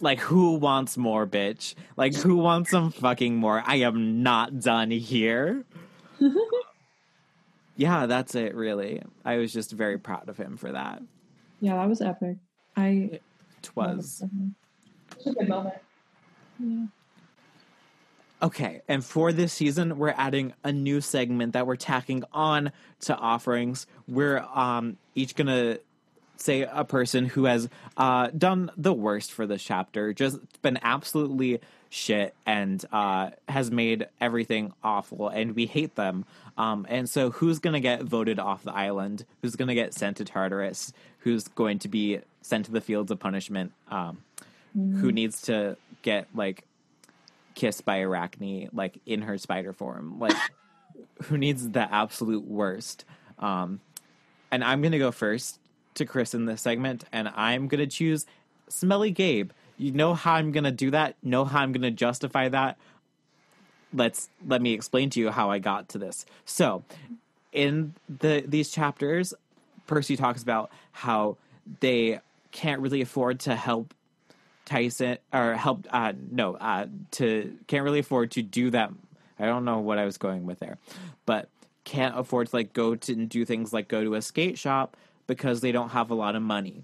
like 0.00 0.20
who 0.20 0.54
wants 0.54 0.96
more 0.96 1.26
bitch? 1.26 1.74
Like 1.96 2.14
who 2.14 2.36
wants 2.36 2.70
some 2.70 2.90
fucking 2.90 3.36
more? 3.36 3.62
I 3.66 3.76
am 3.76 4.22
not 4.22 4.60
done 4.60 4.90
here. 4.90 5.64
Yeah 7.78 8.06
that's 8.06 8.34
it 8.34 8.56
really. 8.56 9.00
I 9.24 9.36
was 9.36 9.52
just 9.52 9.70
very 9.70 9.98
proud 9.98 10.28
of 10.28 10.36
him 10.36 10.56
for 10.56 10.72
that. 10.72 11.00
Yeah, 11.60 11.76
that 11.76 11.88
was 11.88 12.00
epic. 12.00 12.36
I 12.76 13.20
twas 13.62 14.24
a 15.24 15.32
good 15.32 15.48
moment. 15.48 15.76
Yeah. 16.58 16.86
Okay, 18.40 18.82
and 18.86 19.04
for 19.04 19.32
this 19.32 19.52
season, 19.52 19.98
we're 19.98 20.14
adding 20.16 20.54
a 20.62 20.72
new 20.72 21.00
segment 21.00 21.54
that 21.54 21.66
we're 21.66 21.76
tacking 21.76 22.22
on 22.32 22.70
to 23.00 23.16
offerings. 23.16 23.86
We're 24.06 24.38
um, 24.54 24.96
each 25.14 25.34
gonna 25.34 25.78
say 26.40 26.62
a 26.62 26.84
person 26.84 27.26
who 27.26 27.44
has 27.44 27.68
uh, 27.96 28.28
done 28.36 28.70
the 28.76 28.92
worst 28.92 29.32
for 29.32 29.46
this 29.46 29.62
chapter, 29.62 30.12
just 30.12 30.38
been 30.62 30.78
absolutely 30.82 31.60
shit, 31.90 32.34
and 32.46 32.84
uh, 32.92 33.30
has 33.48 33.70
made 33.70 34.06
everything 34.20 34.72
awful, 34.82 35.28
and 35.28 35.54
we 35.54 35.66
hate 35.66 35.94
them. 35.94 36.24
Um, 36.56 36.86
and 36.88 37.08
so, 37.08 37.30
who's 37.30 37.58
gonna 37.58 37.80
get 37.80 38.02
voted 38.02 38.38
off 38.38 38.62
the 38.62 38.74
island? 38.74 39.24
Who's 39.42 39.56
gonna 39.56 39.74
get 39.74 39.94
sent 39.94 40.18
to 40.18 40.24
Tartarus? 40.24 40.92
Who's 41.20 41.48
going 41.48 41.80
to 41.80 41.88
be 41.88 42.20
sent 42.42 42.66
to 42.66 42.72
the 42.72 42.80
fields 42.80 43.10
of 43.10 43.18
punishment? 43.18 43.72
Um, 43.90 44.18
Who 44.74 45.12
needs 45.12 45.42
to 45.42 45.76
get 46.02 46.28
like 46.34 46.64
kissed 47.58 47.84
by 47.84 48.00
Arachne, 48.00 48.68
like 48.72 49.00
in 49.04 49.22
her 49.22 49.36
spider 49.36 49.72
form. 49.72 50.18
Like, 50.20 50.36
who 51.24 51.36
needs 51.36 51.68
the 51.68 51.92
absolute 51.92 52.44
worst? 52.46 53.04
Um, 53.38 53.80
and 54.50 54.62
I'm 54.62 54.80
gonna 54.80 54.98
go 54.98 55.10
first 55.10 55.57
to 55.98 56.06
Chris 56.06 56.34
in 56.34 56.46
this 56.46 56.60
segment, 56.60 57.04
and 57.12 57.28
I'm 57.28 57.68
gonna 57.68 57.86
choose 57.86 58.26
Smelly 58.68 59.10
Gabe. 59.10 59.50
You 59.76 59.92
know 59.92 60.14
how 60.14 60.34
I'm 60.34 60.52
gonna 60.52 60.72
do 60.72 60.90
that. 60.90 61.16
Know 61.22 61.44
how 61.44 61.60
I'm 61.60 61.72
gonna 61.72 61.90
justify 61.90 62.48
that. 62.48 62.78
Let's 63.92 64.28
let 64.46 64.60
me 64.60 64.72
explain 64.72 65.10
to 65.10 65.20
you 65.20 65.30
how 65.30 65.50
I 65.50 65.58
got 65.58 65.90
to 65.90 65.98
this. 65.98 66.26
So, 66.44 66.82
in 67.52 67.94
the 68.08 68.44
these 68.46 68.70
chapters, 68.70 69.34
Percy 69.86 70.16
talks 70.16 70.42
about 70.42 70.70
how 70.92 71.36
they 71.80 72.20
can't 72.50 72.80
really 72.80 73.02
afford 73.02 73.40
to 73.40 73.54
help 73.54 73.94
Tyson 74.64 75.18
or 75.32 75.54
help 75.54 75.86
uh 75.90 76.12
no 76.30 76.54
uh 76.54 76.86
to 77.12 77.56
can't 77.66 77.84
really 77.84 78.00
afford 78.00 78.30
to 78.32 78.42
do 78.42 78.70
that 78.70 78.90
I 79.38 79.46
don't 79.46 79.64
know 79.64 79.78
what 79.78 79.98
I 79.98 80.04
was 80.04 80.18
going 80.18 80.44
with 80.44 80.58
there 80.58 80.78
but 81.24 81.48
can't 81.84 82.18
afford 82.18 82.48
to 82.48 82.56
like 82.56 82.74
go 82.74 82.94
to 82.94 83.12
and 83.12 83.28
do 83.28 83.44
things 83.44 83.72
like 83.72 83.88
go 83.88 84.04
to 84.04 84.14
a 84.14 84.22
skate 84.22 84.58
shop 84.58 84.96
because 85.28 85.60
they 85.60 85.70
don't 85.70 85.90
have 85.90 86.10
a 86.10 86.14
lot 86.14 86.34
of 86.34 86.42
money 86.42 86.82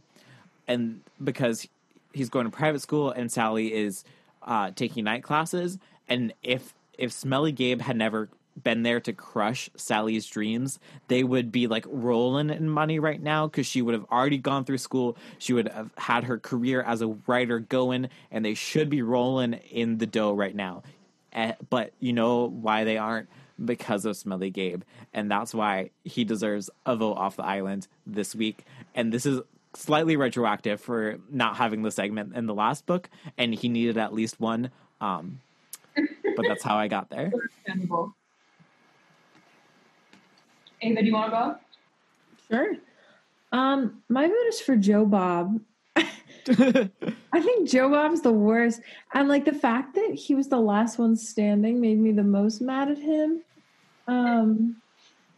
and 0.68 1.00
because 1.22 1.66
he's 2.12 2.28
going 2.28 2.44
to 2.44 2.56
private 2.56 2.80
school 2.80 3.10
and 3.10 3.32
Sally 3.32 3.74
is 3.74 4.04
uh 4.42 4.70
taking 4.76 5.02
night 5.02 5.24
classes 5.24 5.78
and 6.08 6.32
if 6.44 6.72
if 6.96 7.10
Smelly 7.10 7.50
Gabe 7.50 7.80
had 7.80 7.96
never 7.96 8.28
been 8.62 8.82
there 8.82 9.00
to 9.00 9.12
crush 9.12 9.68
Sally's 9.76 10.26
dreams, 10.26 10.78
they 11.08 11.24
would 11.24 11.50
be 11.50 11.66
like 11.66 11.84
rolling 11.88 12.50
in 12.50 12.68
money 12.68 12.98
right 12.98 13.20
now 13.20 13.46
because 13.46 13.66
she 13.66 13.82
would 13.82 13.94
have 13.94 14.06
already 14.10 14.38
gone 14.38 14.64
through 14.64 14.78
school. 14.78 15.16
She 15.38 15.52
would 15.52 15.68
have 15.68 15.90
had 15.96 16.24
her 16.24 16.38
career 16.38 16.82
as 16.82 17.02
a 17.02 17.08
writer 17.26 17.58
going, 17.58 18.08
and 18.30 18.44
they 18.44 18.54
should 18.54 18.90
be 18.90 19.02
rolling 19.02 19.54
in 19.54 19.98
the 19.98 20.06
dough 20.06 20.32
right 20.32 20.54
now. 20.54 20.82
Eh, 21.32 21.52
but 21.68 21.92
you 21.98 22.12
know 22.12 22.44
why 22.44 22.84
they 22.84 22.96
aren't? 22.96 23.28
Because 23.62 24.04
of 24.04 24.16
Smelly 24.16 24.50
Gabe. 24.50 24.82
And 25.12 25.30
that's 25.30 25.54
why 25.54 25.90
he 26.02 26.24
deserves 26.24 26.70
a 26.86 26.96
vote 26.96 27.14
off 27.14 27.36
the 27.36 27.44
island 27.44 27.86
this 28.06 28.34
week. 28.34 28.64
And 28.94 29.12
this 29.12 29.26
is 29.26 29.40
slightly 29.74 30.16
retroactive 30.16 30.80
for 30.80 31.18
not 31.30 31.56
having 31.56 31.82
the 31.82 31.90
segment 31.90 32.34
in 32.34 32.46
the 32.46 32.54
last 32.54 32.86
book, 32.86 33.08
and 33.38 33.54
he 33.54 33.68
needed 33.68 33.98
at 33.98 34.12
least 34.12 34.40
one. 34.40 34.70
Um, 35.00 35.40
but 35.94 36.46
that's 36.48 36.62
how 36.62 36.76
I 36.76 36.88
got 36.88 37.10
there. 37.10 37.30
understandable 37.32 38.14
Ava, 40.82 41.00
do 41.00 41.06
you 41.06 41.14
want 41.14 41.32
to 41.32 41.36
go? 41.36 41.56
Sure. 42.50 42.76
Um, 43.52 44.02
my 44.08 44.26
vote 44.26 44.46
is 44.48 44.60
for 44.60 44.76
Joe 44.76 45.06
Bob. 45.06 45.60
I 47.32 47.40
think 47.40 47.68
Joe 47.68 47.88
Bob's 47.88 48.20
the 48.20 48.32
worst. 48.32 48.80
And 49.12 49.28
like 49.28 49.44
the 49.44 49.52
fact 49.52 49.94
that 49.94 50.14
he 50.14 50.34
was 50.34 50.48
the 50.48 50.60
last 50.60 50.98
one 50.98 51.16
standing 51.16 51.80
made 51.80 51.98
me 51.98 52.12
the 52.12 52.22
most 52.22 52.60
mad 52.60 52.90
at 52.90 52.98
him. 52.98 53.42
Um 54.06 54.76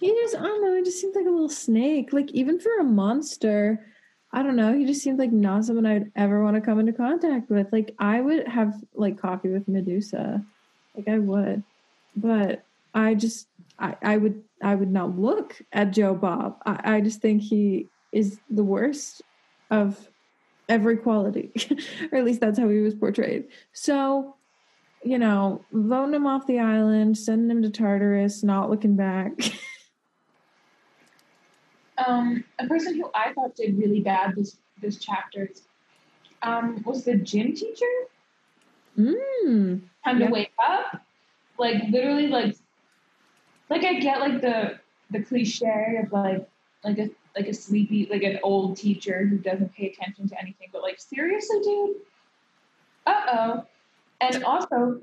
he 0.01 0.09
just 0.09 0.37
I 0.37 0.43
don't 0.43 0.63
know, 0.63 0.77
he 0.77 0.83
just 0.83 1.01
seemed 1.01 1.15
like 1.15 1.27
a 1.27 1.31
little 1.31 1.49
snake. 1.49 2.13
Like 2.13 2.31
even 2.33 2.59
for 2.59 2.79
a 2.79 2.85
monster, 2.85 3.87
I 4.33 4.43
don't 4.43 4.57
know, 4.57 4.77
he 4.77 4.85
just 4.85 5.03
seemed 5.03 5.19
like 5.19 5.33
not 5.33 5.65
someone 5.65 5.87
I'd 5.87 6.11
ever 6.17 6.43
want 6.43 6.57
to 6.57 6.61
come 6.61 6.79
into 6.79 6.93
contact 6.93 7.51
with. 7.51 7.73
Like 7.73 7.95
I 7.99 8.21
would 8.21 8.47
have 8.49 8.75
like 8.95 9.19
coffee 9.19 9.49
with 9.49 9.69
Medusa. 9.69 10.45
Like 10.95 11.09
I 11.09 11.19
would. 11.19 11.63
But 12.17 12.65
I 12.95 13.15
just 13.15 13.49
I, 13.79 13.97
I 14.03 14.17
would 14.17 14.43
I 14.63 14.75
would 14.75 14.91
not 14.91 15.19
look 15.19 15.61
at 15.73 15.93
Joe 15.93 16.15
Bob. 16.15 16.61
I, 16.67 16.97
I 16.97 17.01
just 17.01 17.21
think 17.21 17.43
he 17.43 17.87
is 18.13 18.39
the 18.51 18.65
worst 18.65 19.23
of 19.71 20.09
every 20.69 20.97
quality, 20.97 21.53
or 22.13 22.19
at 22.19 22.25
least 22.25 22.41
that's 22.41 22.59
how 22.59 22.69
he 22.69 22.81
was 22.81 22.95
portrayed. 22.95 23.47
So, 23.73 24.37
you 25.03 25.19
know, 25.19 25.65
voting 25.73 26.15
him 26.15 26.27
off 26.27 26.47
the 26.47 26.59
island, 26.59 27.19
sending 27.19 27.51
him 27.51 27.63
to 27.63 27.71
Tartarus, 27.71 28.43
not 28.43 28.71
looking 28.71 28.97
back. 28.97 29.33
Um, 31.99 32.45
a 32.59 32.67
person 32.67 32.95
who 32.95 33.11
I 33.15 33.33
thought 33.33 33.55
did 33.55 33.79
really 33.79 34.01
bad 34.01 34.35
this 34.37 34.59
this 34.83 34.97
chapter 34.97 35.51
um, 36.43 36.83
was 36.85 37.05
the 37.05 37.17
gym 37.17 37.55
teacher. 37.55 37.87
mm. 38.99 39.81
Time 40.05 40.19
to 40.19 40.27
wake 40.27 40.53
up, 40.63 41.03
like 41.59 41.83
literally, 41.91 42.27
like 42.29 42.57
like 43.71 43.85
I 43.85 43.95
get 43.95 44.21
like 44.21 44.41
the 44.41 44.79
the 45.11 45.23
cliche 45.23 46.01
of 46.05 46.13
like 46.13 46.47
like 46.85 46.99
a 46.99 47.11
like 47.37 47.49
a 47.49 47.55
sleepy 47.55 48.09
like 48.11 48.23
an 48.23 48.39
old 48.43 48.77
teacher 48.77 49.27
who 49.27 49.39
doesn't 49.39 49.75
pay 49.75 49.91
attention 49.91 50.29
to 50.29 50.41
anything, 50.41 50.69
but 50.73 50.83
like 50.83 50.99
seriously, 50.99 51.61
dude. 51.63 51.97
Uh 53.07 53.21
oh, 53.33 53.67
and 54.21 54.43
also 54.45 55.01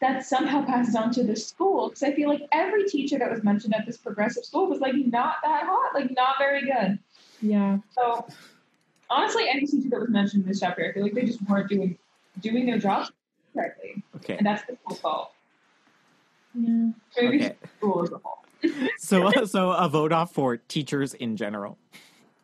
that 0.00 0.24
somehow 0.24 0.64
passes 0.64 0.94
on 0.94 1.10
to 1.12 1.24
the 1.24 1.34
school 1.34 1.88
because 1.88 2.02
I 2.02 2.12
feel 2.12 2.28
like 2.28 2.42
every 2.52 2.88
teacher 2.88 3.18
that 3.18 3.30
was 3.30 3.42
mentioned 3.42 3.74
at 3.74 3.86
this 3.86 3.96
progressive 3.96 4.44
school 4.44 4.68
was 4.68 4.80
like 4.80 4.94
not 4.94 5.36
that 5.42 5.64
hot, 5.66 5.94
like 5.94 6.10
not 6.14 6.36
very 6.38 6.62
good. 6.64 6.98
Yeah. 7.40 7.78
So 7.90 8.26
honestly, 9.10 9.48
any 9.48 9.66
teacher 9.66 9.88
that 9.90 10.00
was 10.00 10.10
mentioned 10.10 10.42
in 10.42 10.48
this 10.48 10.60
chapter, 10.60 10.88
I 10.88 10.92
feel 10.92 11.02
like 11.02 11.14
they 11.14 11.24
just 11.24 11.40
weren't 11.48 11.68
doing 11.68 11.96
doing 12.40 12.66
their 12.66 12.78
job 12.78 13.08
correctly, 13.54 14.02
okay. 14.16 14.36
and 14.36 14.46
that's 14.46 14.62
the 14.66 14.76
school's 14.76 15.00
fault. 15.00 15.32
Yeah. 16.54 16.90
Maybe 17.16 17.36
Okay. 17.44 17.56
the 17.60 17.68
school 17.78 18.02
as 18.02 18.12
a 18.12 18.18
whole. 18.18 18.37
So 19.08 19.30
so 19.46 19.72
a 19.72 19.88
vote 19.88 20.12
off 20.12 20.32
for 20.34 20.56
teachers 20.58 21.14
in 21.14 21.36
general. 21.36 21.78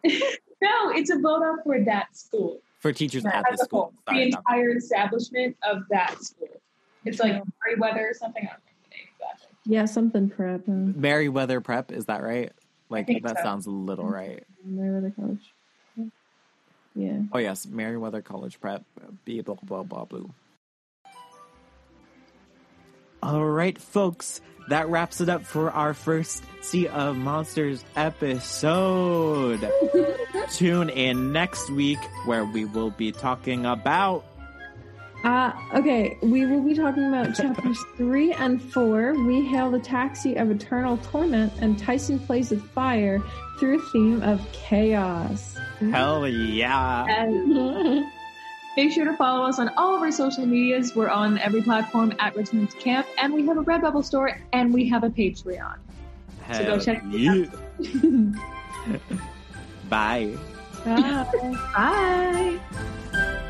No, 0.04 0.90
it's 0.90 1.10
a 1.10 1.18
vote 1.18 1.42
off 1.42 1.58
for 1.64 1.80
that 1.84 2.16
school. 2.16 2.60
For 2.80 2.92
teachers 2.92 3.24
at 3.24 3.44
the 3.44 3.52
As 3.52 3.60
school. 3.62 3.80
whole, 3.80 3.92
the 4.06 4.12
Sorry, 4.12 4.30
not- 4.30 4.38
entire 4.48 4.76
establishment 4.76 5.56
of 5.62 5.82
that 5.90 6.22
school. 6.22 6.48
It's 7.04 7.18
like 7.20 7.42
Meriwether 7.66 8.08
or 8.10 8.14
something. 8.14 8.42
I 8.44 8.46
don't 8.52 8.60
remember 8.60 8.82
the 8.84 8.96
name 8.96 9.06
exactly. 9.14 9.48
Yeah, 9.66 9.84
something 9.84 10.30
prep. 10.30 10.66
Uh, 10.68 10.72
Meriwether 10.72 11.60
Prep, 11.60 11.92
is 11.92 12.06
that 12.06 12.22
right? 12.22 12.50
Like 12.88 13.06
that 13.22 13.36
so. 13.38 13.42
sounds 13.42 13.66
a 13.66 13.70
little 13.70 14.06
right. 14.06 14.42
Meriwether 14.64 15.10
College. 15.10 15.52
Yeah. 16.94 17.18
Oh 17.32 17.38
yes, 17.38 17.66
Meriwether 17.66 18.22
College 18.22 18.60
Prep. 18.60 18.84
Be 19.24 19.40
blah 19.40 19.56
blah 19.62 19.82
blah 19.82 20.04
blah. 20.04 20.20
All 23.24 23.46
right, 23.46 23.78
folks, 23.78 24.42
that 24.68 24.86
wraps 24.90 25.22
it 25.22 25.30
up 25.30 25.46
for 25.46 25.70
our 25.70 25.94
first 25.94 26.44
Sea 26.60 26.88
of 26.88 27.16
Monsters 27.16 27.82
episode. 27.96 29.66
Tune 30.52 30.90
in 30.90 31.32
next 31.32 31.70
week 31.70 31.98
where 32.26 32.44
we 32.44 32.66
will 32.66 32.90
be 32.90 33.12
talking 33.12 33.64
about 33.64 34.26
Uh, 35.24 35.52
okay, 35.74 36.18
we 36.22 36.44
will 36.44 36.60
be 36.60 36.74
talking 36.74 37.06
about 37.08 37.34
chapters 37.36 37.82
three 37.96 38.34
and 38.34 38.60
four. 38.60 39.14
We 39.24 39.40
hail 39.46 39.70
the 39.70 39.80
taxi 39.80 40.34
of 40.36 40.50
eternal 40.50 40.98
torment, 40.98 41.50
and 41.62 41.78
Tyson 41.78 42.18
plays 42.18 42.50
with 42.50 42.62
fire 42.72 43.22
through 43.58 43.78
a 43.78 43.82
theme 43.90 44.22
of 44.22 44.46
chaos. 44.52 45.56
Hell 45.80 46.28
yeah. 46.28 47.06
Make 48.76 48.92
sure 48.92 49.04
to 49.04 49.16
follow 49.16 49.44
us 49.46 49.58
on 49.58 49.68
all 49.76 49.94
of 49.94 50.02
our 50.02 50.10
social 50.10 50.44
medias. 50.46 50.96
We're 50.96 51.08
on 51.08 51.38
every 51.38 51.62
platform 51.62 52.12
at 52.18 52.34
Richmond's 52.34 52.74
Camp, 52.74 53.06
and 53.18 53.32
we 53.32 53.46
have 53.46 53.56
a 53.56 53.62
Redbubble 53.62 54.04
store, 54.04 54.40
and 54.52 54.74
we 54.74 54.88
have 54.88 55.04
a 55.04 55.10
Patreon. 55.10 55.76
So 56.52 56.64
go 56.64 56.78
check 56.78 57.02
it 57.06 57.48
yeah. 57.80 58.98
Bye. 59.88 60.36
Bye. 60.84 62.60
Bye. 63.12 63.40